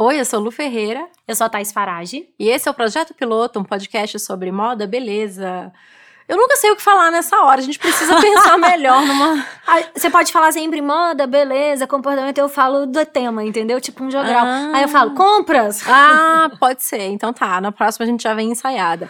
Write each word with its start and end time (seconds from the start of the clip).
Oi, 0.00 0.20
eu 0.20 0.24
sou 0.24 0.40
Lu 0.40 0.50
Ferreira. 0.50 1.08
Eu 1.26 1.34
sou 1.34 1.46
a 1.46 1.50
Thais 1.50 1.72
Farage. 1.72 2.28
E 2.38 2.48
esse 2.48 2.68
é 2.68 2.70
o 2.70 2.74
Projeto 2.74 3.14
Piloto, 3.14 3.58
um 3.58 3.64
podcast 3.64 4.18
sobre 4.20 4.52
moda, 4.52 4.86
beleza. 4.86 5.72
Eu 6.28 6.36
nunca 6.36 6.56
sei 6.56 6.70
o 6.70 6.76
que 6.76 6.82
falar 6.82 7.10
nessa 7.10 7.40
hora, 7.40 7.58
a 7.58 7.64
gente 7.64 7.78
precisa 7.78 8.20
pensar 8.20 8.58
melhor 8.60 9.00
numa. 9.06 9.46
Você 9.94 10.10
pode 10.10 10.30
falar 10.30 10.52
sempre 10.52 10.82
moda, 10.82 11.26
beleza, 11.26 11.86
comportamento, 11.86 12.36
eu 12.36 12.50
falo 12.50 12.84
do 12.84 13.06
tema, 13.06 13.42
entendeu? 13.42 13.80
Tipo 13.80 14.04
um 14.04 14.10
jogral. 14.10 14.44
Ah. 14.44 14.72
Aí 14.74 14.82
eu 14.82 14.88
falo, 14.88 15.14
compras! 15.14 15.82
Ah, 15.88 16.50
pode 16.60 16.82
ser. 16.82 17.08
Então 17.08 17.32
tá, 17.32 17.60
na 17.62 17.72
próxima 17.72 18.04
a 18.04 18.06
gente 18.06 18.22
já 18.22 18.34
vem 18.34 18.50
ensaiada. 18.50 19.08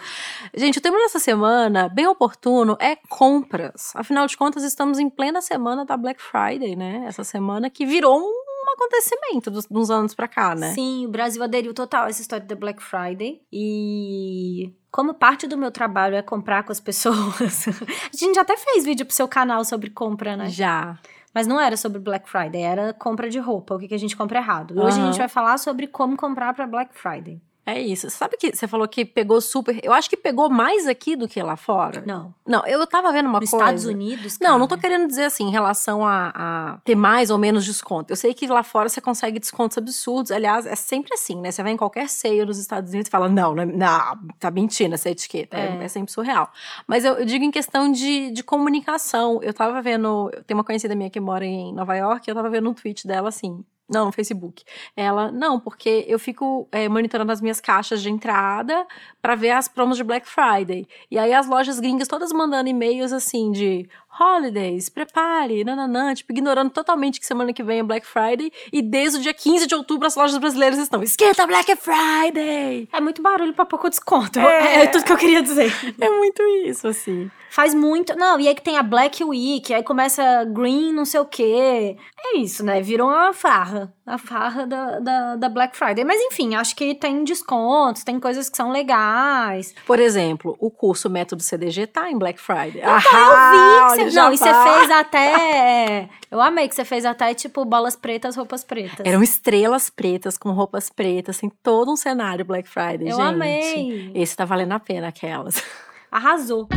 Gente, 0.55 0.77
o 0.77 0.81
tema 0.81 0.97
dessa 0.97 1.19
semana, 1.19 1.89
bem 1.89 2.07
oportuno, 2.07 2.77
é 2.79 2.95
compras. 3.09 3.91
Afinal 3.95 4.25
de 4.25 4.37
contas, 4.37 4.63
estamos 4.63 4.97
em 4.97 5.09
plena 5.09 5.41
semana 5.41 5.83
da 5.83 5.97
Black 5.97 6.21
Friday, 6.21 6.75
né? 6.77 7.03
Essa 7.05 7.25
semana 7.25 7.69
que 7.69 7.85
virou 7.85 8.17
um 8.17 8.48
um 8.69 8.73
acontecimento 8.73 9.51
dos, 9.51 9.65
dos 9.65 9.91
anos 9.91 10.13
pra 10.13 10.27
cá, 10.27 10.55
né? 10.55 10.73
Sim, 10.73 11.05
o 11.05 11.09
Brasil 11.09 11.43
aderiu 11.43 11.73
total 11.73 12.05
a 12.05 12.09
essa 12.09 12.21
história 12.21 12.45
da 12.45 12.55
Black 12.55 12.81
Friday. 12.81 13.41
E 13.51 14.73
como 14.91 15.13
parte 15.13 15.47
do 15.47 15.57
meu 15.57 15.71
trabalho 15.71 16.15
é 16.15 16.21
comprar 16.21 16.63
com 16.63 16.71
as 16.71 16.79
pessoas, 16.79 17.67
a 18.13 18.17
gente 18.17 18.39
até 18.39 18.57
fez 18.57 18.85
vídeo 18.85 19.05
pro 19.05 19.15
seu 19.15 19.27
canal 19.27 19.63
sobre 19.65 19.89
compra, 19.89 20.35
né? 20.35 20.49
Já. 20.49 20.97
Mas 21.33 21.45
não 21.45 21.59
era 21.59 21.77
sobre 21.77 21.99
Black 21.99 22.29
Friday, 22.29 22.61
era 22.61 22.93
compra 22.93 23.29
de 23.29 23.39
roupa, 23.39 23.75
o 23.75 23.79
que, 23.79 23.87
que 23.87 23.93
a 23.93 23.99
gente 23.99 24.17
compra 24.17 24.39
errado. 24.39 24.79
Hoje 24.79 24.97
uhum. 24.97 25.03
a 25.03 25.11
gente 25.11 25.19
vai 25.19 25.29
falar 25.29 25.57
sobre 25.57 25.87
como 25.87 26.17
comprar 26.17 26.53
para 26.53 26.65
Black 26.65 26.97
Friday. 26.97 27.39
É 27.75 27.81
isso. 27.81 28.09
Sabe 28.09 28.37
que 28.37 28.55
você 28.55 28.67
falou 28.67 28.87
que 28.87 29.05
pegou 29.05 29.39
super. 29.41 29.79
Eu 29.83 29.93
acho 29.93 30.09
que 30.09 30.17
pegou 30.17 30.49
mais 30.49 30.87
aqui 30.87 31.15
do 31.15 31.27
que 31.27 31.41
lá 31.41 31.55
fora. 31.55 32.03
Não. 32.05 32.33
Não, 32.45 32.65
eu 32.65 32.85
tava 32.87 33.11
vendo 33.11 33.27
uma 33.27 33.39
Nos 33.39 33.49
coisa. 33.49 33.65
Estados 33.65 33.85
Unidos? 33.85 34.37
Cara. 34.37 34.51
Não, 34.51 34.59
não 34.59 34.67
tô 34.67 34.77
querendo 34.77 35.07
dizer 35.07 35.25
assim, 35.25 35.45
em 35.45 35.51
relação 35.51 36.05
a, 36.05 36.31
a, 36.35 36.77
ter 36.83 36.95
mais 36.95 37.29
ou 37.29 37.37
menos 37.37 37.65
desconto. 37.65 38.11
Eu 38.11 38.17
sei 38.17 38.33
que 38.33 38.47
lá 38.47 38.63
fora 38.63 38.89
você 38.89 39.01
consegue 39.01 39.39
descontos 39.39 39.77
absurdos. 39.77 40.31
Aliás, 40.31 40.65
é 40.65 40.75
sempre 40.75 41.13
assim, 41.13 41.39
né? 41.39 41.51
Você 41.51 41.61
vai 41.63 41.71
em 41.71 41.77
qualquer 41.77 42.09
ceia 42.09 42.45
nos 42.45 42.57
Estados 42.57 42.91
Unidos 42.91 43.07
e 43.07 43.11
fala: 43.11 43.29
não, 43.29 43.53
não, 43.53 43.65
não 43.65 44.17
tá 44.39 44.49
mentindo 44.51 44.95
essa 44.95 45.09
etiqueta. 45.09 45.57
É, 45.57 45.77
é, 45.77 45.83
é 45.83 45.87
sempre 45.87 46.11
surreal. 46.11 46.51
Mas 46.87 47.05
eu, 47.05 47.15
eu, 47.15 47.25
digo 47.25 47.43
em 47.43 47.51
questão 47.51 47.91
de, 47.91 48.31
de 48.31 48.43
comunicação. 48.43 49.39
Eu 49.41 49.53
tava 49.53 49.81
vendo. 49.81 50.31
Tem 50.45 50.55
uma 50.55 50.63
conhecida 50.63 50.95
minha 50.95 51.09
que 51.09 51.19
mora 51.19 51.45
em 51.45 51.73
Nova 51.73 51.95
York, 51.95 52.27
eu 52.27 52.35
tava 52.35 52.49
vendo 52.49 52.69
um 52.69 52.73
tweet 52.73 53.07
dela 53.07 53.29
assim. 53.29 53.63
Não, 53.89 54.05
no 54.05 54.11
Facebook. 54.11 54.63
Ela, 54.95 55.31
não, 55.31 55.59
porque 55.59 56.05
eu 56.07 56.19
fico 56.19 56.67
é, 56.71 56.87
monitorando 56.87 57.31
as 57.31 57.41
minhas 57.41 57.59
caixas 57.59 58.01
de 58.01 58.09
entrada 58.09 58.85
para 59.21 59.33
ver 59.33 59.51
as 59.51 59.67
promos 59.67 59.97
de 59.97 60.03
Black 60.03 60.27
Friday. 60.27 60.87
E 61.09 61.17
aí 61.17 61.33
as 61.33 61.47
lojas 61.47 61.79
gringas 61.79 62.07
todas 62.07 62.31
mandando 62.31 62.69
e-mails 62.69 63.11
assim 63.11 63.51
de 63.51 63.89
holidays, 64.19 64.89
prepare, 64.89 65.63
nananã, 65.63 66.13
tipo, 66.13 66.31
ignorando 66.31 66.69
totalmente 66.69 67.19
que 67.19 67.25
semana 67.25 67.53
que 67.53 67.63
vem 67.63 67.79
é 67.79 67.83
Black 67.83 68.05
Friday. 68.05 68.51
E 68.71 68.81
desde 68.81 69.19
o 69.19 69.21
dia 69.21 69.33
15 69.33 69.67
de 69.67 69.75
outubro 69.75 70.07
as 70.07 70.15
lojas 70.15 70.37
brasileiras 70.37 70.79
estão, 70.79 71.01
esquenta 71.01 71.47
Black 71.47 71.75
Friday! 71.75 72.87
É 72.91 72.99
muito 72.99 73.21
barulho 73.21 73.53
para 73.53 73.65
pouco 73.65 73.89
desconto. 73.89 74.39
É. 74.39 74.83
é 74.83 74.87
tudo 74.87 75.05
que 75.05 75.13
eu 75.13 75.17
queria 75.17 75.41
dizer. 75.41 75.71
É 75.99 76.09
muito 76.09 76.41
isso, 76.65 76.87
assim. 76.87 77.29
Faz 77.49 77.73
muito. 77.73 78.15
Não, 78.15 78.39
e 78.39 78.47
aí 78.47 78.55
que 78.55 78.61
tem 78.61 78.77
a 78.77 78.83
Black 78.83 79.23
Week, 79.23 79.73
aí 79.73 79.83
começa 79.83 80.45
green, 80.45 80.93
não 80.93 81.05
sei 81.05 81.19
o 81.19 81.25
quê. 81.25 81.97
É 82.17 82.37
isso, 82.37 82.63
né? 82.63 82.81
Virou 82.81 83.07
uma 83.07 83.33
farra. 83.33 83.91
A 84.09 84.17
farra 84.17 84.65
da, 84.65 84.99
da, 84.99 85.35
da, 85.35 85.49
Black 85.49 85.77
Friday. 85.77 86.03
Mas 86.03 86.19
enfim, 86.19 86.55
acho 86.55 86.75
que 86.75 86.95
tem 86.95 87.23
descontos, 87.23 88.03
tem 88.03 88.19
coisas 88.19 88.49
que 88.49 88.57
são 88.57 88.71
legais. 88.71 89.75
Por 89.85 89.99
exemplo, 89.99 90.57
o 90.59 90.71
curso 90.71 91.09
Método 91.09 91.43
CDG 91.43 91.85
tá 91.85 92.09
em 92.09 92.17
Black 92.17 92.41
Friday. 92.41 92.79
Então, 92.79 92.91
ah, 92.91 93.89
eu 93.91 93.97
vi 93.97 94.03
que 94.03 94.09
você. 94.09 94.19
Não, 94.19 94.33
e 94.33 94.37
você 94.37 94.49
tá. 94.49 94.63
fez 94.63 94.91
até. 94.91 96.09
Eu 96.31 96.39
amei 96.39 96.69
que 96.69 96.75
você 96.75 96.85
fez 96.85 97.05
até, 97.05 97.33
tipo, 97.33 97.65
bolas 97.65 97.95
pretas, 97.95 98.35
roupas 98.35 98.63
pretas. 98.63 99.03
Eram 99.03 99.23
estrelas 99.23 99.89
pretas 99.89 100.37
com 100.37 100.51
roupas 100.51 100.87
pretas, 100.87 101.39
tem 101.39 101.49
todo 101.63 101.91
um 101.91 101.95
cenário 101.95 102.45
Black 102.45 102.69
Friday, 102.69 103.09
eu 103.09 103.15
gente. 103.15 103.19
Eu 103.19 103.21
amei. 103.21 104.11
Esse 104.13 104.35
tá 104.35 104.45
valendo 104.45 104.73
a 104.73 104.79
pena, 104.79 105.07
aquelas. 105.07 105.63
Arrasou. 106.11 106.67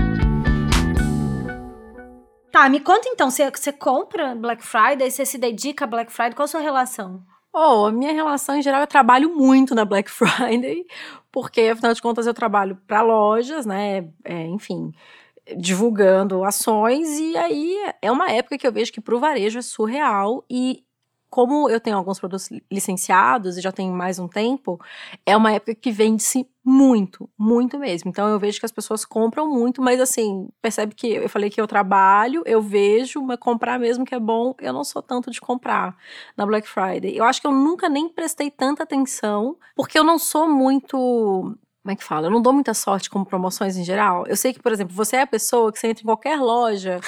Tá, 2.53 2.69
me 2.69 2.81
conta 2.81 3.09
então, 3.09 3.31
você, 3.31 3.51
você 3.51 3.73
compra 3.73 4.35
Black 4.35 4.63
Friday, 4.63 5.11
você 5.11 5.25
se 5.25 5.39
dedica 5.39 5.87
a 5.87 5.89
Black 5.89 6.13
Friday, 6.13 6.35
qual 6.35 6.45
a 6.45 6.49
sua 6.49 6.61
relação? 6.61 7.25
Oh, 7.51 7.87
a 7.87 7.93
minha 7.93 8.13
relação 8.13 8.55
em 8.55 8.63
geral, 8.63 8.83
eu 8.83 8.87
trabalho 8.87 9.35
muito 9.35 9.75
na 9.75 9.87
Black 9.87 10.11
Friday, 10.13 10.85
porque 11.33 11.63
afinal 11.63 11.95
de 11.95 12.03
contas 12.03 12.27
eu 12.27 12.35
trabalho 12.35 12.77
para 12.87 13.01
lojas, 13.01 13.65
né? 13.65 14.07
É, 14.23 14.45
enfim, 14.45 14.93
divulgando 15.57 16.45
ações, 16.45 17.19
e 17.19 17.35
aí 17.39 17.75
é 18.03 18.13
uma 18.13 18.31
época 18.31 18.59
que 18.59 18.67
eu 18.67 18.73
vejo 18.73 18.93
que 18.93 19.01
para 19.01 19.15
o 19.15 19.19
varejo 19.19 19.59
é 19.59 19.63
surreal 19.63 20.45
e 20.49 20.85
como 21.33 21.67
eu 21.71 21.81
tenho 21.81 21.97
alguns 21.97 22.21
produtos 22.21 22.51
licenciados 22.71 23.57
e 23.57 23.63
já 23.63 23.73
tem 23.73 23.91
mais 23.91 24.19
um 24.19 24.29
tempo, 24.29 24.79
é 25.25 25.35
uma 25.35 25.51
época 25.51 25.75
que 25.75 25.91
vende-se 25.91 26.47
muito, 26.63 27.27
muito 27.39 27.79
mesmo. 27.79 28.11
Então 28.11 28.29
eu 28.29 28.39
vejo 28.39 28.61
que 28.61 28.67
as 28.67 28.71
pessoas 28.71 29.03
compram 29.03 29.49
muito, 29.49 29.81
mas 29.81 29.99
assim, 29.99 30.51
percebe 30.61 30.95
que 30.95 31.07
eu 31.07 31.31
falei 31.31 31.49
que 31.49 31.59
eu 31.59 31.67
trabalho, 31.67 32.43
eu 32.45 32.61
vejo, 32.61 33.23
mas 33.23 33.39
comprar 33.39 33.79
mesmo 33.79 34.05
que 34.05 34.15
é 34.15 34.21
bom, 34.21 34.55
eu 34.61 34.75
não 34.75 34.85
sou 34.85 35.01
tanto 35.01 35.31
de 35.31 35.41
comprar 35.41 35.97
na 36.37 36.45
Black 36.45 36.69
Friday. 36.69 37.17
Eu 37.17 37.25
acho 37.25 37.41
que 37.41 37.47
eu 37.47 37.53
nunca 37.53 37.89
nem 37.89 38.11
prestei 38.11 38.51
tanta 38.51 38.83
atenção, 38.83 39.57
porque 39.75 39.99
eu 39.99 40.05
não 40.05 40.19
sou 40.19 40.47
muito 40.47 41.57
como 41.83 41.93
é 41.93 41.97
que 41.97 42.05
fala? 42.05 42.27
Eu 42.27 42.31
não 42.31 42.43
dou 42.43 42.53
muita 42.53 42.75
sorte 42.75 43.09
com 43.09 43.25
promoções 43.25 43.77
em 43.77 43.83
geral. 43.85 44.25
Eu 44.29 44.37
sei 44.37 44.53
que, 44.53 44.61
por 44.61 44.71
exemplo, 44.71 44.95
você 44.95 45.17
é 45.17 45.23
a 45.23 45.27
pessoa 45.27 45.73
que 45.73 45.79
você 45.79 45.89
entra 45.89 46.03
em 46.03 46.07
qualquer 46.07 46.39
loja 46.39 47.01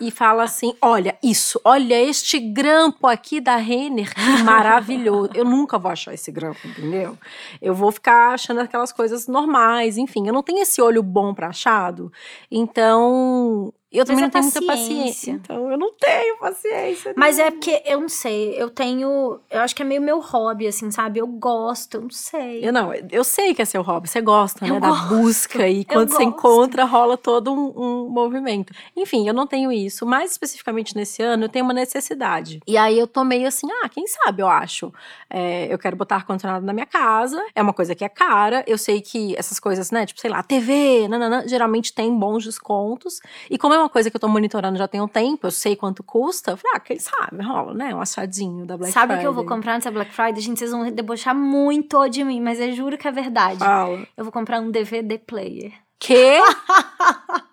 e 0.00 0.10
fala 0.10 0.44
assim: 0.44 0.74
olha, 0.80 1.16
isso, 1.22 1.60
olha 1.64 2.00
este 2.00 2.38
grampo 2.38 3.06
aqui 3.06 3.40
da 3.40 3.56
Renner, 3.56 4.14
que 4.14 4.42
maravilhoso. 4.42 5.30
eu 5.34 5.44
nunca 5.44 5.78
vou 5.78 5.90
achar 5.90 6.14
esse 6.14 6.32
grampo, 6.32 6.60
entendeu? 6.66 7.16
Eu 7.60 7.74
vou 7.74 7.92
ficar 7.92 8.34
achando 8.34 8.60
aquelas 8.60 8.92
coisas 8.92 9.26
normais, 9.26 9.98
enfim, 9.98 10.26
eu 10.26 10.32
não 10.32 10.42
tenho 10.42 10.60
esse 10.60 10.80
olho 10.80 11.02
bom 11.02 11.34
para 11.34 11.48
achado. 11.48 12.12
Então, 12.50 13.72
eu 13.92 14.04
também 14.04 14.22
não 14.22 14.30
tenho 14.30 14.44
muita 14.44 14.62
paciência. 14.64 15.32
Então, 15.32 15.68
eu 15.68 15.76
não 15.76 15.92
tenho 15.94 16.38
paciência. 16.38 17.12
Mas 17.16 17.40
é 17.40 17.50
porque, 17.50 17.82
eu 17.84 18.00
não 18.00 18.08
sei, 18.08 18.54
eu 18.56 18.70
tenho. 18.70 19.40
Eu 19.50 19.60
acho 19.60 19.74
que 19.74 19.82
é 19.82 19.84
meio 19.84 20.00
meu 20.00 20.20
hobby, 20.20 20.68
assim, 20.68 20.92
sabe? 20.92 21.18
Eu 21.18 21.26
gosto, 21.26 21.96
eu 21.96 22.02
não 22.02 22.10
sei. 22.10 22.64
Eu 22.64 22.72
não, 22.72 22.92
eu 22.94 23.24
sei 23.24 23.52
que 23.52 23.60
é 23.60 23.64
seu 23.64 23.82
hobby, 23.82 24.08
você 24.08 24.20
gosta, 24.20 24.64
eu 24.64 24.74
né? 24.74 24.80
Gosto. 24.80 25.08
Da 25.08 25.16
busca. 25.16 25.68
E 25.68 25.84
quando 25.84 26.10
você 26.10 26.22
encontra, 26.22 26.84
rola 26.84 27.16
todo 27.16 27.52
um, 27.52 27.72
um, 27.76 28.08
movimento. 28.08 28.72
Enfim, 28.96 29.26
eu 29.26 29.34
não 29.34 29.44
tenho 29.44 29.72
isso. 29.72 29.89
Mais 30.06 30.32
especificamente 30.32 30.96
nesse 30.96 31.22
ano, 31.22 31.44
eu 31.44 31.48
tenho 31.48 31.64
uma 31.64 31.74
necessidade. 31.74 32.60
E 32.66 32.76
aí 32.76 32.98
eu 32.98 33.06
tô 33.06 33.24
meio 33.24 33.46
assim, 33.48 33.66
ah, 33.82 33.88
quem 33.88 34.06
sabe, 34.06 34.42
eu 34.42 34.48
acho. 34.48 34.92
É, 35.28 35.72
eu 35.72 35.78
quero 35.78 35.96
botar 35.96 36.16
ar-condicionado 36.16 36.64
na 36.64 36.72
minha 36.72 36.86
casa. 36.86 37.42
É 37.54 37.62
uma 37.62 37.72
coisa 37.72 37.94
que 37.94 38.04
é 38.04 38.08
cara. 38.08 38.64
Eu 38.66 38.78
sei 38.78 39.00
que 39.00 39.36
essas 39.36 39.58
coisas, 39.60 39.90
né? 39.90 40.06
Tipo, 40.06 40.20
sei 40.20 40.30
lá, 40.30 40.42
TV, 40.42 41.08
nanana, 41.08 41.46
geralmente 41.46 41.92
tem 41.92 42.16
bons 42.16 42.44
descontos. 42.44 43.20
E 43.48 43.58
como 43.58 43.74
é 43.74 43.78
uma 43.78 43.88
coisa 43.88 44.10
que 44.10 44.16
eu 44.16 44.20
tô 44.20 44.28
monitorando 44.28 44.78
já 44.78 44.88
tem 44.88 45.00
um 45.00 45.08
tempo, 45.08 45.46
eu 45.46 45.50
sei 45.50 45.76
quanto 45.76 46.02
custa. 46.02 46.52
Eu 46.52 46.56
falei, 46.56 46.76
ah, 46.76 46.80
quem 46.80 46.98
sabe, 46.98 47.42
rola, 47.42 47.74
né? 47.74 47.94
Um 47.94 48.00
achadinho 48.00 48.66
da 48.66 48.76
Black 48.76 48.92
sabe 48.92 49.14
Friday. 49.14 49.14
Sabe 49.14 49.14
o 49.14 49.20
que 49.20 49.26
eu 49.26 49.32
vou 49.32 49.44
comprar 49.44 49.74
nessa 49.74 49.90
Black 49.90 50.12
Friday? 50.12 50.40
Gente, 50.40 50.58
vocês 50.58 50.70
vão 50.70 50.90
debochar 50.90 51.34
muito 51.34 52.08
de 52.08 52.24
mim, 52.24 52.40
mas 52.40 52.60
eu 52.60 52.72
juro 52.72 52.96
que 52.96 53.08
é 53.08 53.12
verdade. 53.12 53.58
Fala. 53.58 54.06
Eu 54.16 54.24
vou 54.24 54.32
comprar 54.32 54.60
um 54.60 54.70
DVD 54.70 55.18
player. 55.18 55.72
Quê? 55.98 56.38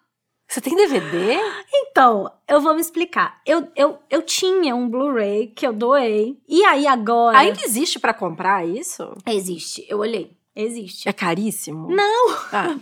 Você 0.57 0.61
tem 0.61 0.75
DVD? 0.75 1.37
Então, 1.71 2.31
eu 2.47 2.59
vou 2.59 2.73
me 2.73 2.81
explicar. 2.81 3.39
Eu, 3.45 3.67
eu, 3.75 3.99
eu 4.09 4.23
tinha 4.23 4.75
um 4.75 4.89
Blu-ray 4.89 5.47
que 5.55 5.67
eu 5.67 5.71
doei. 5.71 6.35
E 6.49 6.65
aí 6.65 6.87
agora. 6.87 7.37
Ainda 7.37 7.61
existe 7.63 7.99
para 7.99 8.11
comprar 8.11 8.67
isso? 8.67 9.15
Existe. 9.27 9.85
Eu 9.87 9.99
olhei. 9.99 10.35
Existe. 10.59 11.07
É 11.07 11.13
caríssimo? 11.13 11.87
Não! 11.87 12.29
Ah. 12.51 12.75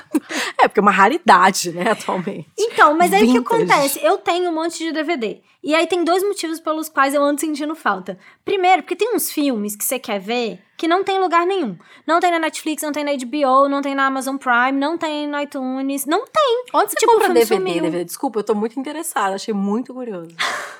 é, 0.62 0.66
porque 0.66 0.80
é 0.80 0.82
uma 0.82 0.90
raridade, 0.90 1.72
né, 1.72 1.90
atualmente. 1.90 2.48
Então, 2.58 2.96
mas 2.96 3.12
aí 3.12 3.24
o 3.24 3.32
que 3.32 3.38
acontece? 3.38 4.00
Eu 4.02 4.16
tenho 4.16 4.50
um 4.50 4.54
monte 4.54 4.78
de 4.78 4.92
DVD. 4.92 5.42
E 5.62 5.74
aí 5.74 5.86
tem 5.86 6.02
dois 6.02 6.22
motivos 6.22 6.58
pelos 6.58 6.88
quais 6.88 7.12
eu 7.12 7.22
ando 7.22 7.38
sentindo 7.38 7.74
falta. 7.74 8.18
Primeiro, 8.46 8.82
porque 8.82 8.96
tem 8.96 9.14
uns 9.14 9.30
filmes 9.30 9.76
que 9.76 9.84
você 9.84 9.98
quer 9.98 10.18
ver 10.18 10.62
que 10.78 10.88
não 10.88 11.04
tem 11.04 11.16
em 11.16 11.20
lugar 11.20 11.44
nenhum. 11.44 11.76
Não 12.06 12.18
tem 12.18 12.30
na 12.30 12.38
Netflix, 12.38 12.82
não 12.82 12.92
tem 12.92 13.04
na 13.04 13.12
HBO, 13.12 13.68
não 13.68 13.82
tem 13.82 13.94
na 13.94 14.06
Amazon 14.06 14.36
Prime, 14.36 14.78
não 14.78 14.96
tem 14.96 15.28
no 15.28 15.38
iTunes, 15.38 16.06
não 16.06 16.24
tem. 16.24 16.64
Onde 16.72 16.92
você 16.92 16.96
tipo, 16.96 17.12
compra 17.12 17.34
DVD, 17.34 17.80
DVD? 17.80 18.04
Desculpa, 18.04 18.38
eu 18.38 18.44
tô 18.44 18.54
muito 18.54 18.80
interessada, 18.80 19.34
achei 19.34 19.52
muito 19.52 19.92
curioso. 19.92 20.30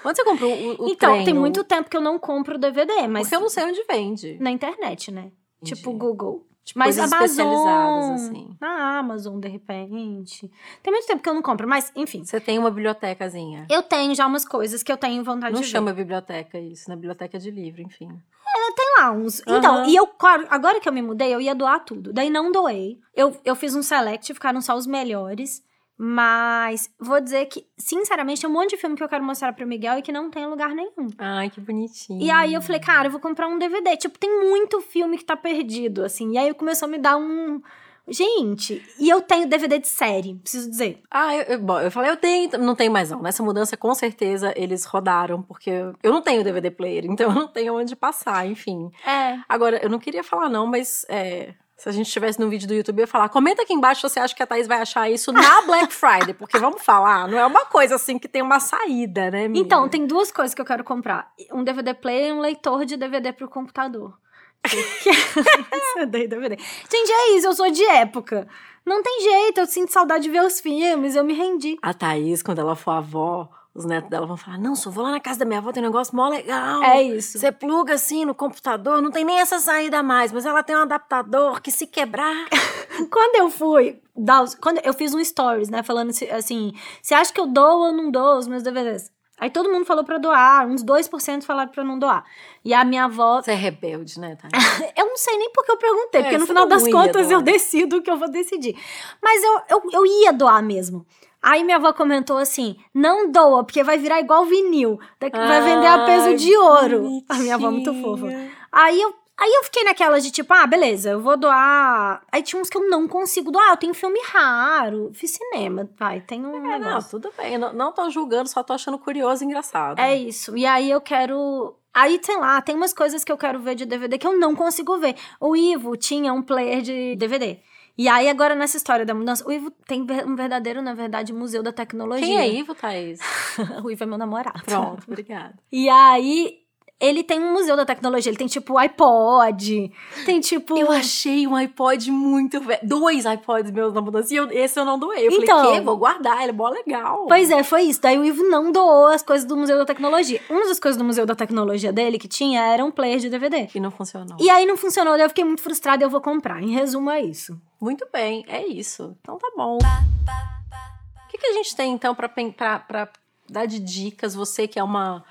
Onde 0.02 0.16
você 0.16 0.24
comprou 0.24 0.50
o, 0.50 0.84
o 0.84 0.88
Então, 0.88 1.12
trem, 1.12 1.24
tem 1.26 1.34
muito 1.34 1.62
tempo 1.64 1.90
que 1.90 1.96
eu 1.96 2.00
não 2.00 2.18
compro 2.18 2.56
DVD, 2.56 3.06
mas... 3.06 3.24
Porque 3.24 3.36
eu 3.36 3.40
não 3.40 3.50
sei 3.50 3.64
onde 3.64 3.84
vende. 3.84 4.38
Na 4.40 4.50
internet, 4.50 5.10
né? 5.10 5.32
Entendi. 5.62 5.76
Tipo 5.76 5.92
Google. 5.92 6.44
Tipo, 6.68 6.80
mas 6.80 6.98
Amazon, 6.98 7.24
especializadas, 7.24 8.20
assim. 8.20 8.56
Na 8.60 8.98
Amazon, 8.98 9.40
de 9.40 9.48
repente. 9.48 10.50
Tem 10.82 10.92
muito 10.92 11.06
tempo 11.06 11.22
que 11.22 11.28
eu 11.28 11.32
não 11.32 11.40
compro, 11.40 11.66
mas 11.66 11.90
enfim. 11.96 12.22
Você 12.22 12.38
tem 12.38 12.58
uma 12.58 12.70
bibliotecazinha? 12.70 13.66
Eu 13.70 13.82
tenho 13.82 14.14
já 14.14 14.26
umas 14.26 14.44
coisas 14.44 14.82
que 14.82 14.92
eu 14.92 14.98
tenho 14.98 15.24
vontade 15.24 15.54
não 15.54 15.62
de. 15.62 15.66
Não 15.66 15.72
chama 15.72 15.94
biblioteca 15.94 16.58
isso, 16.58 16.90
na 16.90 16.94
né? 16.94 17.00
biblioteca 17.00 17.38
de 17.38 17.50
livro, 17.50 17.80
enfim. 17.80 18.10
É, 18.46 18.72
tem 18.72 18.94
lá 18.98 19.12
uns. 19.12 19.38
Uhum. 19.46 19.56
Então, 19.56 19.86
e 19.86 19.96
eu, 19.96 20.06
agora 20.50 20.78
que 20.78 20.86
eu 20.86 20.92
me 20.92 21.00
mudei, 21.00 21.34
eu 21.34 21.40
ia 21.40 21.54
doar 21.54 21.82
tudo. 21.82 22.12
Daí 22.12 22.28
não 22.28 22.52
doei. 22.52 22.98
Eu, 23.14 23.34
eu 23.46 23.56
fiz 23.56 23.74
um 23.74 23.82
select, 23.82 24.34
ficaram 24.34 24.60
só 24.60 24.76
os 24.76 24.86
melhores. 24.86 25.62
Mas 26.00 26.88
vou 26.96 27.20
dizer 27.20 27.46
que, 27.46 27.66
sinceramente, 27.76 28.40
tem 28.40 28.48
um 28.48 28.52
monte 28.52 28.70
de 28.70 28.76
filme 28.76 28.94
que 28.94 29.02
eu 29.02 29.08
quero 29.08 29.24
mostrar 29.24 29.52
pro 29.52 29.66
Miguel 29.66 29.98
e 29.98 30.02
que 30.02 30.12
não 30.12 30.30
tem 30.30 30.46
lugar 30.46 30.70
nenhum. 30.70 31.08
Ai, 31.18 31.50
que 31.50 31.60
bonitinho. 31.60 32.22
E 32.22 32.30
aí 32.30 32.54
eu 32.54 32.62
falei, 32.62 32.80
cara, 32.80 33.08
eu 33.08 33.10
vou 33.10 33.20
comprar 33.20 33.48
um 33.48 33.58
DVD. 33.58 33.96
Tipo, 33.96 34.16
tem 34.16 34.48
muito 34.48 34.80
filme 34.80 35.18
que 35.18 35.24
tá 35.24 35.36
perdido, 35.36 36.04
assim. 36.04 36.34
E 36.34 36.38
aí 36.38 36.54
começou 36.54 36.86
a 36.86 36.90
me 36.90 36.98
dar 36.98 37.16
um. 37.16 37.60
Gente, 38.06 38.82
e 38.98 39.10
eu 39.10 39.20
tenho 39.20 39.48
DVD 39.48 39.78
de 39.78 39.88
série, 39.88 40.36
preciso 40.36 40.70
dizer. 40.70 41.02
Ah, 41.10 41.34
eu, 41.36 41.42
eu, 41.42 41.58
bom, 41.60 41.78
eu 41.78 41.90
falei, 41.90 42.10
eu 42.10 42.16
tenho, 42.16 42.50
não 42.58 42.74
tenho 42.74 42.92
mais 42.92 43.10
não. 43.10 43.20
Nessa 43.20 43.42
mudança, 43.42 43.76
com 43.76 43.92
certeza, 43.94 44.54
eles 44.56 44.84
rodaram, 44.86 45.42
porque 45.42 45.70
eu 46.02 46.12
não 46.12 46.22
tenho 46.22 46.42
DVD 46.42 46.70
player, 46.70 47.04
então 47.10 47.28
eu 47.28 47.34
não 47.34 47.48
tenho 47.48 47.74
onde 47.74 47.94
passar, 47.94 48.46
enfim. 48.46 48.90
É. 49.06 49.38
Agora, 49.46 49.78
eu 49.82 49.90
não 49.90 49.98
queria 49.98 50.24
falar 50.24 50.48
não, 50.48 50.66
mas 50.66 51.04
é, 51.08 51.52
se 51.78 51.88
a 51.88 51.92
gente 51.92 52.08
estivesse 52.08 52.40
no 52.40 52.50
vídeo 52.50 52.66
do 52.66 52.74
YouTube, 52.74 52.98
eu 52.98 53.02
ia 53.04 53.06
falar, 53.06 53.28
comenta 53.28 53.62
aqui 53.62 53.72
embaixo 53.72 54.00
se 54.00 54.12
você 54.12 54.18
acha 54.18 54.34
que 54.34 54.42
a 54.42 54.46
Thaís 54.46 54.66
vai 54.66 54.82
achar 54.82 55.08
isso 55.08 55.30
na 55.30 55.62
Black 55.62 55.94
Friday, 55.94 56.34
porque 56.34 56.58
vamos 56.58 56.82
falar, 56.82 57.28
não 57.28 57.38
é 57.38 57.46
uma 57.46 57.66
coisa 57.66 57.94
assim 57.94 58.18
que 58.18 58.26
tem 58.26 58.42
uma 58.42 58.58
saída, 58.58 59.30
né, 59.30 59.46
minha? 59.46 59.62
Então, 59.62 59.88
tem 59.88 60.04
duas 60.04 60.32
coisas 60.32 60.52
que 60.52 60.60
eu 60.60 60.64
quero 60.64 60.82
comprar. 60.82 61.32
Um 61.52 61.62
DVD 61.62 61.94
player 61.94 62.30
e 62.30 62.32
um 62.32 62.40
leitor 62.40 62.84
de 62.84 62.96
DVD 62.96 63.32
pro 63.32 63.48
computador. 63.48 64.18
DVD. 66.10 66.56
Gente, 66.56 67.12
é 67.12 67.36
isso, 67.36 67.46
eu 67.46 67.54
sou 67.54 67.70
de 67.70 67.84
época. 67.84 68.48
Não 68.84 69.00
tem 69.00 69.20
jeito, 69.20 69.60
eu 69.60 69.66
sinto 69.66 69.92
saudade 69.92 70.24
de 70.24 70.30
ver 70.30 70.42
os 70.42 70.60
filmes, 70.60 71.14
eu 71.14 71.22
me 71.22 71.32
rendi. 71.32 71.78
A 71.80 71.94
Thaís, 71.94 72.42
quando 72.42 72.58
ela 72.58 72.74
for 72.74 72.90
avó, 72.90 73.48
os 73.78 73.84
netos 73.84 74.10
dela 74.10 74.26
vão 74.26 74.36
falar: 74.36 74.58
Não, 74.58 74.74
só 74.74 74.90
vou 74.90 75.04
lá 75.04 75.12
na 75.12 75.20
casa 75.20 75.38
da 75.38 75.44
minha 75.44 75.58
avó, 75.58 75.70
tem 75.72 75.82
um 75.82 75.86
negócio 75.86 76.14
mó 76.14 76.28
legal. 76.28 76.82
É 76.82 77.02
isso. 77.02 77.38
Você 77.38 77.52
pluga 77.52 77.94
assim 77.94 78.24
no 78.24 78.34
computador, 78.34 79.00
não 79.00 79.10
tem 79.10 79.24
nem 79.24 79.38
essa 79.38 79.58
saída 79.58 80.02
mais, 80.02 80.32
mas 80.32 80.44
ela 80.44 80.62
tem 80.62 80.76
um 80.76 80.80
adaptador 80.82 81.60
que 81.62 81.70
se 81.70 81.86
quebrar. 81.86 82.48
quando 83.10 83.36
eu 83.36 83.48
fui. 83.48 84.00
Dar 84.20 84.42
os, 84.42 84.56
quando 84.56 84.80
eu 84.84 84.92
fiz 84.92 85.14
um 85.14 85.22
stories, 85.22 85.68
né? 85.68 85.82
Falando 85.84 86.10
assim: 86.10 86.72
Você 87.00 87.14
acha 87.14 87.32
que 87.32 87.40
eu 87.40 87.46
dou 87.46 87.86
ou 87.86 87.92
não 87.92 88.10
dou 88.10 88.36
os 88.36 88.48
meus 88.48 88.64
DVDs? 88.64 89.12
Aí 89.40 89.50
todo 89.50 89.70
mundo 89.70 89.84
falou 89.84 90.02
pra 90.02 90.18
doar, 90.18 90.66
uns 90.66 90.82
2% 90.82 91.44
falaram 91.44 91.70
pra 91.70 91.84
não 91.84 91.96
doar. 91.96 92.24
E 92.64 92.74
a 92.74 92.84
minha 92.84 93.04
avó. 93.04 93.40
Você 93.40 93.52
é 93.52 93.54
rebelde, 93.54 94.18
né, 94.18 94.36
Thaís? 94.36 94.52
eu 94.98 95.06
não 95.06 95.16
sei 95.16 95.38
nem 95.38 95.52
porque 95.52 95.70
eu 95.70 95.76
perguntei, 95.76 96.20
É, 96.20 96.24
porque 96.24 96.38
no 96.38 96.46
final 96.46 96.66
das 96.66 96.88
contas 96.88 97.30
eu 97.30 97.40
decido 97.40 97.98
o 97.98 98.02
que 98.02 98.10
eu 98.10 98.16
vou 98.16 98.28
decidir. 98.28 98.76
Mas 99.22 99.42
eu, 99.44 99.60
eu, 99.70 99.82
eu 99.92 100.06
ia 100.06 100.32
doar 100.32 100.60
mesmo. 100.60 101.06
Aí 101.42 101.62
minha 101.64 101.76
avó 101.76 101.92
comentou 101.92 102.36
assim: 102.38 102.76
não 102.92 103.30
doa, 103.30 103.64
porque 103.64 103.82
vai 103.84 103.96
virar 103.98 104.20
igual 104.20 104.44
vinil. 104.44 104.98
Vai 105.20 105.60
vender 105.60 105.86
a 105.86 106.04
peso 106.04 106.36
de 106.36 106.56
ouro. 106.56 107.22
A 107.28 107.34
minha 107.34 107.54
avó 107.54 107.68
é 107.68 107.70
muito 107.70 107.92
fofa. 107.94 108.22
bonitinha. 108.22 108.50
Aí 108.72 109.00
eu, 109.00 109.14
aí 109.38 109.50
eu 109.54 109.64
fiquei 109.64 109.84
naquela 109.84 110.20
de 110.20 110.30
tipo, 110.30 110.52
ah, 110.52 110.66
beleza, 110.66 111.10
eu 111.10 111.20
vou 111.20 111.36
doar. 111.36 112.22
Aí 112.32 112.42
tinha 112.42 112.60
uns 112.60 112.68
que 112.68 112.76
eu 112.76 112.88
não 112.88 113.06
consigo 113.06 113.50
doar. 113.50 113.70
Eu 113.70 113.76
tenho 113.76 113.94
filme 113.94 114.20
raro. 114.26 115.10
Fiz 115.14 115.30
cinema, 115.30 115.88
vai, 115.98 116.20
tem 116.20 116.44
um 116.44 116.54
É, 116.56 116.58
não, 116.78 116.78
negócio. 116.80 117.10
tudo 117.20 117.32
bem. 117.36 117.54
Eu 117.54 117.60
Não, 117.60 117.72
não 117.72 117.92
tô 117.92 118.10
julgando, 118.10 118.48
só 118.48 118.62
tô 118.62 118.72
achando 118.72 118.98
curioso 118.98 119.42
e 119.44 119.46
engraçado. 119.46 119.98
É 120.00 120.16
isso. 120.16 120.56
E 120.56 120.66
aí 120.66 120.90
eu 120.90 121.00
quero. 121.00 121.74
Aí, 121.94 122.20
sei 122.22 122.36
lá, 122.36 122.60
tem 122.60 122.76
umas 122.76 122.92
coisas 122.92 123.24
que 123.24 123.32
eu 123.32 123.36
quero 123.38 123.58
ver 123.58 123.74
de 123.74 123.84
DVD 123.86 124.18
que 124.18 124.26
eu 124.26 124.38
não 124.38 124.54
consigo 124.54 124.98
ver. 124.98 125.16
O 125.40 125.56
Ivo 125.56 125.96
tinha 125.96 126.32
um 126.32 126.42
player 126.42 126.80
de 126.82 127.16
DVD. 127.16 127.58
E 127.98 128.06
aí, 128.06 128.28
agora, 128.28 128.54
nessa 128.54 128.76
história 128.76 129.04
da 129.04 129.12
mudança, 129.12 129.44
o 129.44 129.50
Ivo 129.50 129.72
tem 129.72 130.06
um 130.24 130.36
verdadeiro, 130.36 130.80
na 130.80 130.94
verdade, 130.94 131.32
museu 131.32 131.64
da 131.64 131.72
tecnologia. 131.72 132.24
Quem 132.24 132.38
é 132.38 132.48
Ivo, 132.48 132.72
Thaís? 132.72 133.18
o 133.82 133.90
Ivo 133.90 134.04
é 134.04 134.06
meu 134.06 134.16
namorado. 134.16 134.62
Pronto, 134.64 135.02
obrigada. 135.08 135.58
E 135.72 135.88
aí, 135.88 136.60
ele 137.00 137.22
tem 137.22 137.38
um 137.40 137.52
museu 137.52 137.76
da 137.76 137.84
tecnologia. 137.86 138.28
Ele 138.30 138.36
tem, 138.36 138.46
tipo, 138.48 138.76
iPod. 138.76 139.92
Tem, 140.26 140.40
tipo... 140.40 140.76
Eu 140.76 140.90
achei 140.90 141.46
um 141.46 141.54
iPod 141.54 142.10
muito 142.10 142.60
velho. 142.60 142.80
Dois 142.82 143.24
iPods 143.24 143.70
meus 143.70 143.92
na 143.94 144.00
mudança. 144.00 144.34
E 144.34 144.36
eu- 144.36 144.50
esse 144.50 144.78
eu 144.80 144.84
não 144.84 144.98
doei. 144.98 145.26
Eu 145.28 145.32
Então- 145.32 145.58
falei, 145.64 145.78
que? 145.78 145.84
Vou 145.84 145.96
guardar, 145.96 146.40
ele 146.42 146.50
é 146.50 146.52
mó 146.52 146.68
legal. 146.68 147.26
Pois 147.28 147.50
é, 147.50 147.62
foi 147.62 147.82
isso. 147.82 148.00
Daí 148.02 148.18
o 148.18 148.24
Ivo 148.24 148.42
não 148.48 148.72
doou 148.72 149.06
as 149.06 149.22
coisas 149.22 149.46
do 149.46 149.56
Museu 149.56 149.78
da 149.78 149.84
Tecnologia. 149.84 150.40
Uma 150.50 150.66
das 150.66 150.80
coisas 150.80 150.98
do 150.98 151.04
Museu 151.04 151.24
da 151.24 151.34
Tecnologia 151.36 151.92
dele 151.92 152.18
que 152.18 152.26
tinha 152.26 152.60
era 152.62 152.84
um 152.84 152.90
player 152.90 153.18
de 153.20 153.30
DVD. 153.30 153.68
E 153.74 153.78
não 153.80 153.90
funcionou. 153.92 154.36
E 154.40 154.50
aí 154.50 154.66
não 154.66 154.76
funcionou, 154.76 155.12
daí 155.14 155.22
eu 155.24 155.28
fiquei 155.28 155.44
muito 155.44 155.62
frustrada 155.62 156.02
e 156.02 156.04
eu 156.04 156.10
vou 156.10 156.20
comprar. 156.20 156.62
Em 156.62 156.70
resumo, 156.72 157.10
é 157.10 157.20
isso. 157.22 157.56
Muito 157.80 158.06
bem, 158.12 158.44
é 158.48 158.66
isso. 158.66 159.16
Então 159.20 159.38
tá 159.38 159.48
bom. 159.56 159.78
O 159.78 161.28
que, 161.30 161.38
que 161.38 161.46
a 161.46 161.52
gente 161.52 161.76
tem 161.76 161.92
então 161.92 162.14
pra, 162.14 162.28
pra, 162.28 162.78
pra 162.80 163.08
dar 163.48 163.66
de 163.66 163.78
dicas? 163.78 164.34
Você 164.34 164.66
que 164.66 164.78
é 164.78 164.82
uma 164.82 165.24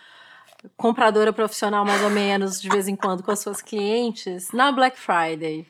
compradora 0.75 1.31
profissional, 1.31 1.85
mais 1.85 2.03
ou 2.03 2.09
menos, 2.09 2.61
de 2.61 2.69
vez 2.69 2.87
em 2.87 2.95
quando, 2.95 3.23
com 3.23 3.31
as 3.31 3.39
suas 3.39 3.61
clientes, 3.61 4.51
na 4.51 4.71
Black 4.71 4.99
Friday. 4.99 5.65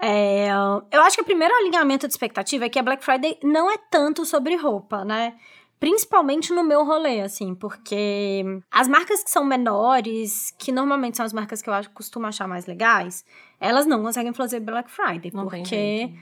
É, 0.00 0.48
eu 0.92 1.02
acho 1.02 1.16
que 1.16 1.22
o 1.22 1.24
primeiro 1.24 1.52
alinhamento 1.54 2.06
de 2.06 2.12
expectativa 2.12 2.64
é 2.64 2.68
que 2.68 2.78
a 2.78 2.82
Black 2.82 3.04
Friday 3.04 3.38
não 3.42 3.70
é 3.70 3.76
tanto 3.90 4.24
sobre 4.24 4.54
roupa, 4.56 5.04
né? 5.04 5.34
Principalmente 5.80 6.52
no 6.52 6.64
meu 6.64 6.84
rolê, 6.84 7.20
assim, 7.20 7.54
porque 7.54 8.44
as 8.70 8.88
marcas 8.88 9.22
que 9.22 9.30
são 9.30 9.44
menores, 9.44 10.52
que 10.58 10.72
normalmente 10.72 11.16
são 11.16 11.26
as 11.26 11.32
marcas 11.32 11.62
que 11.62 11.68
eu 11.68 11.74
acho, 11.74 11.90
costumo 11.90 12.26
achar 12.26 12.48
mais 12.48 12.66
legais, 12.66 13.24
elas 13.60 13.86
não 13.86 14.02
conseguem 14.02 14.32
fazer 14.32 14.60
Black 14.60 14.90
Friday, 14.90 15.30
Não 15.32 15.44
porque. 15.44 16.12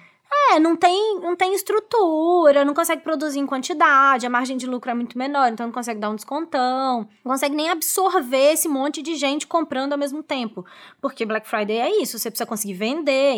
É, 0.49 0.61
não 0.61 0.77
tem, 0.77 1.21
não 1.21 1.35
tem 1.35 1.55
estrutura, 1.55 2.65
não 2.65 2.73
consegue 2.73 3.03
produzir 3.03 3.41
em 3.41 3.47
quantidade, 3.47 4.27
a 4.27 4.31
margem 4.31 4.57
de 4.57 4.67
lucro 4.67 4.91
é 4.91 4.95
muito 4.95 5.19
menor, 5.19 5.49
então 5.49 5.67
não 5.67 5.73
consegue 5.73 5.99
dar 5.99 6.09
um 6.09 6.15
descontão, 6.15 7.09
não 7.25 7.33
consegue 7.33 7.55
nem 7.55 7.69
absorver 7.69 8.53
esse 8.53 8.69
monte 8.69 9.03
de 9.03 9.17
gente 9.17 9.47
comprando 9.47 9.93
ao 9.93 9.99
mesmo 9.99 10.23
tempo. 10.23 10.65
Porque 11.01 11.27
Black 11.27 11.49
Friday 11.49 11.79
é 11.79 12.01
isso, 12.01 12.19
você 12.19 12.31
precisa 12.31 12.47
conseguir 12.47 12.75
vender, 12.75 13.35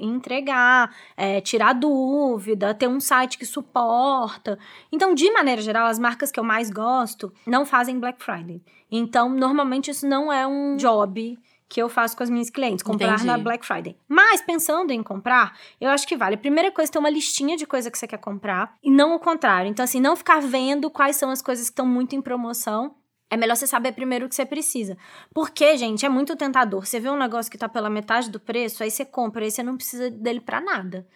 entregar, 0.00 0.94
é, 1.16 1.40
tirar 1.40 1.72
dúvida, 1.72 2.74
ter 2.74 2.88
um 2.88 3.00
site 3.00 3.36
que 3.36 3.44
suporta. 3.44 4.58
Então, 4.92 5.14
de 5.14 5.30
maneira 5.32 5.60
geral, 5.60 5.86
as 5.88 5.98
marcas 5.98 6.30
que 6.30 6.38
eu 6.38 6.44
mais 6.44 6.70
gosto 6.70 7.32
não 7.44 7.66
fazem 7.66 7.98
Black 7.98 8.22
Friday. 8.22 8.62
Então, 8.90 9.28
normalmente 9.28 9.90
isso 9.90 10.06
não 10.06 10.32
é 10.32 10.46
um 10.46 10.76
job 10.76 11.38
que 11.70 11.80
eu 11.80 11.88
faço 11.88 12.16
com 12.16 12.24
as 12.24 12.28
minhas 12.28 12.50
clientes, 12.50 12.82
comprar 12.82 13.12
Entendi. 13.12 13.26
na 13.26 13.38
Black 13.38 13.64
Friday. 13.64 13.96
Mas 14.08 14.40
pensando 14.40 14.90
em 14.90 15.04
comprar, 15.04 15.56
eu 15.80 15.88
acho 15.88 16.06
que 16.06 16.16
vale. 16.16 16.34
A 16.34 16.38
primeira 16.38 16.72
coisa 16.72 16.90
é 16.90 16.92
ter 16.92 16.98
uma 16.98 17.08
listinha 17.08 17.56
de 17.56 17.64
coisa 17.64 17.88
que 17.88 17.96
você 17.96 18.08
quer 18.08 18.18
comprar 18.18 18.74
e 18.82 18.90
não 18.90 19.14
o 19.14 19.20
contrário. 19.20 19.70
Então 19.70 19.84
assim, 19.84 20.00
não 20.00 20.16
ficar 20.16 20.40
vendo 20.42 20.90
quais 20.90 21.14
são 21.14 21.30
as 21.30 21.40
coisas 21.40 21.66
que 21.66 21.72
estão 21.72 21.86
muito 21.86 22.16
em 22.16 22.20
promoção. 22.20 22.96
É 23.30 23.36
melhor 23.36 23.54
você 23.56 23.68
saber 23.68 23.92
primeiro 23.92 24.26
o 24.26 24.28
que 24.28 24.34
você 24.34 24.44
precisa. 24.44 24.98
Porque, 25.32 25.76
gente, 25.76 26.04
é 26.04 26.08
muito 26.08 26.34
tentador. 26.34 26.84
Você 26.84 26.98
vê 26.98 27.08
um 27.08 27.16
negócio 27.16 27.50
que 27.50 27.56
tá 27.56 27.68
pela 27.68 27.88
metade 27.88 28.28
do 28.28 28.40
preço, 28.40 28.82
aí 28.82 28.90
você 28.90 29.04
compra, 29.04 29.44
aí 29.44 29.52
você 29.52 29.62
não 29.62 29.76
precisa 29.76 30.10
dele 30.10 30.40
pra 30.40 30.60
nada. 30.60 31.06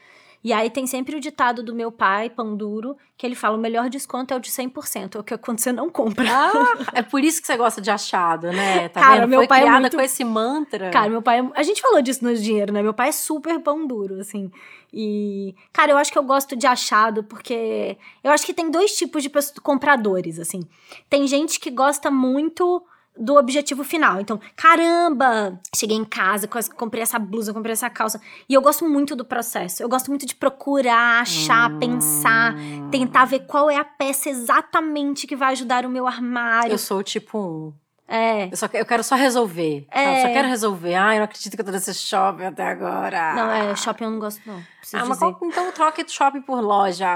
E 0.45 0.53
aí 0.53 0.69
tem 0.69 0.87
sempre 0.87 1.17
o 1.17 1.21
ditado 1.21 1.63
do 1.63 1.75
meu 1.75 1.91
pai, 1.91 2.29
pão 2.29 2.55
duro, 2.55 2.99
que 3.17 3.27
ele 3.27 3.35
fala: 3.35 3.57
o 3.57 3.61
melhor 3.61 3.89
desconto 3.89 4.35
é 4.35 4.37
o 4.37 4.41
de 4.41 4.51
100%, 4.51 5.15
é 5.15 5.19
o 5.19 5.25
que 5.25 5.33
é 5.33 5.39
quando 5.39 5.59
você 5.59 5.73
não 5.73 5.89
compra. 5.89 6.27
Ah, 6.31 6.53
é 6.93 7.03
por 7.03 7.25
isso 7.25 7.41
que 7.41 7.47
você 7.47 7.57
gosta 7.57 7.81
de 7.81 7.91
achado, 7.91 8.49
né? 8.53 8.91
Tá 8.91 9.01
Cara, 9.01 9.21
vendo? 9.21 9.31
meu 9.31 9.39
Foi 9.41 9.47
pai 9.49 9.61
é 9.61 9.63
criada 9.63 9.81
muito- 9.81 9.97
com 9.97 10.03
esse 10.03 10.23
mantra. 10.23 10.91
Cara, 10.91 11.09
meu 11.09 11.23
pai. 11.23 11.41
é- 11.41 11.51
A 11.55 11.63
gente 11.63 11.81
falou 11.81 12.03
disso 12.03 12.23
no 12.23 12.35
dinheiro, 12.35 12.75
né? 12.75 12.83
Meu 12.83 12.93
pai 12.93 13.09
é 13.09 13.13
super 13.13 13.59
pão 13.61 13.87
duro, 13.87 14.21
assim. 14.21 14.51
E. 14.93 15.55
Cara, 15.73 15.93
eu 15.93 15.97
acho 15.97 16.13
que 16.13 16.19
eu 16.19 16.23
gosto 16.23 16.55
de 16.55 16.67
achado, 16.67 17.25
porque. 17.25 17.97
Eu 18.23 18.31
acho 18.31 18.45
que 18.45 18.53
tem 18.53 18.71
dois 18.71 18.95
tipos 18.95 19.23
de 19.23 19.31
pessoas- 19.31 19.59
compradores, 19.61 20.39
assim. 20.39 20.61
Tem 21.09 21.27
gente 21.27 21.59
que 21.59 21.71
gosta 21.71 22.11
muito 22.11 22.83
do 23.17 23.37
objetivo 23.37 23.85
final. 23.85 24.21
Então, 24.21 24.41
caramba, 24.57 25.59
cheguei 25.75 25.97
em 25.97 26.05
casa, 26.05 26.49
comprei 26.77 27.03
essa 27.03 27.19
blusa, 27.19 27.53
comprei 27.55 27.73
essa 27.73 27.89
calça. 27.89 28.21
E 28.49 28.55
eu 28.55 28.61
gosto 28.61 28.89
muito 28.89 29.15
do 29.15 29.25
processo. 29.25 29.83
Eu 29.83 29.89
gosto 29.89 30.09
muito 30.09 30.27
de 30.27 30.35
procurar, 30.35 31.21
achar, 31.23 31.71
Hum. 31.71 31.79
pensar, 31.79 32.55
tentar 32.91 33.25
ver 33.25 33.41
qual 33.47 33.71
é 33.71 33.77
a 33.77 33.85
peça 33.85 34.29
exatamente 34.29 35.27
que 35.27 35.37
vai 35.37 35.53
ajudar 35.53 35.87
o 35.87 35.89
meu 35.89 36.07
armário. 36.07 36.73
Eu 36.73 36.79
sou 36.79 37.03
tipo 37.03 37.39
um. 37.39 37.73
É. 38.07 38.53
Eu, 38.53 38.57
só, 38.57 38.69
eu 38.75 38.85
quero 38.85 39.03
só 39.03 39.15
resolver. 39.15 39.87
É. 39.91 40.21
Só 40.23 40.29
quero 40.29 40.47
resolver. 40.47 40.95
Ai, 40.95 41.17
eu 41.17 41.19
não 41.21 41.25
acredito 41.25 41.55
que 41.55 41.61
eu 41.61 41.65
tô 41.65 41.71
nesse 41.71 41.95
shopping 41.95 42.45
até 42.45 42.63
agora. 42.67 43.35
Não, 43.35 43.51
é, 43.51 43.75
shopping 43.77 44.05
eu 44.05 44.11
não 44.11 44.19
gosto, 44.19 44.43
não. 44.45 44.63
Preciso 44.79 45.03
Ah, 45.03 45.07
mas 45.07 45.19
dizer. 45.19 45.33
qual- 45.33 45.51
então 45.51 45.73
troque 45.73 46.05
shopping 46.07 46.43
por 46.43 46.61
loja. 46.61 47.07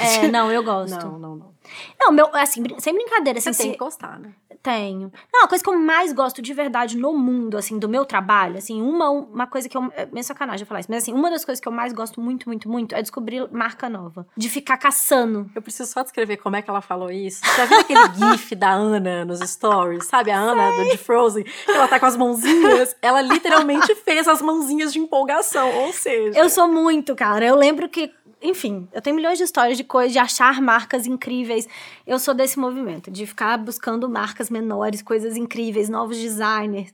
É, 0.00 0.28
não, 0.28 0.50
eu 0.52 0.62
gosto. 0.62 0.94
Não, 1.04 1.18
não, 1.18 1.36
não. 1.36 1.52
Não, 2.00 2.12
meu, 2.12 2.28
assim, 2.34 2.62
brin- 2.62 2.78
sem 2.80 2.94
brincadeira, 2.94 3.38
assim, 3.38 3.52
Você 3.52 3.62
tem 3.62 3.72
se- 3.72 3.78
que 3.78 3.84
gostar, 3.84 4.18
né? 4.18 4.30
tenho. 4.62 5.12
Não, 5.32 5.42
a 5.44 5.48
coisa 5.48 5.64
que 5.64 5.68
eu 5.68 5.76
mais 5.76 6.12
gosto 6.12 6.40
de 6.40 6.54
verdade 6.54 6.96
no 6.96 7.12
mundo, 7.18 7.56
assim, 7.58 7.80
do 7.80 7.88
meu 7.88 8.04
trabalho, 8.04 8.58
assim, 8.58 8.80
uma, 8.80 9.10
uma 9.10 9.44
coisa 9.44 9.68
que 9.68 9.76
eu. 9.76 9.92
É 9.96 10.06
meio 10.06 10.22
sacanagem 10.22 10.64
falar 10.64 10.78
isso, 10.78 10.88
mas 10.88 11.02
assim, 11.02 11.12
uma 11.12 11.28
das 11.32 11.44
coisas 11.44 11.60
que 11.60 11.66
eu 11.66 11.72
mais 11.72 11.92
gosto 11.92 12.20
muito, 12.20 12.48
muito, 12.48 12.68
muito 12.68 12.94
é 12.94 13.02
descobrir 13.02 13.48
marca 13.50 13.88
nova. 13.88 14.24
De 14.36 14.48
ficar 14.48 14.76
caçando. 14.76 15.50
Eu 15.52 15.60
preciso 15.62 15.90
só 15.90 16.04
descrever 16.04 16.36
como 16.36 16.54
é 16.54 16.62
que 16.62 16.70
ela 16.70 16.80
falou 16.80 17.10
isso. 17.10 17.40
Já 17.56 17.64
viu 17.64 17.80
aquele 17.80 18.00
gif 18.38 18.54
da 18.54 18.70
Ana 18.70 19.24
nos 19.24 19.40
stories? 19.40 20.06
Sabe 20.06 20.30
a 20.30 20.38
Ana 20.38 20.84
do, 20.84 20.90
de 20.90 20.96
Frozen? 20.98 21.42
Que 21.42 21.72
ela 21.72 21.88
tá 21.88 21.98
com 21.98 22.06
as 22.06 22.16
mãozinhas. 22.16 22.94
Ela 23.02 23.20
literalmente 23.20 23.92
fez 23.96 24.28
as 24.28 24.40
mãozinhas 24.40 24.92
de 24.92 25.00
empolgação. 25.00 25.74
Ou 25.86 25.92
seja, 25.92 26.38
Eu 26.38 26.48
sou 26.48 26.68
muito, 26.68 27.16
cara. 27.16 27.44
Eu 27.44 27.56
lembro 27.56 27.88
que. 27.88 28.12
Enfim, 28.42 28.88
eu 28.92 29.00
tenho 29.00 29.16
milhões 29.16 29.38
de 29.38 29.44
histórias 29.44 29.76
de 29.76 29.84
coisas, 29.84 30.12
de 30.12 30.18
achar 30.18 30.60
marcas 30.60 31.06
incríveis. 31.06 31.68
Eu 32.06 32.18
sou 32.18 32.34
desse 32.34 32.58
movimento, 32.58 33.10
de 33.10 33.26
ficar 33.26 33.56
buscando 33.58 34.08
marcas 34.08 34.50
menores, 34.50 35.02
coisas 35.02 35.36
incríveis, 35.36 35.88
novos 35.88 36.16
designers. 36.18 36.92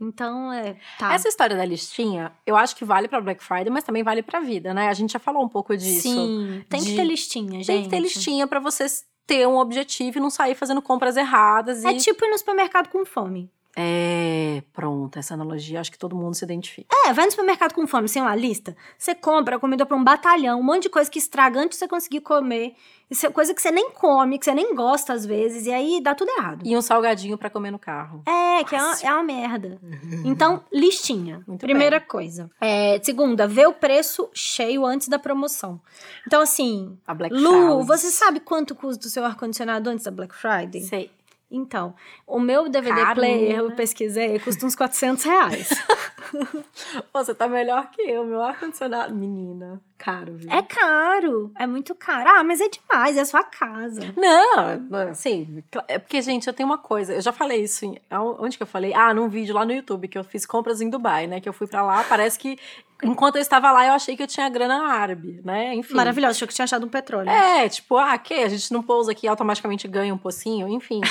Então, 0.00 0.52
é. 0.52 0.76
Tá. 0.98 1.12
Essa 1.12 1.28
história 1.28 1.56
da 1.56 1.64
listinha, 1.64 2.32
eu 2.46 2.56
acho 2.56 2.76
que 2.76 2.84
vale 2.84 3.08
pra 3.08 3.20
Black 3.20 3.42
Friday, 3.42 3.70
mas 3.70 3.82
também 3.84 4.02
vale 4.02 4.22
pra 4.22 4.40
vida, 4.40 4.72
né? 4.72 4.88
A 4.88 4.94
gente 4.94 5.12
já 5.12 5.18
falou 5.18 5.44
um 5.44 5.48
pouco 5.48 5.76
disso. 5.76 6.02
Sim, 6.02 6.64
tem 6.68 6.80
que 6.80 6.90
de- 6.90 6.96
ter 6.96 7.04
listinha, 7.04 7.58
gente. 7.58 7.66
Tem 7.66 7.82
que 7.82 7.88
ter 7.88 8.00
listinha 8.00 8.46
pra 8.46 8.60
vocês 8.60 9.04
ter 9.26 9.46
um 9.46 9.58
objetivo 9.58 10.18
e 10.18 10.20
não 10.20 10.30
sair 10.30 10.54
fazendo 10.54 10.80
compras 10.80 11.16
erradas. 11.16 11.84
É 11.84 11.90
e... 11.92 11.96
tipo 11.96 12.24
ir 12.24 12.30
no 12.30 12.38
supermercado 12.38 12.88
com 12.88 13.04
fome. 13.04 13.50
É, 13.80 14.60
pronto, 14.72 15.20
essa 15.20 15.34
analogia, 15.34 15.78
acho 15.78 15.92
que 15.92 15.98
todo 15.98 16.16
mundo 16.16 16.34
se 16.34 16.44
identifica. 16.44 16.88
É, 17.06 17.12
vai 17.12 17.26
no 17.26 17.30
supermercado 17.30 17.72
com 17.74 17.86
fome, 17.86 18.08
sem 18.08 18.20
uma 18.20 18.34
lista. 18.34 18.76
Você 18.98 19.14
compra 19.14 19.56
comida 19.56 19.86
pra 19.86 19.96
um 19.96 20.02
batalhão, 20.02 20.58
um 20.58 20.64
monte 20.64 20.82
de 20.84 20.88
coisa 20.88 21.08
que 21.08 21.20
estraga 21.20 21.60
antes 21.60 21.76
de 21.76 21.84
você 21.84 21.86
conseguir 21.86 22.20
comer. 22.22 22.74
Isso 23.08 23.24
é 23.24 23.30
coisa 23.30 23.54
que 23.54 23.62
você 23.62 23.70
nem 23.70 23.90
come, 23.92 24.36
que 24.36 24.44
você 24.44 24.52
nem 24.52 24.74
gosta 24.74 25.12
às 25.12 25.24
vezes, 25.24 25.66
e 25.66 25.72
aí 25.72 26.00
dá 26.02 26.12
tudo 26.12 26.28
errado. 26.30 26.62
E 26.64 26.76
um 26.76 26.82
salgadinho 26.82 27.38
pra 27.38 27.48
comer 27.48 27.70
no 27.70 27.78
carro. 27.78 28.22
É, 28.26 28.64
que 28.64 28.74
é 28.74 28.82
uma, 28.82 28.96
é 29.00 29.12
uma 29.12 29.22
merda. 29.22 29.78
Então, 30.24 30.62
listinha. 30.72 31.42
Muito 31.46 31.60
Primeira 31.60 32.00
coisa. 32.00 32.50
É, 32.60 33.00
segunda, 33.02 33.46
vê 33.46 33.64
o 33.64 33.72
preço 33.72 34.28
cheio 34.34 34.84
antes 34.84 35.06
da 35.06 35.18
promoção. 35.18 35.80
Então, 36.26 36.42
assim, 36.42 36.98
A 37.06 37.14
Black 37.14 37.34
Lu, 37.34 37.50
Friday. 37.50 37.86
você 37.86 38.10
sabe 38.10 38.40
quanto 38.40 38.74
custa 38.74 39.06
o 39.06 39.10
seu 39.10 39.24
ar-condicionado 39.24 39.88
antes 39.88 40.04
da 40.04 40.10
Black 40.10 40.34
Friday? 40.34 40.82
Sei. 40.82 41.10
Então, 41.50 41.94
o 42.26 42.38
meu 42.38 42.68
DVD 42.68 43.00
Caro, 43.00 43.14
player, 43.20 43.56
eu 43.56 43.68
né? 43.70 43.74
pesquisei, 43.74 44.38
custa 44.38 44.66
uns 44.66 44.76
400 44.76 45.24
reais. 45.24 45.70
Você 47.12 47.34
tá 47.34 47.48
melhor 47.48 47.90
que 47.90 48.02
eu, 48.02 48.24
meu 48.24 48.42
ar-condicionado. 48.42 49.14
Menina, 49.14 49.80
caro, 49.98 50.34
viu? 50.36 50.50
é 50.50 50.62
caro, 50.62 51.50
é 51.58 51.66
muito 51.66 51.94
caro. 51.94 52.28
Ah, 52.28 52.44
mas 52.44 52.60
é 52.60 52.68
demais, 52.68 53.16
é 53.16 53.24
sua 53.24 53.42
casa. 53.42 54.14
Não, 54.16 55.08
assim, 55.10 55.62
é 55.88 55.98
porque, 55.98 56.22
gente, 56.22 56.46
eu 56.46 56.52
tenho 56.52 56.68
uma 56.68 56.78
coisa, 56.78 57.14
eu 57.14 57.20
já 57.20 57.32
falei 57.32 57.62
isso, 57.62 57.84
em, 57.84 58.00
onde 58.38 58.56
que 58.56 58.62
eu 58.62 58.66
falei? 58.66 58.94
Ah, 58.94 59.12
num 59.12 59.28
vídeo 59.28 59.54
lá 59.54 59.64
no 59.64 59.72
YouTube, 59.72 60.08
que 60.08 60.16
eu 60.16 60.24
fiz 60.24 60.46
compras 60.46 60.80
em 60.80 60.88
Dubai, 60.88 61.26
né, 61.26 61.40
que 61.40 61.48
eu 61.48 61.52
fui 61.52 61.66
pra 61.66 61.82
lá, 61.82 62.04
parece 62.04 62.38
que, 62.38 62.56
enquanto 63.02 63.36
eu 63.36 63.42
estava 63.42 63.72
lá, 63.72 63.86
eu 63.86 63.92
achei 63.92 64.16
que 64.16 64.22
eu 64.22 64.26
tinha 64.26 64.48
grana 64.48 64.86
árabe, 64.86 65.40
né, 65.44 65.74
enfim. 65.74 65.94
Maravilhoso, 65.94 66.36
achou 66.36 66.48
que 66.48 66.54
tinha 66.54 66.64
achado 66.64 66.86
um 66.86 66.88
petróleo. 66.88 67.28
É, 67.28 67.68
tipo, 67.68 67.96
ah, 67.96 68.16
que? 68.16 68.34
A 68.34 68.48
gente 68.48 68.72
não 68.72 68.82
pousa 68.82 69.12
aqui 69.12 69.26
e 69.26 69.28
automaticamente 69.28 69.88
ganha 69.88 70.14
um 70.14 70.18
pocinho, 70.18 70.68
enfim. 70.68 71.00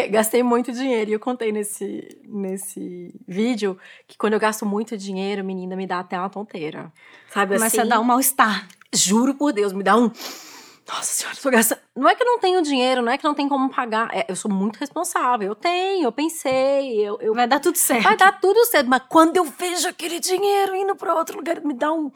É, 0.00 0.08
gastei 0.08 0.42
muito 0.42 0.72
dinheiro 0.72 1.10
e 1.10 1.12
eu 1.12 1.20
contei 1.20 1.52
nesse, 1.52 2.18
nesse 2.24 3.14
vídeo 3.26 3.78
que 4.06 4.16
quando 4.16 4.32
eu 4.32 4.40
gasto 4.40 4.66
muito 4.66 4.96
dinheiro, 4.96 5.44
menina, 5.44 5.76
me 5.76 5.86
dá 5.86 6.00
até 6.00 6.18
uma 6.18 6.28
tonteira. 6.28 6.92
Sabe 7.36 7.54
Começa 7.54 7.82
assim? 7.82 7.86
a 7.86 7.96
dar 7.96 8.00
um 8.00 8.04
mal-estar. 8.04 8.66
Juro 8.94 9.34
por 9.34 9.52
Deus, 9.52 9.70
me 9.74 9.82
dá 9.82 9.94
um. 9.94 10.10
Nossa 10.88 11.02
senhora, 11.02 11.36
tô 11.36 11.50
gastando. 11.50 11.80
Não 11.94 12.08
é 12.08 12.14
que 12.14 12.22
eu 12.22 12.26
não 12.26 12.38
tenho 12.38 12.62
dinheiro, 12.62 13.02
não 13.02 13.12
é 13.12 13.18
que 13.18 13.24
não 13.24 13.34
tem 13.34 13.46
como 13.46 13.68
pagar. 13.68 14.08
É, 14.10 14.24
eu 14.26 14.34
sou 14.34 14.50
muito 14.50 14.78
responsável. 14.78 15.48
Eu 15.48 15.54
tenho, 15.54 16.04
eu 16.04 16.12
pensei, 16.12 16.98
eu. 16.98 17.18
eu... 17.20 17.34
Vai 17.34 17.46
dar 17.46 17.60
tudo 17.60 17.76
certo. 17.76 18.04
Vai 18.04 18.16
dar 18.16 18.40
tudo 18.40 18.64
certo, 18.64 18.88
mas 18.88 19.02
quando 19.06 19.36
eu 19.36 19.44
vejo 19.44 19.86
aquele 19.86 20.18
dinheiro 20.18 20.74
indo 20.74 20.96
pra 20.96 21.14
outro 21.14 21.36
lugar, 21.36 21.60
me 21.60 21.74
dá 21.74 21.92
um. 21.92 22.10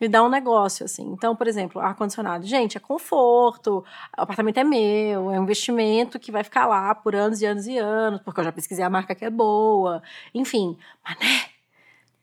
Me 0.00 0.08
dá 0.08 0.24
um 0.24 0.28
negócio, 0.28 0.84
assim. 0.84 1.06
Então, 1.06 1.36
por 1.36 1.46
exemplo, 1.46 1.80
ar-condicionado. 1.80 2.44
Gente, 2.44 2.76
é 2.76 2.80
conforto, 2.80 3.84
o 4.18 4.22
apartamento 4.22 4.58
é 4.58 4.64
meu, 4.64 5.30
é 5.30 5.38
um 5.38 5.42
investimento 5.44 6.18
que 6.18 6.32
vai 6.32 6.42
ficar 6.42 6.66
lá 6.66 6.92
por 6.96 7.14
anos 7.14 7.40
e 7.40 7.46
anos 7.46 7.68
e 7.68 7.78
anos, 7.78 8.20
porque 8.24 8.40
eu 8.40 8.44
já 8.44 8.50
pesquisei 8.50 8.84
a 8.84 8.90
marca 8.90 9.14
que 9.14 9.24
é 9.24 9.30
boa. 9.30 10.02
Enfim, 10.34 10.76
mas 11.04 11.16
né? 11.20 11.57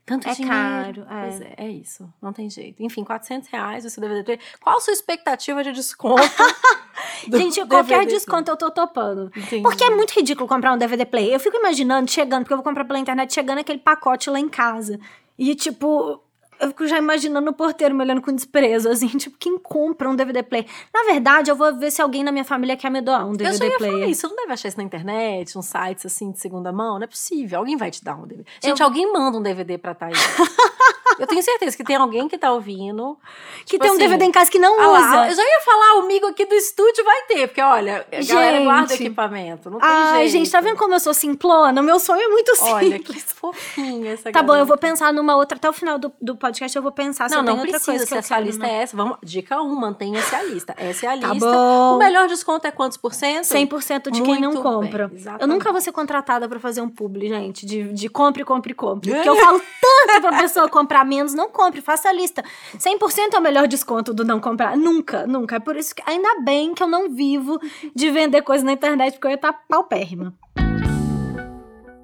Tanto 0.06 0.28
É 0.30 0.34
dinheiro. 0.34 0.56
caro, 0.56 1.08
é. 1.10 1.22
Pois 1.22 1.42
é, 1.42 1.54
é 1.58 1.68
isso. 1.70 2.08
Não 2.22 2.32
tem 2.32 2.48
jeito. 2.50 2.84
Enfim, 2.84 3.04
400 3.04 3.50
reais 3.50 3.84
você 3.84 4.00
DVD 4.00 4.24
ter. 4.24 4.40
Qual 4.62 4.78
a 4.78 4.80
sua 4.80 4.94
expectativa 4.94 5.64
de 5.64 5.72
desconto? 5.72 6.22
do 7.28 7.38
Gente, 7.38 7.56
qualquer 7.66 8.00
DVD? 8.00 8.12
desconto 8.14 8.52
eu 8.52 8.56
tô 8.58 8.70
topando. 8.70 9.32
Entendi. 9.36 9.64
Porque 9.64 9.84
é 9.84 9.90
muito 9.90 10.12
ridículo 10.12 10.48
comprar 10.48 10.74
um 10.74 10.78
DVD 10.78 11.06
player. 11.06 11.34
Eu 11.34 11.40
fico 11.40 11.58
imaginando, 11.58 12.10
chegando, 12.12 12.44
porque 12.44 12.54
eu 12.54 12.58
vou 12.58 12.64
comprar 12.64 12.86
pela 12.86 13.00
internet, 13.00 13.34
chegando 13.34 13.60
aquele 13.60 13.80
pacote 13.80 14.30
lá 14.30 14.40
em 14.40 14.48
casa. 14.50 15.00
E, 15.38 15.56
tipo, 15.56 16.22
eu 16.66 16.70
fico 16.70 16.88
já 16.88 16.98
imaginando 16.98 17.50
o 17.50 17.54
porteiro 17.54 17.94
me 17.96 18.04
olhando 18.04 18.22
com 18.22 18.34
desprezo, 18.34 18.90
assim, 18.90 19.08
tipo, 19.18 19.38
quem 19.40 19.58
compra 19.58 20.10
um 20.10 20.16
DVD 20.16 20.44
player? 20.44 20.66
Na 20.94 21.04
verdade, 21.04 21.50
eu 21.52 21.56
vou 21.56 21.76
ver 21.76 21.92
se 21.92 22.02
alguém 22.02 22.24
na 22.24 22.32
minha 22.32 22.44
família 22.46 22.76
quer 22.76 22.90
me 22.90 23.02
doar 23.02 23.26
um 23.26 23.32
Eu 23.32 23.38
DVD 23.38 23.58
já 23.58 23.66
ia 23.66 23.78
player. 23.78 23.94
falar 23.94 24.08
isso. 24.08 24.22
Você 24.22 24.28
não 24.28 24.36
deve 24.36 24.54
achar 24.54 24.68
isso 24.68 24.78
na 24.78 24.84
internet, 24.84 25.58
uns 25.58 25.66
sites 25.66 26.06
assim 26.06 26.32
de 26.32 26.40
segunda 26.40 26.72
mão? 26.72 26.96
Não 26.96 27.04
é 27.04 27.08
possível. 27.08 27.60
Alguém 27.60 27.78
vai 27.78 27.92
te 27.92 28.04
dar 28.04 28.16
um 28.16 28.26
DVD. 28.28 28.50
Gente, 28.64 28.82
alguém 28.84 29.12
manda 29.12 29.38
um 29.38 29.42
DVD 29.42 29.78
pra 29.78 29.94
Thaís. 29.94 30.18
eu 31.20 31.28
tenho 31.28 31.42
certeza 31.44 31.76
que 31.78 31.84
tem 31.84 31.96
alguém 31.96 32.28
que 32.28 32.38
tá 32.38 32.52
ouvindo. 32.52 33.18
Que 33.66 33.72
tipo 33.72 33.82
tem 33.84 33.92
um 33.92 33.94
assim, 33.96 34.04
DVD 34.04 34.26
em 34.26 34.32
casa 34.32 34.50
que 34.52 34.60
não 34.60 34.80
Ah 34.80 34.88
lá, 34.88 35.00
usa. 35.00 35.30
eu 35.32 35.36
já 35.36 35.44
ia 35.44 35.62
falar, 35.62 35.96
o 35.98 36.00
amigo 36.04 36.28
aqui 36.28 36.46
do 36.46 36.54
estúdio 36.56 37.04
vai 37.04 37.22
ter, 37.24 37.48
porque 37.48 37.62
olha, 37.62 38.06
a 38.12 38.24
galera 38.34 38.64
guarda 38.64 38.88
Gente. 38.90 39.04
equipamento. 39.04 39.70
Não 39.70 39.80
tem 39.80 39.90
Ai, 39.90 40.14
jeito. 40.28 40.32
gente, 40.32 40.52
tá 40.52 40.62
vendo 40.62 40.78
como 40.78 40.94
eu 40.94 41.00
sou 41.00 41.14
simplona? 41.14 41.82
Meu 41.82 42.00
sonho 42.00 42.22
é 42.22 42.28
muito 42.28 42.56
simples. 42.56 42.74
Olha, 42.74 43.00
que 43.00 43.20
fofinha 43.22 44.12
essa 44.14 44.32
Tá 44.32 44.44
bom, 44.44 44.56
eu 44.56 44.66
vou 44.66 44.78
pensar 44.78 45.12
numa 45.14 45.36
outra. 45.36 45.58
Até 45.58 45.70
o 45.70 45.74
final 45.74 45.98
do, 45.98 46.12
do 46.22 46.36
podcast 46.36 46.76
eu 46.76 46.82
vou 46.82 46.92
pensar 46.92 47.30
se 47.30 47.36
Não, 47.36 47.42
eu 47.42 47.46
não 47.46 47.54
outra 47.54 47.70
precisa 47.72 47.92
coisa 47.92 48.04
se 48.06 48.10
que 48.10 48.14
eu 48.16 48.20
a 48.20 48.22
sua 48.24 48.36
quero, 48.38 48.48
lista 48.48 48.64
não. 48.64 48.70
é 48.74 48.82
essa. 48.84 48.98
Vamos, 48.98 49.18
dica 49.24 49.62
1, 49.62 49.76
mantenha-se 49.76 50.36
a 50.36 50.44
lista. 50.44 50.74
Essa 50.78 51.06
é 51.06 51.10
a 51.10 51.18
Tá 51.20 51.28
lista. 51.34 51.50
bom. 51.50 51.96
O 51.96 51.98
melhor 51.98 52.28
desconto 52.28 52.68
é 52.68 52.72
quantos 52.72 52.98
por 52.98 53.14
cento? 53.14 53.46
100% 53.46 54.12
de 54.12 54.22
quem 54.22 54.40
não 54.42 54.52
Muito 54.52 54.62
compra. 54.64 55.08
bem, 55.08 55.24
eu 55.40 55.48
nunca 55.48 55.72
vou 55.72 55.80
ser 55.82 55.92
contratada 55.92 56.48
pra 56.50 56.60
fazer 56.60 56.82
um 56.82 56.90
publi, 56.90 57.30
gente, 57.30 57.66
de, 57.66 57.94
de 57.94 58.10
compre, 58.10 58.44
compre, 58.44 58.74
compre. 58.74 59.12
Porque 59.12 59.30
eu 59.30 59.36
falo 59.36 59.62
tanto 60.08 60.22
pra 60.22 60.38
pessoa 60.42 60.68
comprar 60.70 61.05
menos, 61.06 61.34
não 61.34 61.50
compre, 61.50 61.82
faça 61.82 62.10
a 62.10 62.14
lista. 62.14 62.44
100% 62.78 63.34
é 63.34 63.38
o 63.38 63.42
melhor 63.42 63.68
desconto 63.68 64.14
do 64.14 64.26
não 64.26 64.40
comprar. 64.40 64.76
Nunca, 64.76 65.26
nunca. 65.26 65.56
É 65.56 65.60
por 65.60 65.76
isso 65.76 65.96
que 65.96 66.04
ainda 66.06 66.42
bem 66.42 66.74
que 66.74 66.84
eu 66.84 66.88
não 66.88 67.10
vivo 67.10 67.60
de 67.96 68.12
vender 68.12 68.42
coisa 68.42 68.64
na 68.66 68.74
internet, 68.74 69.14
porque 69.14 69.28
eu 69.28 69.32
ia 69.32 69.36
estar 69.36 69.54
paupérrima. 69.54 70.34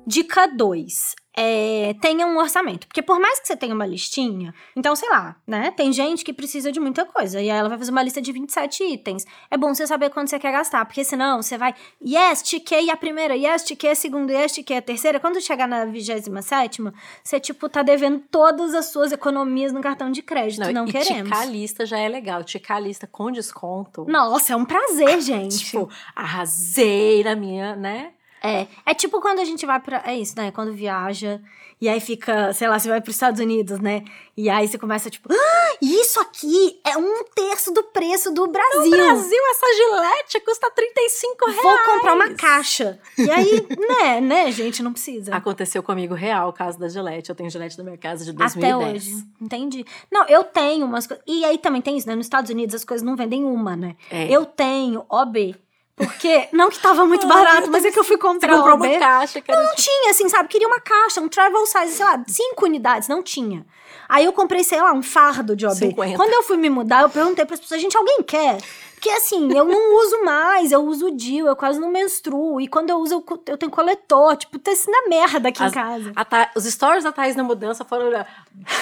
Dica 0.05 0.48
2. 0.48 1.15
É, 1.36 1.96
tenha 2.02 2.28
um 2.28 2.38
orçamento. 2.38 2.88
Porque 2.88 3.02
por 3.02 3.20
mais 3.20 3.40
que 3.40 3.48
você 3.48 3.56
tenha 3.56 3.74
uma 3.74 3.86
listinha, 3.86 4.54
então, 4.76 4.96
sei 4.96 5.10
lá, 5.10 5.36
né? 5.48 5.72
Tem 5.72 5.92
gente 5.94 6.26
que 6.26 6.34
precisa 6.34 6.72
de 6.72 6.80
muita 6.80 7.06
coisa. 7.06 7.42
E 7.42 7.50
aí 7.50 7.58
ela 7.58 7.70
vai 7.70 7.78
fazer 7.78 7.92
uma 7.92 8.04
lista 8.04 8.22
de 8.22 8.32
27 8.32 8.84
itens. 8.84 9.26
É 9.50 9.58
bom 9.58 9.74
você 9.74 9.88
saber 9.88 10.10
quanto 10.10 10.30
você 10.30 10.38
quer 10.38 10.52
gastar. 10.52 10.86
Porque 10.86 11.04
senão 11.04 11.42
você 11.42 11.58
vai, 11.58 11.74
yes, 12.06 12.42
tiquei 12.42 12.90
a 12.90 12.98
primeira, 12.98 13.36
yes, 13.36 13.64
tiquei 13.64 13.92
a 13.92 13.96
segunda, 13.96 14.34
yes, 14.34 14.54
tiquei 14.54 14.78
a 14.78 14.82
terceira. 14.82 15.20
Quando 15.20 15.40
chegar 15.40 15.68
na 15.68 15.86
27, 15.86 16.82
você, 17.24 17.40
tipo, 17.40 17.70
tá 17.70 17.82
devendo 17.82 18.22
todas 18.30 18.74
as 18.74 18.88
suas 18.88 19.12
economias 19.12 19.72
no 19.72 19.82
cartão 19.82 20.12
de 20.12 20.22
crédito. 20.22 20.72
Não, 20.74 20.86
e 20.86 20.92
queremos. 20.92 21.24
ticar 21.24 21.42
a 21.42 21.46
lista 21.46 21.86
já 21.86 21.98
é 21.98 22.10
legal. 22.10 22.44
Ticar 22.44 22.78
a 22.78 22.80
lista 22.80 23.08
com 23.08 23.32
desconto. 23.32 24.06
Nossa, 24.06 24.54
é 24.54 24.56
um 24.56 24.66
prazer, 24.66 25.20
gente. 25.22 25.60
Tipo, 25.60 25.90
arrasei 26.14 27.24
na 27.24 27.36
minha, 27.36 27.76
né? 27.76 28.12
É, 28.43 28.67
é 28.86 28.93
tipo 28.93 29.21
quando 29.21 29.39
a 29.39 29.45
gente 29.45 29.65
vai 29.65 29.79
pra. 29.79 30.01
É 30.05 30.17
isso, 30.17 30.36
né? 30.36 30.51
Quando 30.51 30.74
viaja 30.74 31.41
e 31.81 31.89
aí 31.89 32.00
fica, 32.00 32.53
sei 32.53 32.67
lá, 32.67 32.77
você 32.77 32.88
vai 32.88 33.01
pros 33.01 33.15
Estados 33.15 33.41
Unidos, 33.41 33.79
né? 33.79 34.03
E 34.38 34.51
aí 34.51 34.67
você 34.67 34.77
começa, 34.77 35.10
tipo, 35.10 35.33
ah, 35.33 35.77
isso 35.81 36.19
aqui 36.19 36.79
é 36.86 36.95
um 36.95 37.24
terço 37.33 37.74
do 37.74 37.81
preço 37.86 38.31
do 38.31 38.48
Brasil. 38.48 38.83
No 38.83 38.89
Brasil, 38.91 39.39
essa 39.50 39.65
gilete 39.75 40.39
custa 40.45 40.69
35 40.69 41.45
reais. 41.48 41.63
Vou 41.63 41.95
comprar 41.95 42.13
uma 42.13 42.29
caixa. 42.36 43.00
E 43.17 43.31
aí, 43.31 43.65
né, 43.89 44.21
né, 44.21 44.51
gente, 44.51 44.83
não 44.83 44.93
precisa. 44.93 45.36
Aconteceu 45.36 45.81
comigo 45.81 46.13
real 46.13 46.50
o 46.50 46.53
caso 46.53 46.77
da 46.77 46.88
gilete. 46.88 47.31
Eu 47.31 47.36
tenho 47.36 47.50
gilete 47.50 47.75
na 47.79 47.83
minha 47.83 47.98
casa 47.98 48.24
de 48.25 48.29
Até 48.29 48.60
2010. 48.60 49.03
hoje. 49.07 49.24
Entendi. 49.41 49.86
Não, 50.12 50.27
eu 50.27 50.43
tenho 50.43 50.86
umas 50.86 51.07
coisas. 51.07 51.25
E 51.27 51.43
aí 51.43 51.57
também 51.57 51.81
tem 51.81 51.98
isso, 51.98 52.07
né? 52.07 52.15
Nos 52.15 52.27
Estados 52.27 52.51
Unidos 52.51 52.75
as 52.75 52.86
coisas 52.86 53.03
não 53.03 53.15
vendem 53.15 53.43
uma, 53.43 53.75
né? 53.75 53.95
É. 54.12 54.27
Eu 54.31 54.45
tenho 54.45 55.03
OB. 55.10 55.55
Porque, 55.95 56.48
não 56.51 56.69
que 56.69 56.79
tava 56.79 57.05
muito 57.05 57.27
Ai, 57.27 57.33
barato, 57.33 57.69
mas 57.71 57.86
é 57.86 57.91
que 57.91 58.00
eu 58.00 58.03
fui 58.03 58.15
Você 58.15 58.21
comprar 58.21 58.55
comprou 58.55 58.75
uma 58.75 59.00
caixa 59.00 59.39
que 59.41 59.51
Não 59.51 59.75
tinha, 59.75 60.12
assim, 60.12 60.27
sabe? 60.29 60.50
Queria 60.50 60.67
uma 60.67 60.79
caixa, 60.79 61.21
um 61.21 61.27
travel 61.27 61.65
size, 61.65 61.93
sei 61.93 62.05
lá, 62.05 62.24
cinco 62.27 62.65
unidades, 62.65 63.07
não 63.07 63.21
tinha. 63.21 63.65
Aí 64.10 64.25
eu 64.25 64.33
comprei, 64.33 64.63
sei 64.63 64.81
lá, 64.81 64.91
um 64.93 65.03
fardo 65.03 65.55
de 65.55 65.65
OB. 65.65 65.75
50. 65.75 66.15
Quando 66.17 66.33
eu 66.33 66.43
fui 66.43 66.57
me 66.57 66.69
mudar, 66.69 67.01
eu 67.03 67.10
perguntei 67.10 67.45
para 67.45 67.53
as 67.53 67.60
pessoas, 67.60 67.81
gente, 67.81 67.95
alguém 67.95 68.24
quer? 68.24 68.57
Porque 68.95 69.10
assim, 69.10 69.51
eu 69.55 69.63
não 69.65 69.95
uso 70.05 70.24
mais, 70.24 70.71
eu 70.71 70.83
uso 70.83 71.07
o 71.07 71.15
DIL, 71.15 71.48
eu 71.48 71.55
quase 71.55 71.79
não 71.79 71.89
menstruo. 71.89 72.60
E 72.60 72.67
quando 72.67 72.89
eu 72.89 72.98
uso, 72.98 73.15
eu, 73.15 73.43
eu 73.48 73.57
tenho 73.57 73.71
coletor. 73.71 74.36
Tipo, 74.38 74.60
tá 74.60 74.71
isso 74.71 74.89
na 74.91 75.07
merda 75.07 75.50
aqui 75.50 75.63
As- 75.63 75.71
em 75.71 75.75
casa. 75.75 76.13
Tha- 76.29 76.51
os 76.55 76.65
stories 76.65 77.03
da 77.03 77.12
Thaís 77.12 77.36
na 77.36 77.43
mudança 77.43 77.83
foram: 77.86 78.12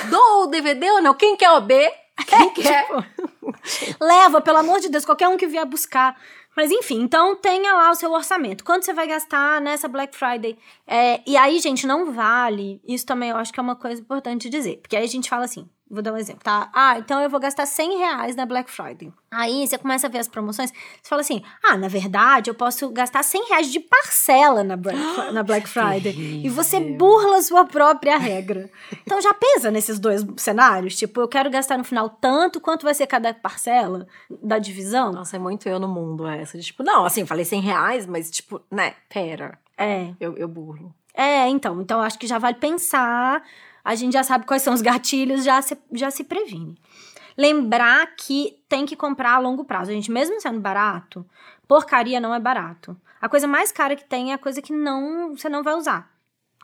dou 0.10 0.44
o 0.44 0.48
DVD 0.48 0.90
ou 0.92 1.02
não? 1.02 1.14
Quem 1.14 1.36
quer 1.38 1.52
OB? 1.52 1.74
Quem 2.28 2.50
quer? 2.54 2.88
Leva, 4.00 4.42
pelo 4.42 4.58
amor 4.58 4.80
de 4.80 4.90
Deus, 4.90 5.06
qualquer 5.06 5.28
um 5.28 5.38
que 5.38 5.48
vier 5.48 5.66
buscar. 5.66 6.16
Mas 6.56 6.72
enfim, 6.72 7.02
então 7.02 7.36
tenha 7.36 7.74
lá 7.74 7.92
o 7.92 7.96
seu 7.96 8.12
orçamento. 8.12 8.64
Quanto 8.64 8.84
você 8.86 8.94
vai 8.94 9.08
gastar 9.08 9.62
nessa 9.62 9.88
Black 9.88 10.16
Friday? 10.16 10.58
É, 10.86 11.22
e 11.26 11.38
aí, 11.38 11.60
gente, 11.60 11.88
não 11.88 12.12
vale. 12.12 12.82
Isso 12.88 13.06
também 13.06 13.30
eu 13.30 13.38
acho 13.38 13.54
que 13.54 13.60
é 13.60 13.64
uma 13.64 13.76
coisa 13.76 14.02
importante 14.02 14.50
dizer. 14.50 14.78
Porque 14.78 14.96
aí 14.96 15.04
a 15.04 15.08
gente 15.08 15.30
fala 15.30 15.46
assim. 15.46 15.70
Vou 15.90 16.04
dar 16.04 16.14
um 16.14 16.18
exemplo, 16.18 16.44
tá? 16.44 16.70
Ah, 16.72 17.00
então 17.00 17.20
eu 17.20 17.30
vou 17.30 17.40
gastar 17.40 17.66
100 17.66 17.98
reais 17.98 18.36
na 18.36 18.46
Black 18.46 18.70
Friday. 18.70 19.12
Aí 19.32 19.68
você 19.68 19.76
começa 19.76 20.06
a 20.06 20.10
ver 20.10 20.20
as 20.20 20.28
promoções, 20.28 20.72
você 20.72 21.10
fala 21.10 21.22
assim: 21.22 21.42
ah, 21.64 21.76
na 21.78 21.88
verdade 21.88 22.50
eu 22.50 22.54
posso 22.54 22.90
gastar 22.92 23.24
100 23.24 23.50
reais 23.50 23.72
de 23.72 23.80
parcela 23.80 24.64
na 24.64 24.76
Black, 24.76 25.00
na 25.34 25.42
Black 25.42 25.68
Friday. 25.68 26.46
E 26.46 26.50
você 26.50 26.80
burla 26.80 27.38
a 27.38 27.42
sua 27.42 27.66
própria 27.66 28.18
regra. 28.18 28.70
Então 29.02 29.20
já 29.20 29.34
pesa 29.34 29.72
nesses 29.72 29.98
dois 29.98 30.24
cenários. 30.38 30.96
Tipo, 30.96 31.22
eu 31.22 31.28
quero 31.28 31.50
gastar 31.50 31.78
no 31.78 31.84
final 31.84 32.08
tanto 32.10 32.62
quanto 32.62 32.84
vai 32.84 32.94
ser 32.94 33.08
cada 33.08 33.34
parcela 33.34 34.08
da 34.30 34.60
divisão. 34.60 35.12
Nossa, 35.12 35.38
é 35.38 35.40
muito 35.40 35.68
eu 35.68 35.80
no 35.80 35.88
mundo 35.88 36.28
essa. 36.28 36.58
de, 36.58 36.64
Tipo, 36.66 36.84
não, 36.84 37.04
assim, 37.04 37.26
falei 37.26 37.46
100 37.46 37.62
reais, 37.62 38.06
mas 38.06 38.30
tipo, 38.30 38.62
né, 38.70 38.94
pera. 39.10 39.58
É. 39.76 40.14
Eu, 40.20 40.38
eu 40.38 40.48
burlo. 40.48 40.94
É, 41.16 41.48
então. 41.50 41.82
Então 41.82 42.00
acho 42.00 42.20
que 42.20 42.28
já 42.28 42.38
vale 42.38 42.56
pensar. 42.56 43.44
A 43.90 43.96
gente 43.96 44.14
já 44.14 44.24
sabe 44.24 44.46
quais 44.46 44.62
são 44.62 44.72
os 44.72 44.84
gatilhos, 44.84 45.44
já 45.44 45.60
se, 45.64 45.76
já 45.94 46.12
se 46.12 46.24
previne. 46.24 46.78
Lembrar 47.36 48.06
que 48.16 48.64
tem 48.70 48.86
que 48.86 48.96
comprar 48.96 49.34
a 49.34 49.40
longo 49.40 49.66
prazo. 49.66 49.90
A 49.90 49.94
gente, 49.96 50.12
mesmo 50.12 50.40
sendo 50.40 50.60
barato, 50.60 51.26
porcaria 51.68 52.20
não 52.20 52.32
é 52.32 52.40
barato. 52.40 52.96
A 53.20 53.28
coisa 53.28 53.48
mais 53.48 53.72
cara 53.72 53.96
que 53.96 54.06
tem 54.06 54.30
é 54.30 54.36
a 54.36 54.38
coisa 54.38 54.62
que 54.62 54.72
não 54.72 55.36
você 55.36 55.50
não 55.50 55.64
vai 55.64 55.74
usar. 55.74 56.08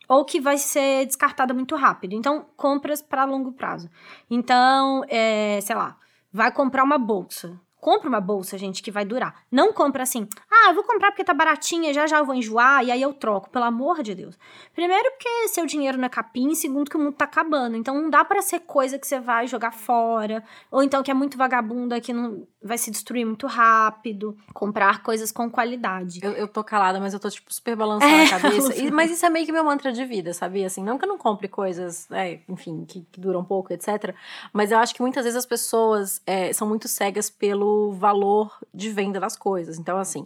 Ou 0.08 0.24
que 0.24 0.40
vai 0.40 0.60
ser 0.60 1.08
descartada 1.08 1.52
muito 1.52 1.76
rápido. 1.76 2.14
Então, 2.14 2.46
compras 2.56 3.02
para 3.02 3.26
longo 3.26 3.54
prazo. 3.54 3.90
Então, 4.30 5.04
é, 5.08 5.60
sei 5.64 5.76
lá, 5.76 5.98
vai 6.32 6.52
comprar 6.52 6.84
uma 6.84 7.00
bolsa. 7.00 7.60
Compra 7.86 8.10
uma 8.10 8.20
bolsa, 8.20 8.58
gente, 8.58 8.82
que 8.82 8.90
vai 8.90 9.06
durar. 9.06 9.44
Não 9.52 9.72
compra 9.72 10.02
assim, 10.02 10.28
ah, 10.52 10.70
eu 10.70 10.74
vou 10.74 10.84
comprar 10.84 11.12
porque 11.12 11.24
tá 11.24 11.36
baratinha, 11.36 11.94
já 11.94 12.08
já 12.08 12.18
eu 12.18 12.26
vou 12.26 12.34
enjoar 12.34 12.84
e 12.84 12.90
aí 12.92 13.00
eu 13.00 13.14
troco, 13.14 13.48
pelo 13.52 13.66
amor 13.66 14.02
de 14.02 14.16
Deus. 14.16 14.36
Primeiro 14.74 15.08
porque 15.12 15.48
seu 15.50 15.68
dinheiro 15.68 15.96
não 15.96 16.06
é 16.06 16.10
capim, 16.10 16.56
segundo 16.56 16.90
que 16.90 16.98
o 16.98 17.00
mundo 17.00 17.14
tá 17.14 17.26
acabando. 17.26 17.78
Então 17.78 17.94
não 18.02 18.10
dá 18.10 18.26
para 18.26 18.42
ser 18.42 18.62
coisa 18.62 18.98
que 18.98 19.06
você 19.06 19.20
vai 19.20 19.46
jogar 19.46 19.72
fora, 19.72 20.44
ou 20.72 20.82
então 20.82 21.04
que 21.04 21.12
é 21.12 21.14
muito 21.14 21.38
vagabunda, 21.38 22.02
que 22.02 22.12
não 22.12 22.48
vai 22.64 22.80
se 22.80 22.90
destruir 22.90 23.24
muito 23.24 23.46
rápido. 23.46 24.36
Comprar 24.52 25.04
coisas 25.04 25.32
com 25.32 25.48
qualidade. 25.48 26.20
Eu, 26.24 26.32
eu 26.32 26.48
tô 26.48 26.64
calada, 26.64 27.00
mas 27.00 27.14
eu 27.14 27.20
tô, 27.20 27.30
tipo, 27.30 27.54
super 27.54 27.76
balançando 27.76 28.12
É, 28.16 28.26
a 28.26 28.30
cabeça. 28.42 28.76
E- 28.82 28.90
mas 28.90 29.12
isso 29.12 29.24
é 29.24 29.30
meio 29.30 29.46
que 29.46 29.52
meu 29.52 29.64
mantra 29.64 29.92
de 29.92 30.04
vida, 30.06 30.34
sabia? 30.34 30.66
Assim, 30.66 30.84
não 30.84 30.98
que 30.98 31.06
eu 31.06 31.10
não 31.10 31.20
compre 31.20 31.48
coisas, 31.48 32.10
é, 32.10 32.40
enfim, 32.50 32.84
que, 32.88 33.02
que 33.12 33.20
duram 33.22 33.46
pouco, 33.46 33.72
etc. 33.72 34.16
Mas 34.52 34.72
eu 34.72 34.80
acho 34.80 34.96
que 34.96 35.02
muitas 35.04 35.24
vezes 35.24 35.38
as 35.38 35.46
pessoas 35.46 36.20
é, 36.26 36.52
são 36.52 36.68
muito 36.68 36.88
cegas 36.88 37.30
pelo 37.30 37.75
valor 37.94 38.58
de 38.74 38.90
venda 38.90 39.20
das 39.20 39.36
coisas. 39.38 39.78
Então, 39.78 39.98
assim, 39.98 40.26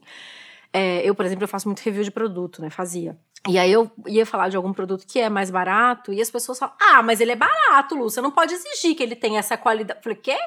é, 0.71 1.07
eu, 1.07 1.15
por 1.15 1.25
exemplo, 1.25 1.43
eu 1.43 1.47
faço 1.47 1.67
muito 1.67 1.79
review 1.81 2.03
de 2.03 2.11
produto, 2.11 2.61
né? 2.61 2.69
Fazia. 2.69 3.17
E 3.47 3.57
aí 3.57 3.71
eu 3.71 3.89
ia 4.05 4.25
falar 4.25 4.49
de 4.49 4.57
algum 4.57 4.73
produto 4.73 5.05
que 5.07 5.19
é 5.19 5.29
mais 5.29 5.49
barato, 5.49 6.11
e 6.11 6.21
as 6.21 6.29
pessoas 6.29 6.59
falam, 6.59 6.75
ah, 6.79 7.01
mas 7.01 7.21
ele 7.21 7.31
é 7.31 7.35
barato, 7.35 7.95
Lu, 7.95 8.09
você 8.09 8.21
não 8.21 8.31
pode 8.31 8.53
exigir 8.53 8.95
que 8.95 9.01
ele 9.01 9.15
tenha 9.15 9.39
essa 9.39 9.57
qualidade. 9.57 9.99
Eu 9.99 10.03
falei, 10.03 10.17
quê? 10.17 10.37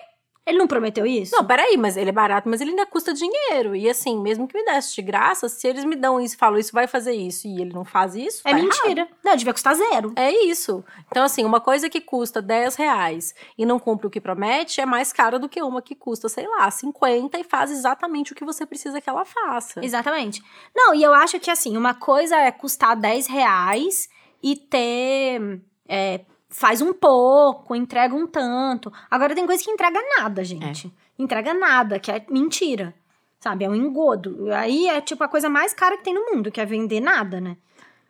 Ele 0.45 0.59
não 0.59 0.67
prometeu 0.67 1.07
isso? 1.07 1.35
Não, 1.35 1.45
peraí, 1.45 1.77
mas 1.77 1.97
ele 1.97 2.11
é 2.11 2.13
barato, 2.13 2.49
mas 2.49 2.61
ele 2.61 2.71
ainda 2.71 2.85
custa 2.85 3.15
dinheiro. 3.15 3.77
E 3.77 3.89
assim, 3.89 4.21
mesmo 4.21 4.49
que 4.49 4.59
me 4.59 4.65
desse 4.65 4.95
de 4.95 5.03
graça, 5.03 5.49
se 5.49 5.69
eles 5.69 5.85
me 5.85 5.95
dão 5.95 6.21
isso 6.21 6.35
e 6.35 6.39
falam, 6.39 6.59
isso 6.59 6.73
vai 6.73 6.89
fazer 6.89 7.13
isso, 7.13 7.47
e 7.47 7.61
ele 7.61 7.73
não 7.73 7.85
faz 7.85 8.17
isso, 8.17 8.41
é 8.45 8.51
tá 8.51 8.59
errado. 8.59 8.65
mentira. 8.65 9.09
Não, 9.25 9.37
devia 9.37 9.53
custar 9.53 9.75
zero. 9.77 10.13
É 10.17 10.33
isso. 10.45 10.85
Então, 11.09 11.25
assim, 11.25 11.45
uma 11.45 11.61
coisa 11.61 11.89
que 11.89 12.01
custa 12.01 12.43
10 12.43 12.75
reais 12.75 13.35
e 13.57 13.65
não 13.65 13.79
cumpre 13.79 14.07
o 14.07 14.11
que 14.11 14.21
promete 14.21 14.81
é 14.81 14.87
mais 14.87 15.13
cara 15.13 15.39
do 15.39 15.49
que 15.49 15.63
uma 15.63 15.81
que 15.81 15.95
custa, 15.95 16.29
sei 16.29 16.49
lá, 16.49 16.69
50 16.71 17.39
e 17.39 17.45
faz 17.45 17.71
exatamente 17.71 18.33
o 18.33 18.35
que 18.35 18.45
você 18.45 18.67
precisa 18.67 19.01
que 19.01 19.09
ela 19.09 19.25
faça. 19.25 19.85
Exatamente. 19.85 20.43
Não, 20.75 20.95
e 20.95 21.03
eu 21.03 21.15
acho 21.15 21.39
que 21.39 21.51
assim, 21.51 21.77
uma 21.77 21.95
coisa 21.95 22.37
é 22.37 22.51
custar 22.51 22.97
10 22.97 23.29
reais 23.29 24.09
e 24.43 24.57
ter. 24.57 25.61
é, 25.89 26.21
faz 26.53 26.81
um 26.81 26.93
pouco, 26.93 27.75
entrega 27.75 28.15
um 28.15 28.27
tanto. 28.27 28.93
Agora 29.11 29.35
tem 29.35 29.47
coisa 29.47 29.65
que 29.65 29.71
entrega 29.71 29.99
nada, 30.19 30.45
gente. 30.45 30.93
Entrega 31.19 31.53
nada, 31.53 31.99
que 31.99 32.11
é 32.13 32.25
mentira. 32.31 32.95
Sabe? 33.41 33.65
É 33.65 33.69
um 33.69 33.75
engodo. 33.75 34.53
Aí 34.53 34.89
é 34.89 35.01
tipo 35.01 35.25
a 35.25 35.29
coisa 35.29 35.49
mais 35.49 35.75
cara 35.75 35.97
que 35.97 36.05
tem 36.05 36.15
no 36.15 36.27
mundo, 36.33 36.51
que 36.53 36.61
é 36.61 36.65
vender 36.65 37.01
nada, 37.01 37.41
né? 37.41 37.57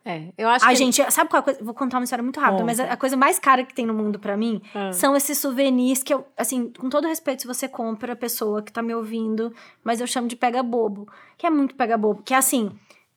É, 0.05 0.27
eu 0.37 0.49
acho 0.49 0.65
A 0.65 0.69
que. 0.69 0.75
gente, 0.75 1.11
sabe 1.11 1.29
qual 1.29 1.37
é 1.37 1.41
a 1.41 1.43
coisa? 1.43 1.63
Vou 1.63 1.73
contar 1.73 1.97
uma 1.97 2.03
história 2.03 2.21
muito 2.21 2.37
rápida, 2.37 2.63
mas 2.65 2.77
a, 2.77 2.91
a 2.91 2.97
coisa 2.97 3.15
mais 3.15 3.39
cara 3.39 3.63
que 3.63 3.73
tem 3.73 3.85
no 3.85 3.93
mundo 3.93 4.19
pra 4.19 4.35
mim 4.35 4.61
Ah. 4.75 4.91
são 4.91 5.15
esses 5.15 5.37
souvenirs 5.37 6.03
que 6.03 6.13
eu, 6.13 6.27
assim, 6.37 6.69
com 6.77 6.89
todo 6.89 7.07
respeito, 7.07 7.41
se 7.43 7.47
você 7.47 7.69
compra 7.69 8.11
a 8.11 8.15
pessoa 8.15 8.61
que 8.61 8.71
tá 8.71 8.81
me 8.81 8.93
ouvindo, 8.93 9.53
mas 9.81 10.01
eu 10.01 10.05
chamo 10.07 10.27
de 10.27 10.35
pega 10.35 10.61
bobo, 10.61 11.07
que 11.37 11.47
é 11.47 11.49
muito 11.49 11.73
pega 11.75 11.97
bobo, 11.97 12.21
que 12.21 12.33
é 12.33 12.37
assim, 12.37 12.69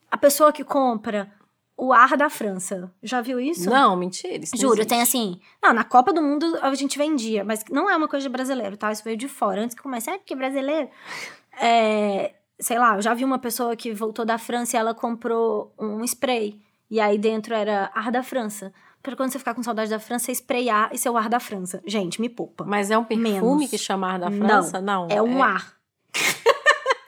a 0.08 0.16
pessoa 0.16 0.52
que 0.52 0.62
compra 0.62 1.28
o 1.76 1.92
ar 1.92 2.16
da 2.16 2.30
França. 2.30 2.90
Já 3.02 3.20
viu 3.20 3.38
isso? 3.38 3.68
Não, 3.68 3.94
mentira. 3.96 4.42
Isso 4.42 4.54
não 4.54 4.60
Juro, 4.60 4.74
existe. 4.74 4.88
tem 4.88 5.02
assim. 5.02 5.40
Não, 5.62 5.72
na 5.72 5.84
Copa 5.84 6.12
do 6.12 6.22
Mundo 6.22 6.58
a 6.62 6.74
gente 6.74 6.96
vendia, 6.98 7.44
mas 7.44 7.64
não 7.70 7.88
é 7.90 7.96
uma 7.96 8.08
coisa 8.08 8.22
de 8.24 8.32
brasileiro, 8.32 8.76
tá? 8.76 8.90
Isso 8.90 9.04
veio 9.04 9.16
de 9.16 9.28
fora. 9.28 9.62
Antes 9.62 9.76
que 9.76 9.82
comece, 9.82 10.08
é 10.10 10.16
porque 10.18 10.34
brasileiro. 10.34 10.88
É, 11.60 12.34
sei 12.58 12.78
lá, 12.78 12.96
eu 12.96 13.02
já 13.02 13.14
vi 13.14 13.24
uma 13.24 13.38
pessoa 13.38 13.76
que 13.76 13.92
voltou 13.92 14.24
da 14.24 14.38
França 14.38 14.76
e 14.76 14.80
ela 14.80 14.94
comprou 14.94 15.72
um 15.78 16.02
spray. 16.04 16.60
E 16.90 17.00
aí 17.00 17.18
dentro 17.18 17.54
era 17.54 17.90
ar 17.94 18.10
da 18.10 18.22
França. 18.22 18.72
Pra 19.02 19.14
quando 19.14 19.30
você 19.30 19.38
ficar 19.38 19.54
com 19.54 19.62
saudade 19.62 19.90
da 19.90 20.00
França, 20.00 20.26
você 20.26 20.32
sprayar 20.32 20.90
e 20.92 20.98
ser 20.98 21.10
o 21.10 21.16
ar 21.16 21.28
da 21.28 21.38
França. 21.38 21.80
Gente, 21.86 22.20
me 22.20 22.28
poupa. 22.28 22.64
Mas 22.64 22.90
é 22.90 22.98
um 22.98 23.04
perfume 23.04 23.30
Menos. 23.30 23.70
que 23.70 23.78
chama 23.78 24.12
ar 24.12 24.18
da 24.18 24.30
Não, 24.30 24.46
França? 24.48 24.80
Não. 24.80 25.06
É 25.10 25.22
um 25.22 25.42
ar. 25.42 25.74